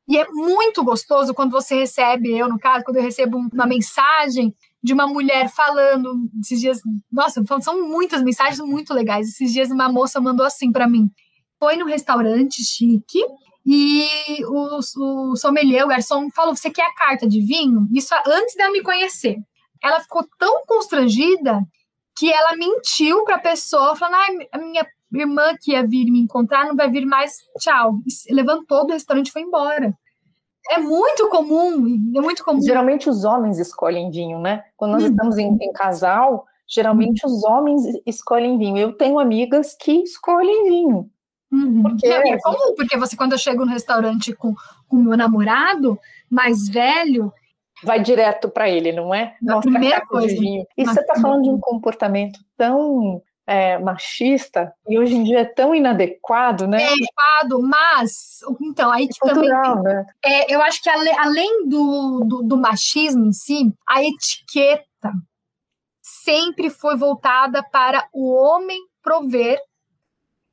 E 0.08 0.18
é 0.18 0.28
muito 0.30 0.84
gostoso 0.84 1.34
quando 1.34 1.52
você 1.52 1.76
recebe, 1.76 2.36
eu 2.38 2.48
no 2.48 2.60
caso, 2.60 2.84
quando 2.84 2.98
eu 2.98 3.04
recebo 3.04 3.38
uma 3.38 3.66
mensagem 3.66 4.54
de 4.84 4.94
uma 4.94 5.08
mulher 5.08 5.50
falando 5.50 6.30
esses 6.40 6.60
dias, 6.60 6.80
nossa, 7.12 7.44
são 7.62 7.88
muitas 7.88 8.22
mensagens 8.22 8.60
muito 8.60 8.94
legais. 8.94 9.28
Esses 9.28 9.52
dias 9.52 9.72
uma 9.72 9.92
moça 9.92 10.22
mandou 10.22 10.46
assim 10.46 10.72
para 10.72 10.88
mim: 10.88 11.10
foi 11.60 11.76
no 11.76 11.88
restaurante 11.88 12.64
chique 12.64 13.20
e 13.66 14.08
o, 14.46 15.32
o 15.32 15.36
sommelier, 15.36 15.84
o 15.84 15.88
garçom, 15.88 16.30
falou: 16.36 16.56
Você 16.56 16.70
quer 16.70 16.86
a 16.86 16.94
carta 16.94 17.28
de 17.28 17.42
vinho? 17.44 17.88
Isso 17.92 18.14
antes 18.28 18.54
de 18.54 18.64
eu 18.64 18.72
me 18.72 18.84
conhecer 18.84 19.38
ela 19.86 20.00
ficou 20.00 20.26
tão 20.40 20.66
constrangida 20.66 21.62
que 22.18 22.32
ela 22.32 22.56
mentiu 22.56 23.24
para 23.24 23.36
a 23.36 23.40
pessoa, 23.40 23.96
falando: 23.96 24.16
ah, 24.16 24.48
a 24.54 24.58
minha 24.58 24.86
irmã 25.14 25.54
que 25.62 25.72
ia 25.72 25.86
vir 25.86 26.12
me 26.12 26.20
encontrar 26.20 26.66
não 26.66 26.76
vai 26.76 26.90
vir 26.90 27.06
mais, 27.06 27.34
tchau. 27.60 28.00
E 28.28 28.34
levantou 28.34 28.86
do 28.86 28.94
restaurante 28.94 29.28
e 29.28 29.32
foi 29.32 29.44
embora. 29.44 29.96
É 30.72 30.80
muito 30.80 31.30
comum, 31.30 31.86
é 32.16 32.22
muito 32.22 32.44
comum. 32.44 32.62
Geralmente 32.62 33.08
os 33.08 33.24
homens 33.24 33.60
escolhem 33.60 34.10
vinho, 34.10 34.40
né? 34.40 34.64
Quando 34.76 34.94
nós 34.94 35.04
uhum. 35.04 35.10
estamos 35.10 35.38
em, 35.38 35.56
em, 35.62 35.72
casal, 35.72 36.46
geralmente 36.68 37.24
os 37.24 37.44
homens 37.44 37.84
escolhem 38.06 38.58
vinho. 38.58 38.78
Eu 38.78 38.94
tenho 38.94 39.20
amigas 39.20 39.76
que 39.80 39.92
escolhem 39.92 40.64
vinho. 40.68 41.10
Uhum. 41.52 41.84
Porque... 41.84 42.10
Não, 42.10 42.18
é 42.18 42.40
comum, 42.40 42.74
porque 42.76 42.98
você, 42.98 43.16
quando 43.16 43.34
eu 43.34 43.38
chego 43.38 43.64
no 43.64 43.72
restaurante 43.72 44.34
com 44.34 44.56
o 44.90 44.96
meu 44.96 45.16
namorado 45.16 46.00
mais 46.32 46.68
velho, 46.68 47.32
vai 47.84 48.00
direto 48.00 48.50
para 48.50 48.70
ele, 48.70 48.92
não 48.92 49.14
é? 49.14 49.36
A 49.48 49.60
primeira 49.60 50.06
coisa. 50.06 50.36
E 50.36 50.66
você 50.78 51.00
está 51.00 51.16
falando 51.16 51.44
de 51.44 51.50
um 51.50 51.60
comportamento 51.60 52.40
tão 52.58 53.22
é, 53.48 53.78
machista 53.78 54.74
e 54.88 54.98
hoje 54.98 55.16
em 55.16 55.24
dia 55.24 55.42
é 55.42 55.46
tão 55.46 55.76
inadequado, 55.76 56.68
né? 56.68 56.82
É 56.82 56.88
adequado, 56.88 57.62
mas 57.62 58.40
então 58.62 58.92
aí 58.92 59.08
que 59.08 59.14
é 59.24 59.34
cultural, 59.34 59.76
também 59.76 59.94
né? 59.94 60.06
é, 60.24 60.54
eu 60.54 60.62
acho 60.62 60.82
que 60.82 60.90
além 60.90 61.68
do, 61.68 62.24
do, 62.26 62.44
do 62.44 62.58
machismo 62.58 63.26
em 63.26 63.34
si, 63.34 63.74
a 63.88 64.04
etiqueta 64.04 65.12
sempre 66.02 66.70
foi 66.70 66.98
voltada 66.98 67.64
para 67.64 68.08
o 68.14 68.34
homem 68.34 68.80
prover 69.04 69.60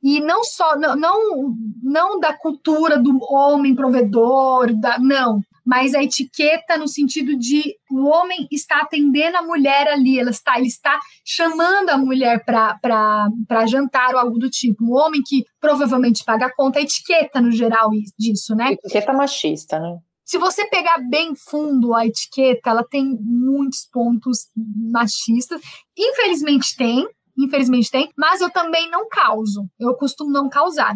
e 0.02 0.20
não 0.20 0.42
só 0.44 0.76
não, 0.76 0.96
não, 0.96 1.56
não 1.82 2.20
da 2.20 2.34
cultura 2.34 2.98
do 2.98 3.18
homem 3.30 3.74
provedor, 3.74 4.74
da, 4.74 4.98
não, 4.98 5.40
mas 5.64 5.94
a 5.94 6.02
etiqueta 6.02 6.76
no 6.76 6.88
sentido 6.88 7.36
de 7.36 7.74
o 7.90 8.06
homem 8.06 8.46
está 8.50 8.80
atendendo 8.80 9.36
a 9.36 9.42
mulher 9.42 9.88
ali, 9.88 10.18
ela 10.18 10.30
está, 10.30 10.58
ele 10.58 10.68
está 10.68 10.98
chamando 11.24 11.90
a 11.90 11.98
mulher 11.98 12.44
para 12.44 13.66
jantar 13.66 14.14
ou 14.14 14.20
algo 14.20 14.38
do 14.38 14.50
tipo. 14.50 14.84
O 14.84 14.96
homem 14.96 15.22
que 15.24 15.44
provavelmente 15.60 16.24
paga 16.24 16.46
a 16.46 16.54
conta, 16.54 16.78
a 16.78 16.82
etiqueta 16.82 17.40
no 17.40 17.52
geral 17.52 17.90
disso, 18.18 18.54
né? 18.54 18.72
Etiqueta 18.72 19.12
machista, 19.12 19.78
né? 19.78 19.98
Se 20.24 20.38
você 20.38 20.66
pegar 20.68 20.98
bem 21.10 21.34
fundo 21.34 21.94
a 21.94 22.06
etiqueta, 22.06 22.70
ela 22.70 22.84
tem 22.88 23.18
muitos 23.20 23.86
pontos 23.92 24.48
machistas. 24.90 25.60
Infelizmente 25.96 26.74
tem, 26.76 27.06
infelizmente 27.36 27.90
tem, 27.90 28.08
mas 28.16 28.40
eu 28.40 28.50
também 28.50 28.88
não 28.88 29.08
causo. 29.08 29.66
Eu 29.78 29.94
costumo 29.94 30.30
não 30.30 30.48
causar. 30.48 30.94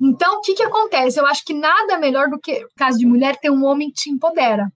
Então, 0.00 0.38
o 0.38 0.40
que, 0.40 0.54
que 0.54 0.62
acontece? 0.62 1.18
Eu 1.18 1.26
acho 1.26 1.44
que 1.44 1.54
nada 1.54 1.98
melhor 1.98 2.28
do 2.28 2.38
que, 2.38 2.66
caso 2.76 2.98
de 2.98 3.06
mulher, 3.06 3.36
ter 3.36 3.50
um 3.50 3.64
homem 3.64 3.88
que 3.88 3.94
te 3.94 4.10
empodera. 4.10 4.68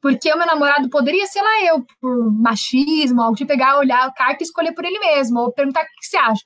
Porque 0.00 0.32
o 0.32 0.36
meu 0.36 0.46
namorado 0.46 0.88
poderia, 0.90 1.26
sei 1.26 1.42
lá, 1.42 1.64
eu, 1.64 1.84
por 2.00 2.32
machismo, 2.32 3.22
algo 3.22 3.36
de 3.36 3.46
pegar, 3.46 3.78
olhar 3.78 4.06
a 4.06 4.12
carta 4.12 4.42
e 4.42 4.46
escolher 4.46 4.72
por 4.72 4.84
ele 4.84 4.98
mesmo, 4.98 5.40
ou 5.40 5.52
perguntar 5.52 5.82
o 5.82 5.84
que, 5.84 6.00
que 6.00 6.06
você 6.06 6.16
acha. 6.16 6.42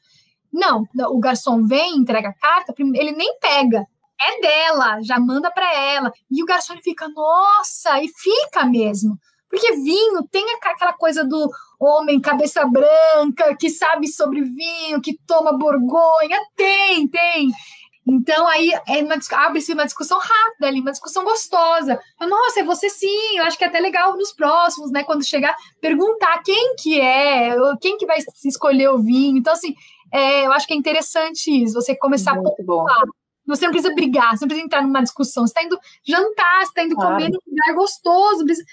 Não, 0.52 0.84
o 1.10 1.20
garçom 1.20 1.66
vem, 1.66 1.96
entrega 1.96 2.30
a 2.30 2.34
carta, 2.34 2.74
ele 2.78 3.12
nem 3.12 3.38
pega. 3.38 3.84
É 4.20 4.40
dela, 4.40 4.98
já 5.02 5.18
manda 5.18 5.50
para 5.50 5.74
ela. 5.74 6.12
E 6.30 6.42
o 6.42 6.46
garçom 6.46 6.76
fica, 6.82 7.08
nossa, 7.08 8.02
e 8.02 8.08
fica 8.08 8.64
mesmo. 8.64 9.16
Porque 9.48 9.72
vinho 9.72 10.22
tem 10.30 10.44
aquela 10.62 10.92
coisa 10.92 11.24
do 11.24 11.50
homem 11.80 12.20
cabeça 12.20 12.64
branca, 12.66 13.56
que 13.58 13.68
sabe 13.68 14.06
sobre 14.06 14.42
vinho, 14.42 15.00
que 15.00 15.18
toma 15.26 15.56
borgonha. 15.56 16.38
Tem, 16.54 17.08
tem. 17.08 17.50
Então, 18.10 18.44
aí 18.48 18.72
é 18.88 19.36
abre-se 19.36 19.72
uma 19.72 19.84
discussão 19.84 20.18
rápida 20.18 20.66
ali, 20.66 20.80
uma 20.80 20.90
discussão 20.90 21.22
gostosa. 21.22 21.96
Nossa, 22.20 22.58
é 22.58 22.64
você 22.64 22.90
sim, 22.90 23.38
eu 23.38 23.44
acho 23.44 23.56
que 23.56 23.62
é 23.62 23.68
até 23.68 23.78
legal 23.78 24.16
nos 24.16 24.32
próximos, 24.32 24.90
né? 24.90 25.04
Quando 25.04 25.24
chegar, 25.24 25.54
perguntar 25.80 26.42
quem 26.42 26.74
que 26.74 27.00
é, 27.00 27.54
quem 27.80 27.96
que 27.96 28.06
vai 28.06 28.18
escolher 28.44 28.88
o 28.90 28.98
vinho. 28.98 29.38
Então, 29.38 29.52
assim, 29.52 29.76
é, 30.12 30.44
eu 30.44 30.52
acho 30.52 30.66
que 30.66 30.74
é 30.74 30.76
interessante 30.76 31.50
isso, 31.62 31.74
você 31.74 31.94
começar 31.94 32.34
Muito 32.34 32.48
a 32.48 32.56
pontuar. 32.56 33.04
Você 33.46 33.64
não 33.64 33.72
precisa 33.72 33.94
brigar, 33.94 34.36
você 34.36 34.44
não 34.44 34.48
precisa 34.48 34.66
entrar 34.66 34.82
numa 34.82 35.02
discussão. 35.02 35.46
Você 35.46 35.52
está 35.52 35.62
indo 35.62 35.78
jantar, 36.04 36.62
você 36.62 36.68
está 36.68 36.82
indo 36.82 36.96
claro. 36.96 37.14
comer 37.14 37.28
num 37.28 37.38
lugar 37.46 37.74
gostoso. 37.76 38.44
Precisa... 38.44 38.66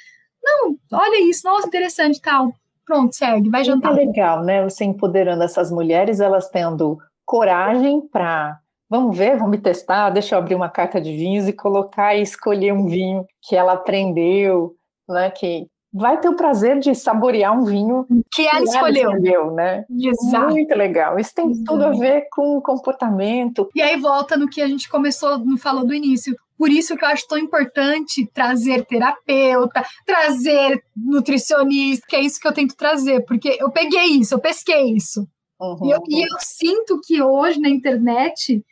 Não, 0.44 0.76
olha 0.94 1.22
isso, 1.22 1.48
nossa, 1.48 1.68
interessante 1.68 2.20
tal. 2.20 2.52
Pronto, 2.84 3.16
segue, 3.16 3.50
vai 3.50 3.64
jantar. 3.64 3.94
Muito 3.94 4.08
legal, 4.08 4.44
né? 4.44 4.64
Você 4.64 4.84
empoderando 4.84 5.44
essas 5.44 5.70
mulheres, 5.70 6.20
elas 6.20 6.50
tendo 6.50 6.98
coragem 7.24 8.02
para 8.02 8.60
Vamos 8.90 9.18
ver, 9.18 9.38
vamos 9.38 9.60
testar. 9.62 10.10
Deixa 10.10 10.36
eu 10.36 10.40
abrir 10.40 10.56
uma 10.56 10.70
carta 10.70 11.02
de 11.02 11.12
vinhos 11.16 11.48
e 11.48 11.54
colocar 11.54 12.16
e 12.16 12.22
escolher 12.22 12.74
um 12.74 12.88
vinho 12.88 13.26
que 13.42 13.56
ela 13.56 13.74
aprendeu, 13.74 14.76
né? 15.10 15.30
Que 15.30 15.68
vai 15.94 16.20
ter 16.20 16.30
o 16.30 16.36
prazer 16.36 16.80
de 16.80 16.94
saborear 16.96 17.58
um 17.58 17.66
vinho 17.66 18.06
que 18.32 18.48
ela, 18.48 18.60
que 18.60 18.70
escolheu. 18.70 19.10
ela 19.10 19.18
escolheu, 19.18 19.52
né? 19.52 19.86
Exato. 19.90 20.52
Muito 20.52 20.76
legal. 20.76 21.20
Isso 21.20 21.34
tem 21.34 21.64
tudo 21.64 21.84
a 21.86 21.92
ver 21.92 22.28
com 22.32 22.62
comportamento. 22.62 23.70
E 23.76 23.82
aí 23.82 24.00
volta 24.00 24.38
no 24.38 24.48
que 24.48 24.62
a 24.62 24.68
gente 24.68 24.90
começou, 24.90 25.38
no 25.38 25.58
falou 25.58 25.86
do 25.86 25.94
início. 25.94 26.36
Por 26.58 26.70
isso 26.70 26.96
que 26.98 27.06
eu 27.06 27.10
acho 27.10 27.28
tão 27.28 27.38
importante 27.38 28.26
trazer 28.34 28.86
terapeuta, 28.86 29.86
trazer 30.06 30.82
nutricionista, 30.96 32.06
que 32.08 32.16
é 32.16 32.22
isso 32.22 32.40
que 32.40 32.48
eu 32.48 32.54
tento 32.54 32.76
trazer, 32.76 33.24
porque 33.26 33.58
eu 33.60 33.70
peguei 33.70 34.06
isso, 34.06 34.34
eu 34.34 34.40
pesquei 34.40 34.94
isso. 34.94 35.28
Uhum. 35.60 35.86
E, 35.86 35.92
eu, 35.92 36.00
e 36.10 36.22
eu 36.24 36.38
sinto 36.40 37.00
que 37.06 37.22
hoje 37.22 37.60
na 37.60 37.70
internet 37.70 38.64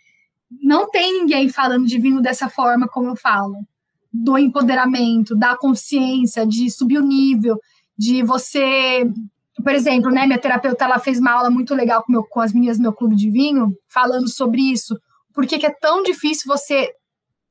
não 0.61 0.89
tem 0.89 1.19
ninguém 1.19 1.49
falando 1.49 1.85
de 1.85 1.99
vinho 1.99 2.21
dessa 2.21 2.49
forma 2.49 2.87
como 2.87 3.09
eu 3.09 3.15
falo. 3.15 3.55
Do 4.11 4.37
empoderamento, 4.37 5.35
da 5.35 5.57
consciência, 5.57 6.45
de 6.45 6.69
subir 6.69 6.97
o 6.97 7.05
nível, 7.05 7.59
de 7.97 8.23
você. 8.23 9.09
Por 9.61 9.73
exemplo, 9.73 10.11
né, 10.11 10.25
minha 10.25 10.39
terapeuta 10.39 10.85
ela 10.85 10.99
fez 10.99 11.19
uma 11.19 11.31
aula 11.31 11.49
muito 11.49 11.73
legal 11.73 12.03
com, 12.03 12.11
meu, 12.11 12.23
com 12.23 12.41
as 12.41 12.53
meninas 12.53 12.77
do 12.77 12.83
meu 12.83 12.93
clube 12.93 13.15
de 13.15 13.29
vinho, 13.29 13.75
falando 13.87 14.29
sobre 14.29 14.61
isso. 14.61 14.97
Por 15.33 15.45
que, 15.45 15.65
é 15.65 15.69
tão 15.69 16.03
difícil 16.03 16.43
você 16.47 16.91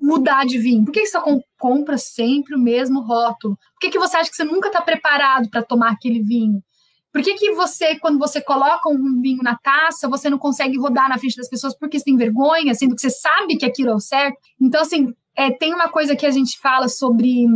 mudar 0.00 0.46
de 0.46 0.58
vinho? 0.58 0.84
Por 0.84 0.92
que 0.92 1.06
você 1.06 1.18
compra 1.58 1.98
sempre 1.98 2.54
o 2.54 2.58
mesmo 2.58 3.00
rótulo? 3.00 3.56
Por 3.56 3.80
que, 3.80 3.90
que 3.90 3.98
você 3.98 4.16
acha 4.16 4.30
que 4.30 4.36
você 4.36 4.44
nunca 4.44 4.68
está 4.68 4.80
preparado 4.80 5.50
para 5.50 5.62
tomar 5.62 5.92
aquele 5.92 6.22
vinho? 6.22 6.62
Por 7.14 7.22
que, 7.22 7.34
que 7.34 7.52
você, 7.52 7.96
quando 8.00 8.18
você 8.18 8.40
coloca 8.40 8.88
um 8.88 9.20
vinho 9.20 9.40
na 9.40 9.56
taça, 9.56 10.08
você 10.08 10.28
não 10.28 10.36
consegue 10.36 10.76
rodar 10.76 11.08
na 11.08 11.16
frente 11.16 11.36
das 11.36 11.48
pessoas 11.48 11.78
porque 11.78 11.96
você 11.96 12.06
tem 12.06 12.16
vergonha, 12.16 12.74
sendo 12.74 12.96
que 12.96 13.00
você 13.00 13.08
sabe 13.08 13.56
que 13.56 13.64
aquilo 13.64 13.90
é 13.90 13.94
o 13.94 14.00
certo? 14.00 14.36
Então, 14.60 14.82
assim, 14.82 15.14
é, 15.36 15.48
tem 15.52 15.72
uma 15.72 15.88
coisa 15.88 16.16
que 16.16 16.26
a 16.26 16.30
gente 16.32 16.58
fala 16.58 16.88
sobre 16.88 17.46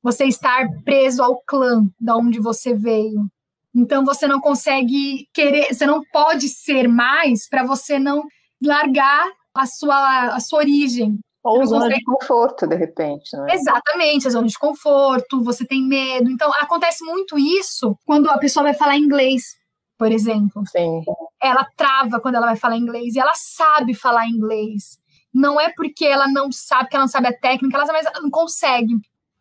você 0.00 0.26
estar 0.26 0.68
preso 0.84 1.20
ao 1.20 1.42
clã 1.44 1.82
da 2.00 2.16
onde 2.16 2.38
você 2.38 2.76
veio. 2.76 3.26
Então, 3.74 4.04
você 4.04 4.28
não 4.28 4.40
consegue 4.40 5.26
querer, 5.34 5.74
você 5.74 5.84
não 5.84 6.00
pode 6.12 6.48
ser 6.48 6.86
mais 6.86 7.48
para 7.48 7.64
você 7.64 7.98
não 7.98 8.22
largar 8.62 9.26
a 9.52 9.66
sua, 9.66 10.28
a 10.28 10.38
sua 10.38 10.60
origem. 10.60 11.18
Ou 11.44 11.66
zona 11.66 11.84
consegue... 11.84 11.98
de 11.98 12.04
conforto, 12.04 12.66
de 12.66 12.76
repente. 12.76 13.36
Né? 13.36 13.54
Exatamente, 13.54 14.28
a 14.28 14.30
zona 14.30 14.46
de 14.46 14.58
conforto, 14.58 15.42
você 15.42 15.66
tem 15.66 15.82
medo. 15.82 16.30
Então, 16.30 16.50
acontece 16.54 17.04
muito 17.04 17.38
isso 17.38 17.96
quando 18.06 18.30
a 18.30 18.38
pessoa 18.38 18.64
vai 18.64 18.74
falar 18.74 18.96
inglês, 18.96 19.56
por 19.98 20.12
exemplo. 20.12 20.62
Sim. 20.68 21.02
Ela 21.42 21.66
trava 21.76 22.20
quando 22.20 22.36
ela 22.36 22.46
vai 22.46 22.56
falar 22.56 22.76
inglês 22.76 23.14
e 23.14 23.18
ela 23.18 23.34
sabe 23.34 23.92
falar 23.94 24.28
inglês. 24.28 24.98
Não 25.34 25.60
é 25.60 25.72
porque 25.74 26.04
ela 26.04 26.28
não 26.28 26.52
sabe, 26.52 26.90
que 26.90 26.96
ela 26.96 27.04
não 27.04 27.10
sabe 27.10 27.28
a 27.28 27.36
técnica, 27.36 27.76
ela 27.76 27.92
mas 27.92 28.06
não 28.22 28.30
consegue. 28.30 28.94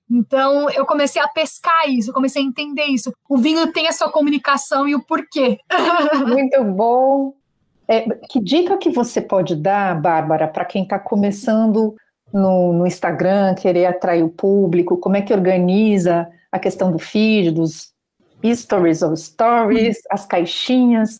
Então, 0.09 0.69
eu 0.71 0.85
comecei 0.85 1.21
a 1.21 1.27
pescar 1.27 1.87
isso, 1.87 2.09
eu 2.09 2.13
comecei 2.13 2.41
a 2.41 2.45
entender 2.45 2.85
isso. 2.85 3.13
O 3.29 3.37
vinho 3.37 3.71
tem 3.71 3.87
a 3.87 3.93
sua 3.93 4.11
comunicação 4.11 4.87
e 4.87 4.95
o 4.95 5.05
porquê. 5.05 5.57
Muito 6.27 6.63
bom. 6.65 7.33
É, 7.91 8.07
que 8.29 8.39
dica 8.39 8.77
que 8.77 8.89
você 8.89 9.19
pode 9.19 9.53
dar, 9.53 9.99
Bárbara, 9.99 10.47
para 10.47 10.63
quem 10.63 10.83
está 10.83 10.97
começando 10.97 11.93
no, 12.31 12.71
no, 12.71 12.87
Instagram, 12.87 13.53
querer 13.53 13.85
atrair 13.85 14.23
o 14.23 14.29
público? 14.29 14.95
Como 14.95 15.17
é 15.17 15.21
que 15.21 15.33
organiza 15.33 16.29
a 16.49 16.57
questão 16.57 16.89
do 16.89 16.97
feed, 16.97 17.51
dos 17.51 17.91
stories 18.55 19.01
ou 19.01 19.13
stories, 19.17 19.97
uhum. 19.97 20.03
as 20.09 20.25
caixinhas? 20.25 21.19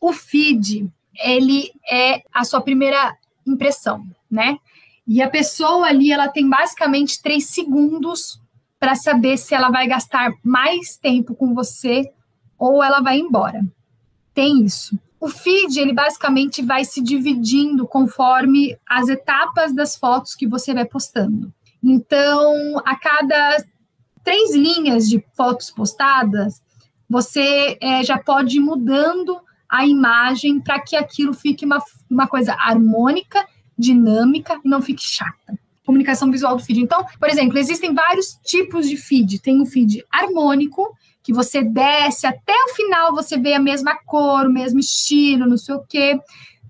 O 0.00 0.12
feed, 0.12 0.90
ele 1.24 1.70
é 1.88 2.20
a 2.34 2.42
sua 2.42 2.62
primeira 2.62 3.16
impressão, 3.46 4.04
né? 4.28 4.58
E 5.06 5.22
a 5.22 5.30
pessoa 5.30 5.86
ali, 5.86 6.10
ela 6.10 6.26
tem 6.26 6.50
basicamente 6.50 7.22
três 7.22 7.46
segundos 7.46 8.42
para 8.80 8.96
saber 8.96 9.36
se 9.36 9.54
ela 9.54 9.70
vai 9.70 9.86
gastar 9.86 10.32
mais 10.42 10.96
tempo 10.96 11.32
com 11.36 11.54
você 11.54 12.10
ou 12.58 12.82
ela 12.82 13.00
vai 13.00 13.20
embora. 13.20 13.64
Tem 14.34 14.64
isso. 14.64 14.98
O 15.20 15.28
feed, 15.28 15.80
ele 15.80 15.92
basicamente 15.92 16.62
vai 16.62 16.84
se 16.84 17.02
dividindo 17.02 17.86
conforme 17.86 18.76
as 18.88 19.08
etapas 19.08 19.74
das 19.74 19.96
fotos 19.96 20.34
que 20.34 20.46
você 20.46 20.72
vai 20.72 20.84
postando. 20.84 21.52
Então, 21.82 22.80
a 22.84 22.96
cada 22.96 23.64
três 24.22 24.54
linhas 24.54 25.08
de 25.08 25.24
fotos 25.34 25.70
postadas, 25.70 26.62
você 27.08 27.78
é, 27.80 28.04
já 28.04 28.18
pode 28.18 28.58
ir 28.58 28.60
mudando 28.60 29.40
a 29.68 29.86
imagem 29.86 30.60
para 30.60 30.80
que 30.80 30.96
aquilo 30.96 31.32
fique 31.34 31.64
uma, 31.64 31.82
uma 32.08 32.26
coisa 32.26 32.54
harmônica, 32.54 33.44
dinâmica 33.76 34.60
e 34.64 34.68
não 34.68 34.80
fique 34.80 35.02
chata. 35.02 35.58
Comunicação 35.84 36.30
visual 36.30 36.56
do 36.56 36.62
feed. 36.62 36.80
Então, 36.80 37.04
por 37.18 37.28
exemplo, 37.28 37.58
existem 37.58 37.94
vários 37.94 38.38
tipos 38.44 38.88
de 38.88 38.96
feed. 38.96 39.40
Tem 39.40 39.60
o 39.60 39.66
feed 39.66 40.04
harmônico, 40.10 40.94
que 41.28 41.32
você 41.34 41.62
desce 41.62 42.26
até 42.26 42.54
o 42.54 42.74
final, 42.74 43.14
você 43.14 43.36
vê 43.36 43.52
a 43.52 43.60
mesma 43.60 43.94
cor, 44.06 44.46
o 44.46 44.50
mesmo 44.50 44.80
estilo, 44.80 45.46
não 45.46 45.58
sei 45.58 45.74
o 45.74 45.84
quê. 45.86 46.18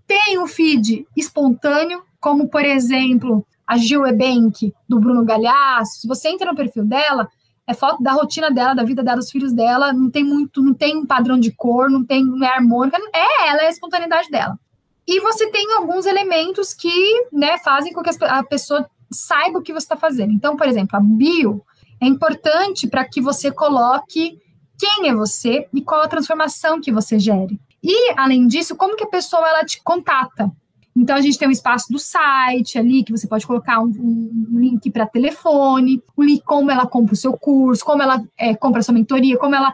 Tem 0.04 0.36
o 0.40 0.48
feed 0.48 1.06
espontâneo, 1.16 2.02
como 2.18 2.48
por 2.48 2.64
exemplo 2.64 3.46
a 3.64 3.76
Gil 3.76 4.04
Ebank, 4.04 4.74
do 4.88 4.98
Bruno 4.98 5.24
Galhaço. 5.24 6.00
Se 6.00 6.08
você 6.08 6.30
entra 6.30 6.50
no 6.50 6.56
perfil 6.56 6.84
dela, 6.84 7.28
é 7.68 7.72
foto 7.72 8.02
da 8.02 8.10
rotina 8.10 8.50
dela, 8.50 8.74
da 8.74 8.82
vida 8.82 9.00
dela, 9.00 9.18
dos 9.18 9.30
filhos 9.30 9.52
dela, 9.52 9.92
não 9.92 10.10
tem 10.10 10.24
muito, 10.24 10.60
não 10.60 10.74
tem 10.74 10.96
um 10.96 11.06
padrão 11.06 11.38
de 11.38 11.52
cor, 11.52 11.88
não 11.88 12.04
tem 12.04 12.24
não 12.24 12.44
é 12.44 12.52
harmônica, 12.52 12.98
é 13.14 13.48
ela, 13.50 13.62
é 13.62 13.66
a 13.68 13.70
espontaneidade 13.70 14.28
dela. 14.28 14.58
E 15.06 15.20
você 15.20 15.48
tem 15.52 15.72
alguns 15.76 16.04
elementos 16.04 16.74
que 16.74 17.28
né, 17.32 17.58
fazem 17.58 17.92
com 17.92 18.02
que 18.02 18.10
a 18.24 18.42
pessoa 18.42 18.90
saiba 19.08 19.60
o 19.60 19.62
que 19.62 19.72
você 19.72 19.84
está 19.84 19.96
fazendo. 19.96 20.32
Então, 20.32 20.56
por 20.56 20.66
exemplo, 20.66 20.96
a 20.96 21.00
bio 21.00 21.64
é 22.00 22.08
importante 22.08 22.88
para 22.88 23.04
que 23.04 23.20
você 23.20 23.52
coloque 23.52 24.36
quem 24.78 25.08
é 25.08 25.14
você 25.14 25.66
e 25.74 25.82
qual 25.82 26.02
a 26.02 26.08
transformação 26.08 26.80
que 26.80 26.92
você 26.92 27.18
gere. 27.18 27.60
E, 27.82 28.12
além 28.16 28.46
disso, 28.46 28.76
como 28.76 28.96
que 28.96 29.04
a 29.04 29.08
pessoa 29.08 29.46
ela 29.48 29.64
te 29.64 29.82
contata. 29.82 30.50
Então, 30.96 31.14
a 31.16 31.20
gente 31.20 31.38
tem 31.38 31.46
um 31.46 31.52
espaço 31.52 31.92
do 31.92 31.98
site 31.98 32.78
ali, 32.78 33.04
que 33.04 33.12
você 33.12 33.26
pode 33.26 33.46
colocar 33.46 33.80
um, 33.80 33.86
um 33.86 34.58
link 34.58 34.90
para 34.90 35.06
telefone, 35.06 36.02
o 36.16 36.22
link 36.22 36.42
como 36.44 36.70
ela 36.70 36.86
compra 36.86 37.14
o 37.14 37.16
seu 37.16 37.32
curso, 37.36 37.84
como 37.84 38.02
ela 38.02 38.22
é, 38.36 38.54
compra 38.54 38.80
a 38.80 38.82
sua 38.82 38.94
mentoria, 38.94 39.38
como 39.38 39.54
ela 39.54 39.72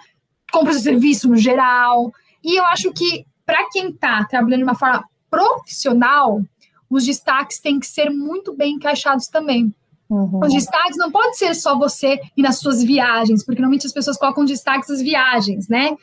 compra 0.53 0.71
o 0.71 0.75
seu 0.75 0.83
serviço 0.83 1.29
no 1.29 1.37
geral. 1.37 2.13
E 2.43 2.59
eu 2.59 2.65
acho 2.67 2.93
que, 2.93 3.25
para 3.47 3.69
quem 3.71 3.89
está 3.89 4.25
trabalhando 4.25 4.59
de 4.59 4.65
uma 4.65 4.75
forma 4.75 5.05
profissional, 5.31 6.43
os 6.91 7.07
destaques 7.07 7.59
têm 7.59 7.81
que 7.81 7.87
ser 7.87 8.11
muito 8.11 8.55
bem 8.55 8.75
encaixados 8.75 9.27
também. 9.27 9.75
Uhum. 10.15 10.41
Os 10.45 10.53
destaques 10.53 10.97
não 10.97 11.11
pode 11.11 11.37
ser 11.37 11.55
só 11.55 11.77
você 11.77 12.21
e 12.37 12.43
nas 12.43 12.59
suas 12.59 12.83
viagens, 12.83 13.45
porque 13.45 13.61
normalmente 13.61 13.87
as 13.87 13.93
pessoas 13.93 14.17
colocam 14.17 14.45
destaques 14.45 14.89
das 14.89 15.03
viagens, 15.03 15.69
né? 15.69 15.97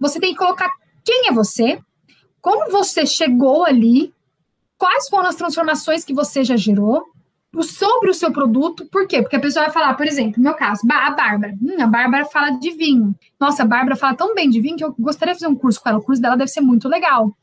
Você 0.00 0.18
tem 0.18 0.32
que 0.32 0.38
colocar 0.38 0.70
quem 1.04 1.28
é 1.28 1.32
você, 1.32 1.78
como 2.40 2.70
você 2.70 3.04
chegou 3.04 3.64
ali, 3.64 4.12
quais 4.78 5.08
foram 5.08 5.28
as 5.28 5.36
transformações 5.36 6.02
que 6.02 6.14
você 6.14 6.42
já 6.42 6.56
gerou, 6.56 7.04
sobre 7.62 8.10
o 8.10 8.14
seu 8.14 8.32
produto, 8.32 8.86
por 8.86 9.06
quê? 9.06 9.20
Porque 9.20 9.36
a 9.36 9.40
pessoa 9.40 9.64
vai 9.64 9.72
falar, 9.72 9.94
por 9.94 10.06
exemplo, 10.06 10.34
no 10.38 10.44
meu 10.44 10.54
caso, 10.54 10.82
a 10.90 11.10
Bárbara. 11.10 11.54
Hum, 11.60 11.82
a 11.82 11.86
Bárbara 11.86 12.24
fala 12.26 12.50
de 12.50 12.70
vinho. 12.70 13.14
Nossa, 13.38 13.62
a 13.62 13.66
Bárbara 13.66 13.96
fala 13.96 14.14
tão 14.14 14.34
bem 14.34 14.48
de 14.48 14.60
vinho 14.60 14.76
que 14.76 14.84
eu 14.84 14.94
gostaria 14.98 15.34
de 15.34 15.40
fazer 15.40 15.52
um 15.52 15.56
curso 15.56 15.82
com 15.82 15.88
ela. 15.88 15.98
O 15.98 16.02
curso 16.02 16.20
dela 16.22 16.36
deve 16.36 16.50
ser 16.50 16.60
muito 16.60 16.88
legal. 16.88 17.34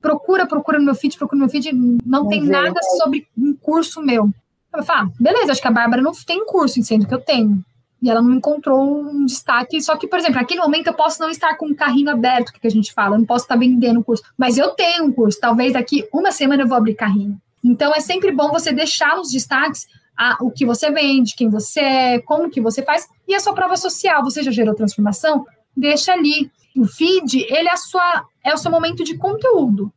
Procura, 0.00 0.46
procura 0.46 0.78
no 0.78 0.84
meu 0.84 0.94
feed, 0.94 1.16
procura 1.16 1.38
no 1.38 1.44
meu 1.44 1.50
feed. 1.50 1.72
Não 1.72 2.24
Vamos 2.24 2.28
tem 2.28 2.42
ver. 2.42 2.50
nada 2.50 2.80
sobre 2.98 3.26
um 3.36 3.54
curso 3.54 4.00
meu. 4.00 4.30
Eu 4.74 4.82
falo, 4.82 5.08
ah, 5.08 5.12
beleza, 5.18 5.52
acho 5.52 5.60
que 5.60 5.68
a 5.68 5.72
Bárbara 5.72 6.02
não 6.02 6.12
tem 6.26 6.44
curso, 6.44 6.82
sendo 6.82 7.06
que 7.06 7.14
eu 7.14 7.20
tenho. 7.20 7.64
E 8.02 8.10
ela 8.10 8.20
não 8.20 8.34
encontrou 8.34 8.82
um 8.82 9.24
destaque. 9.24 9.80
Só 9.80 9.96
que, 9.96 10.06
por 10.06 10.18
exemplo, 10.18 10.36
naquele 10.36 10.60
momento 10.60 10.88
eu 10.88 10.94
posso 10.94 11.20
não 11.22 11.30
estar 11.30 11.56
com 11.56 11.66
o 11.66 11.74
carrinho 11.74 12.10
aberto, 12.10 12.52
que 12.52 12.66
a 12.66 12.70
gente 12.70 12.92
fala, 12.92 13.14
eu 13.14 13.20
não 13.20 13.26
posso 13.26 13.44
estar 13.44 13.56
vendendo 13.56 14.00
o 14.00 14.04
curso. 14.04 14.22
Mas 14.36 14.58
eu 14.58 14.70
tenho 14.70 15.04
um 15.04 15.12
curso, 15.12 15.38
talvez 15.40 15.72
daqui 15.72 16.06
uma 16.12 16.30
semana 16.30 16.62
eu 16.62 16.68
vou 16.68 16.76
abrir 16.76 16.94
carrinho. 16.94 17.40
Então 17.62 17.94
é 17.94 18.00
sempre 18.00 18.30
bom 18.30 18.50
você 18.50 18.72
deixar 18.72 19.16
nos 19.16 19.30
destaques 19.30 19.86
a, 20.16 20.36
o 20.40 20.50
que 20.50 20.66
você 20.66 20.90
vende, 20.90 21.34
quem 21.34 21.48
você 21.48 21.80
é, 21.80 22.18
como 22.18 22.50
que 22.50 22.60
você 22.60 22.82
faz, 22.82 23.08
e 23.26 23.34
a 23.34 23.40
sua 23.40 23.54
prova 23.54 23.76
social. 23.76 24.22
Você 24.22 24.42
já 24.42 24.50
gerou 24.50 24.74
transformação? 24.74 25.46
Deixa 25.76 26.12
ali. 26.12 26.50
O 26.76 26.84
feed, 26.86 27.46
ele 27.48 27.68
é, 27.68 27.76
sua, 27.76 28.24
é 28.44 28.52
o 28.52 28.58
seu 28.58 28.70
momento 28.70 29.04
de 29.04 29.16
conteúdo. 29.16 29.92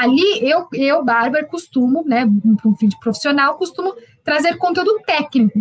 Ali, 0.00 0.48
eu, 0.48 0.66
eu 0.72 1.04
Bárbara, 1.04 1.44
costumo, 1.44 2.02
né, 2.06 2.26
para 2.56 2.70
um 2.70 2.74
feed 2.74 2.98
profissional, 3.00 3.58
costumo 3.58 3.94
trazer 4.24 4.56
conteúdo 4.56 4.98
técnico. 5.04 5.60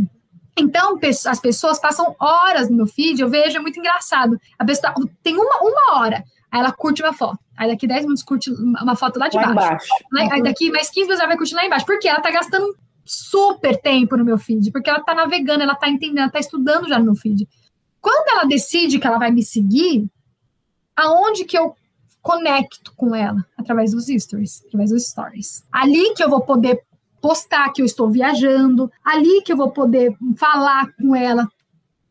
Então, 0.57 0.97
as 1.27 1.39
pessoas 1.41 1.77
passam 1.77 2.15
horas 2.17 2.69
no 2.69 2.77
meu 2.77 2.87
feed, 2.87 3.21
eu 3.21 3.29
vejo, 3.29 3.57
é 3.57 3.59
muito 3.59 3.77
engraçado. 3.77 4.39
A 4.57 4.63
pessoa 4.63 4.93
tem 5.21 5.35
uma, 5.35 5.59
uma 5.61 5.99
hora, 5.99 6.23
aí 6.49 6.61
ela 6.61 6.71
curte 6.71 7.03
uma 7.03 7.11
foto. 7.11 7.37
Aí 7.57 7.69
daqui 7.69 7.85
10 7.85 8.03
minutos 8.03 8.23
curte 8.23 8.49
uma 8.49 8.95
foto 8.95 9.19
lá 9.19 9.27
de 9.27 9.35
lá 9.35 9.51
baixo. 9.51 9.93
Embaixo. 10.13 10.33
Aí 10.33 10.41
daqui 10.41 10.71
mais 10.71 10.89
15 10.89 11.01
minutos 11.01 11.19
ela 11.19 11.27
vai 11.27 11.37
curtir 11.37 11.55
lá 11.55 11.65
embaixo. 11.65 11.85
Porque 11.85 12.07
ela 12.07 12.21
tá 12.21 12.31
gastando 12.31 12.73
super 13.03 13.75
tempo 13.81 14.15
no 14.15 14.23
meu 14.23 14.37
feed. 14.37 14.71
Porque 14.71 14.89
ela 14.89 15.01
tá 15.01 15.13
navegando, 15.13 15.63
ela 15.63 15.75
tá 15.75 15.89
entendendo, 15.89 16.19
ela 16.19 16.31
tá 16.31 16.39
estudando 16.39 16.87
já 16.87 16.97
no 16.97 17.03
meu 17.03 17.15
feed. 17.15 17.45
Quando 17.99 18.29
ela 18.29 18.45
decide 18.45 18.97
que 18.97 19.05
ela 19.05 19.17
vai 19.17 19.31
me 19.31 19.43
seguir, 19.43 20.07
aonde 20.95 21.43
que 21.43 21.57
eu 21.57 21.75
conecto 22.21 22.93
com 22.95 23.15
ela 23.15 23.45
através 23.57 23.91
dos 23.91 24.07
stories, 24.07 24.63
através 24.67 24.91
dos 24.91 25.07
stories. 25.07 25.63
Ali 25.71 26.13
que 26.13 26.23
eu 26.23 26.29
vou 26.29 26.41
poder 26.41 26.81
postar 27.21 27.71
que 27.71 27.81
eu 27.81 27.85
estou 27.85 28.09
viajando, 28.09 28.91
ali 29.03 29.41
que 29.41 29.51
eu 29.51 29.57
vou 29.57 29.71
poder 29.71 30.15
falar 30.37 30.91
com 30.93 31.15
ela 31.15 31.47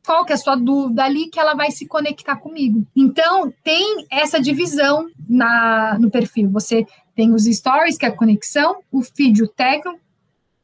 qual 0.05 0.25
que 0.25 0.33
é 0.33 0.35
a 0.35 0.39
sua 0.39 0.57
dúvida, 0.57 1.05
ali 1.05 1.29
que 1.29 1.39
ela 1.39 1.55
vai 1.55 1.71
se 1.71 1.87
conectar 1.87 2.37
comigo. 2.37 2.87
Então, 2.97 3.53
tem 3.63 4.07
essa 4.11 4.41
divisão 4.41 5.07
na, 5.29 5.99
no 5.99 6.11
perfil. 6.11 6.51
Você 6.51 6.87
tem 7.15 7.35
os 7.35 7.45
stories, 7.45 7.99
que 7.99 8.07
é 8.07 8.09
a 8.09 8.17
conexão, 8.17 8.79
o 8.91 9.03
feed, 9.03 9.43
o 9.43 9.49
técnico, 9.49 10.01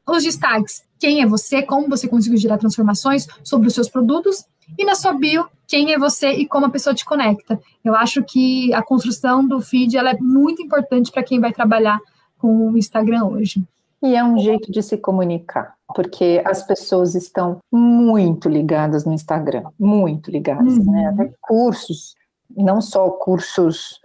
os 0.07 0.23
destaques, 0.23 0.83
quem 0.99 1.21
é 1.21 1.25
você, 1.25 1.61
como 1.61 1.89
você 1.89 2.07
conseguiu 2.07 2.37
gerar 2.37 2.57
transformações 2.57 3.27
sobre 3.43 3.67
os 3.67 3.73
seus 3.73 3.89
produtos, 3.89 4.45
e 4.77 4.85
na 4.85 4.95
sua 4.95 5.13
bio, 5.13 5.47
quem 5.67 5.93
é 5.93 5.99
você 5.99 6.31
e 6.31 6.47
como 6.47 6.65
a 6.65 6.69
pessoa 6.69 6.93
te 6.93 7.05
conecta. 7.05 7.59
Eu 7.83 7.95
acho 7.95 8.23
que 8.23 8.73
a 8.73 8.83
construção 8.83 9.47
do 9.47 9.61
feed 9.61 9.97
ela 9.97 10.11
é 10.11 10.17
muito 10.19 10.61
importante 10.61 11.11
para 11.11 11.23
quem 11.23 11.39
vai 11.39 11.51
trabalhar 11.51 11.99
com 12.37 12.71
o 12.71 12.77
Instagram 12.77 13.25
hoje. 13.25 13.63
E 14.03 14.15
é 14.15 14.23
um 14.23 14.37
jeito 14.37 14.71
de 14.71 14.83
se 14.83 14.97
comunicar, 14.97 15.73
porque 15.95 16.41
as 16.45 16.61
pessoas 16.61 17.15
estão 17.15 17.59
muito 17.71 18.47
ligadas 18.47 19.05
no 19.05 19.13
Instagram, 19.13 19.63
muito 19.79 20.29
ligadas, 20.29 20.77
uhum. 20.77 20.91
né? 20.91 21.07
Até 21.07 21.33
cursos, 21.41 22.15
não 22.55 22.81
só 22.81 23.09
cursos 23.09 23.99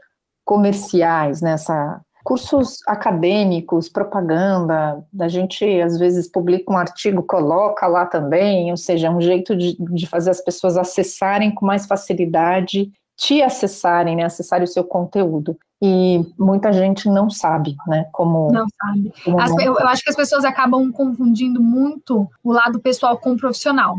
comerciais, 0.44 1.42
nessa 1.42 1.74
né? 1.74 2.00
Cursos 2.30 2.78
acadêmicos, 2.86 3.88
propaganda, 3.88 5.04
a 5.18 5.26
gente 5.26 5.64
às 5.80 5.98
vezes 5.98 6.28
publica 6.28 6.72
um 6.72 6.76
artigo, 6.76 7.24
coloca 7.24 7.88
lá 7.88 8.06
também, 8.06 8.70
ou 8.70 8.76
seja, 8.76 9.08
é 9.08 9.10
um 9.10 9.20
jeito 9.20 9.56
de, 9.56 9.76
de 9.76 10.06
fazer 10.06 10.30
as 10.30 10.40
pessoas 10.40 10.76
acessarem 10.76 11.52
com 11.52 11.66
mais 11.66 11.86
facilidade, 11.86 12.88
te 13.16 13.42
acessarem, 13.42 14.14
né, 14.14 14.22
acessarem 14.22 14.62
o 14.62 14.68
seu 14.68 14.84
conteúdo 14.84 15.58
e 15.82 16.24
muita 16.38 16.72
gente 16.72 17.08
não 17.08 17.28
sabe, 17.28 17.74
né? 17.88 18.06
Como 18.12 18.52
não 18.52 18.66
sabe. 18.80 19.12
Como 19.24 19.40
As, 19.40 19.50
eu, 19.58 19.76
eu, 19.76 19.88
acho 19.88 20.04
que 20.04 20.10
as 20.10 20.16
pessoas 20.16 20.44
acabam 20.44 20.92
confundindo 20.92 21.60
muito 21.60 22.30
o 22.44 22.52
lado 22.52 22.78
pessoal 22.78 23.18
com 23.18 23.32
o 23.32 23.36
profissional. 23.36 23.96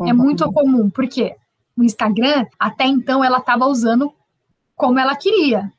É 0.00 0.02
uhum. 0.02 0.08
É 0.10 0.12
muito 0.12 0.52
comum, 0.52 0.90
porque 0.90 1.34
o 1.74 1.82
Instagram 1.82 2.44
até 2.58 2.84
então 2.84 3.24
ela 3.24 3.38
estava 3.38 3.64
usando 3.64 4.12
como 4.76 4.98
ela 4.98 5.16
queria, 5.16 5.72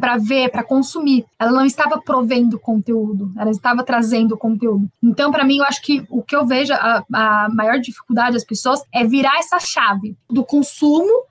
para 0.00 0.16
ver, 0.16 0.50
para 0.50 0.64
consumir. 0.64 1.24
Ela 1.38 1.52
não 1.52 1.64
estava 1.64 2.00
provendo 2.00 2.58
conteúdo, 2.58 3.32
ela 3.38 3.50
estava 3.50 3.84
trazendo 3.84 4.36
conteúdo. 4.36 4.88
Então, 5.02 5.30
para 5.30 5.44
mim, 5.44 5.58
eu 5.58 5.64
acho 5.64 5.80
que 5.82 6.04
o 6.10 6.22
que 6.22 6.34
eu 6.34 6.44
vejo 6.44 6.72
a, 6.72 7.04
a 7.12 7.48
maior 7.50 7.78
dificuldade 7.78 8.34
das 8.34 8.44
pessoas 8.44 8.82
é 8.92 9.04
virar 9.04 9.38
essa 9.38 9.60
chave 9.60 10.16
do 10.28 10.44
consumo 10.44 11.24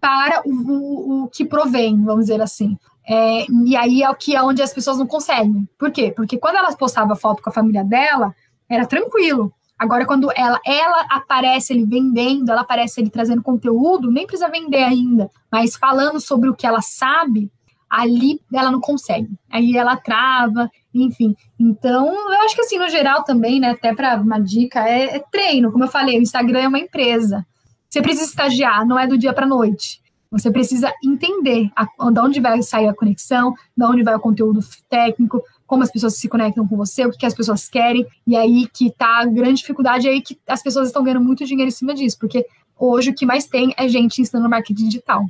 para 0.00 0.42
o, 0.44 0.50
o, 0.50 1.24
o 1.24 1.28
que 1.28 1.44
provém, 1.44 2.02
vamos 2.02 2.26
dizer 2.26 2.40
assim. 2.40 2.76
É, 3.08 3.46
e 3.66 3.76
aí 3.76 4.02
é 4.02 4.10
o 4.10 4.14
que 4.14 4.34
é 4.34 4.42
onde 4.42 4.62
as 4.62 4.72
pessoas 4.72 4.98
não 4.98 5.06
conseguem. 5.06 5.68
Por 5.78 5.90
quê? 5.90 6.12
Porque 6.14 6.38
quando 6.38 6.56
ela 6.56 6.74
postava 6.74 7.14
foto 7.14 7.42
com 7.42 7.50
a 7.50 7.52
família 7.52 7.84
dela, 7.84 8.34
era 8.68 8.86
tranquilo. 8.86 9.52
Agora, 9.78 10.06
quando 10.06 10.30
ela, 10.36 10.60
ela 10.64 11.06
aparece 11.10 11.72
ele 11.72 11.84
vendendo, 11.84 12.50
ela 12.50 12.60
aparece 12.60 13.00
ele 13.00 13.10
trazendo 13.10 13.42
conteúdo, 13.42 14.12
nem 14.12 14.26
precisa 14.26 14.48
vender 14.48 14.82
ainda, 14.84 15.28
mas 15.50 15.74
falando 15.74 16.20
sobre 16.20 16.48
o 16.48 16.54
que 16.54 16.66
ela 16.66 16.80
sabe, 16.80 17.50
ali 17.92 18.40
ela 18.54 18.70
não 18.70 18.80
consegue. 18.80 19.28
Aí 19.50 19.76
ela 19.76 19.96
trava, 19.96 20.70
enfim. 20.94 21.36
Então, 21.60 22.08
eu 22.08 22.40
acho 22.40 22.54
que 22.54 22.62
assim, 22.62 22.78
no 22.78 22.88
geral 22.88 23.22
também, 23.22 23.60
né, 23.60 23.70
até 23.70 23.94
para 23.94 24.16
uma 24.16 24.38
dica, 24.38 24.88
é, 24.88 25.16
é, 25.16 25.18
treino. 25.30 25.70
Como 25.70 25.84
eu 25.84 25.88
falei, 25.88 26.18
o 26.18 26.22
Instagram 26.22 26.60
é 26.60 26.68
uma 26.68 26.78
empresa. 26.78 27.46
Você 27.90 28.00
precisa 28.00 28.30
estagiar, 28.30 28.86
não 28.86 28.98
é 28.98 29.06
do 29.06 29.18
dia 29.18 29.34
para 29.34 29.46
noite. 29.46 30.00
Você 30.30 30.50
precisa 30.50 30.90
entender 31.04 31.70
a, 31.76 31.84
de 32.10 32.20
onde 32.20 32.40
vai 32.40 32.62
sair 32.62 32.88
a 32.88 32.94
conexão, 32.94 33.52
de 33.76 33.84
onde 33.84 34.02
vai 34.02 34.14
o 34.14 34.20
conteúdo 34.20 34.60
técnico, 34.88 35.42
como 35.66 35.82
as 35.82 35.92
pessoas 35.92 36.16
se 36.16 36.26
conectam 36.26 36.66
com 36.66 36.74
você, 36.74 37.04
o 37.04 37.10
que, 37.10 37.18
que 37.18 37.26
as 37.26 37.34
pessoas 37.34 37.68
querem, 37.68 38.06
e 38.26 38.34
aí 38.34 38.66
que 38.72 38.90
tá 38.90 39.18
a 39.18 39.26
grande 39.26 39.60
dificuldade, 39.60 40.08
aí 40.08 40.22
que 40.22 40.38
as 40.48 40.62
pessoas 40.62 40.88
estão 40.88 41.04
ganhando 41.04 41.22
muito 41.22 41.44
dinheiro 41.44 41.68
em 41.68 41.72
cima 41.72 41.94
disso, 41.94 42.18
porque 42.18 42.46
hoje 42.78 43.10
o 43.10 43.14
que 43.14 43.26
mais 43.26 43.46
tem 43.46 43.74
é 43.76 43.86
gente 43.86 44.22
ensinando 44.22 44.48
marketing 44.48 44.88
digital. 44.88 45.26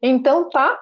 Então 0.00 0.48
tá, 0.48 0.78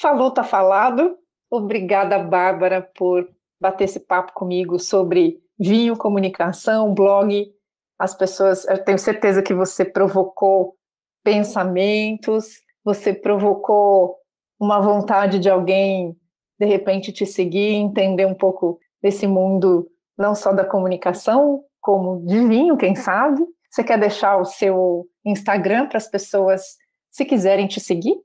falou, 0.00 0.30
tá 0.30 0.44
falado. 0.44 1.16
Obrigada, 1.50 2.18
Bárbara, 2.18 2.82
por 2.96 3.28
bater 3.60 3.84
esse 3.84 4.00
papo 4.00 4.32
comigo 4.32 4.78
sobre 4.78 5.40
vinho, 5.58 5.96
comunicação, 5.96 6.92
blog, 6.92 7.52
as 7.98 8.14
pessoas, 8.14 8.66
eu 8.66 8.82
tenho 8.84 8.98
certeza 8.98 9.42
que 9.42 9.54
você 9.54 9.84
provocou 9.84 10.76
pensamentos, 11.22 12.60
você 12.84 13.14
provocou 13.14 14.16
uma 14.58 14.80
vontade 14.80 15.38
de 15.38 15.48
alguém 15.48 16.16
de 16.58 16.66
repente 16.66 17.12
te 17.12 17.26
seguir, 17.26 17.74
entender 17.74 18.26
um 18.26 18.34
pouco 18.34 18.78
desse 19.02 19.26
mundo 19.26 19.88
não 20.16 20.34
só 20.34 20.52
da 20.52 20.64
comunicação, 20.64 21.62
como 21.80 22.24
de 22.26 22.46
vinho, 22.46 22.76
quem 22.76 22.94
sabe? 22.94 23.42
Você 23.70 23.82
quer 23.82 23.98
deixar 23.98 24.36
o 24.36 24.44
seu 24.44 25.06
Instagram 25.24 25.88
para 25.88 25.98
as 25.98 26.08
pessoas, 26.08 26.76
se 27.10 27.24
quiserem 27.24 27.66
te 27.66 27.80
seguir? 27.80 28.16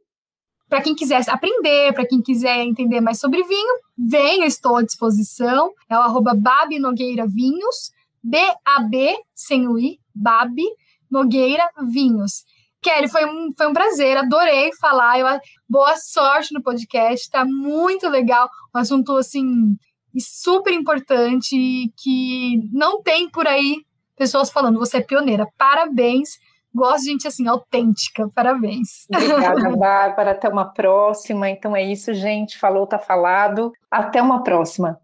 Para 0.69 0.81
quem 0.81 0.93
quiser 0.93 1.21
aprender, 1.27 1.91
para 1.93 2.05
quem 2.05 2.21
quiser 2.21 2.59
entender 2.59 3.01
mais 3.01 3.19
sobre 3.19 3.43
vinho, 3.43 3.79
venha, 3.97 4.45
estou 4.45 4.77
à 4.77 4.83
disposição. 4.83 5.71
É 5.89 5.97
o 5.97 6.01
arroba 6.01 6.35
Babi 6.35 6.77
Nogueira 6.79 7.25
Vinhos. 7.27 7.91
B-A-B, 8.23 9.15
sem 9.33 9.67
o 9.67 9.79
I, 9.79 9.99
Babi 10.13 10.65
Nogueira 11.09 11.63
Vinhos. 11.89 12.43
Kelly, 12.81 13.09
foi 13.09 13.25
um, 13.25 13.49
foi 13.57 13.67
um 13.67 13.73
prazer, 13.73 14.17
adorei 14.17 14.71
falar. 14.79 15.19
Eu, 15.19 15.39
boa 15.67 15.97
sorte 15.97 16.53
no 16.53 16.61
podcast, 16.61 17.29
tá 17.29 17.43
muito 17.43 18.07
legal. 18.07 18.49
Um 18.73 18.79
assunto, 18.79 19.17
assim, 19.17 19.75
super 20.17 20.73
importante 20.73 21.91
que 21.97 22.61
não 22.71 23.01
tem 23.01 23.29
por 23.29 23.47
aí 23.47 23.83
pessoas 24.15 24.49
falando. 24.49 24.79
Você 24.79 24.97
é 24.97 25.01
pioneira, 25.01 25.47
parabéns. 25.57 26.37
Gosto 26.73 27.03
de 27.03 27.11
gente 27.11 27.27
assim, 27.27 27.47
autêntica, 27.47 28.29
parabéns. 28.33 29.05
Obrigada, 29.11 29.69
Bárbara. 29.75 30.31
Até 30.31 30.47
uma 30.47 30.65
próxima. 30.65 31.49
Então 31.49 31.75
é 31.75 31.83
isso, 31.83 32.13
gente. 32.13 32.59
Falou, 32.59 32.85
tá 32.85 32.99
falado. 32.99 33.71
Até 33.89 34.21
uma 34.21 34.43
próxima. 34.43 34.99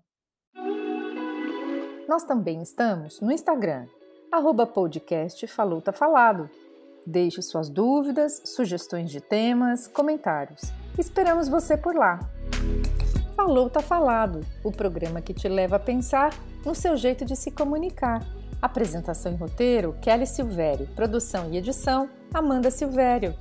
Nós 2.08 2.24
também 2.24 2.62
estamos 2.62 3.20
no 3.20 3.32
Instagram, 3.32 3.88
arroba 4.32 4.68
podcast 4.68 5.48
Falou 5.48 5.82
Tá 5.82 5.92
Falado. 5.92 6.48
Deixe 7.06 7.42
suas 7.42 7.68
dúvidas, 7.68 8.42
sugestões 8.46 9.10
de 9.10 9.20
temas, 9.20 9.88
comentários. 9.88 10.62
Esperamos 11.00 11.48
você 11.48 11.76
por 11.76 11.96
lá. 11.96 12.20
Falou 13.36 13.70
Tá 13.72 13.82
Falado, 13.82 14.42
o 14.64 14.72
programa 14.72 15.20
que 15.20 15.34
te 15.34 15.50
leva 15.50 15.78
a 15.78 15.80
pensar 15.80 16.32
no 16.64 16.76
seu 16.76 16.96
jeito 16.96 17.26
de 17.26 17.36
se 17.36 17.50
comunicar. 17.50 18.22
Apresentação 18.66 19.32
e 19.32 19.36
roteiro, 19.36 19.96
Kelly 20.02 20.26
Silvério. 20.26 20.88
Produção 20.96 21.54
e 21.54 21.58
edição, 21.58 22.10
Amanda 22.34 22.72
Silvério. 22.72 23.36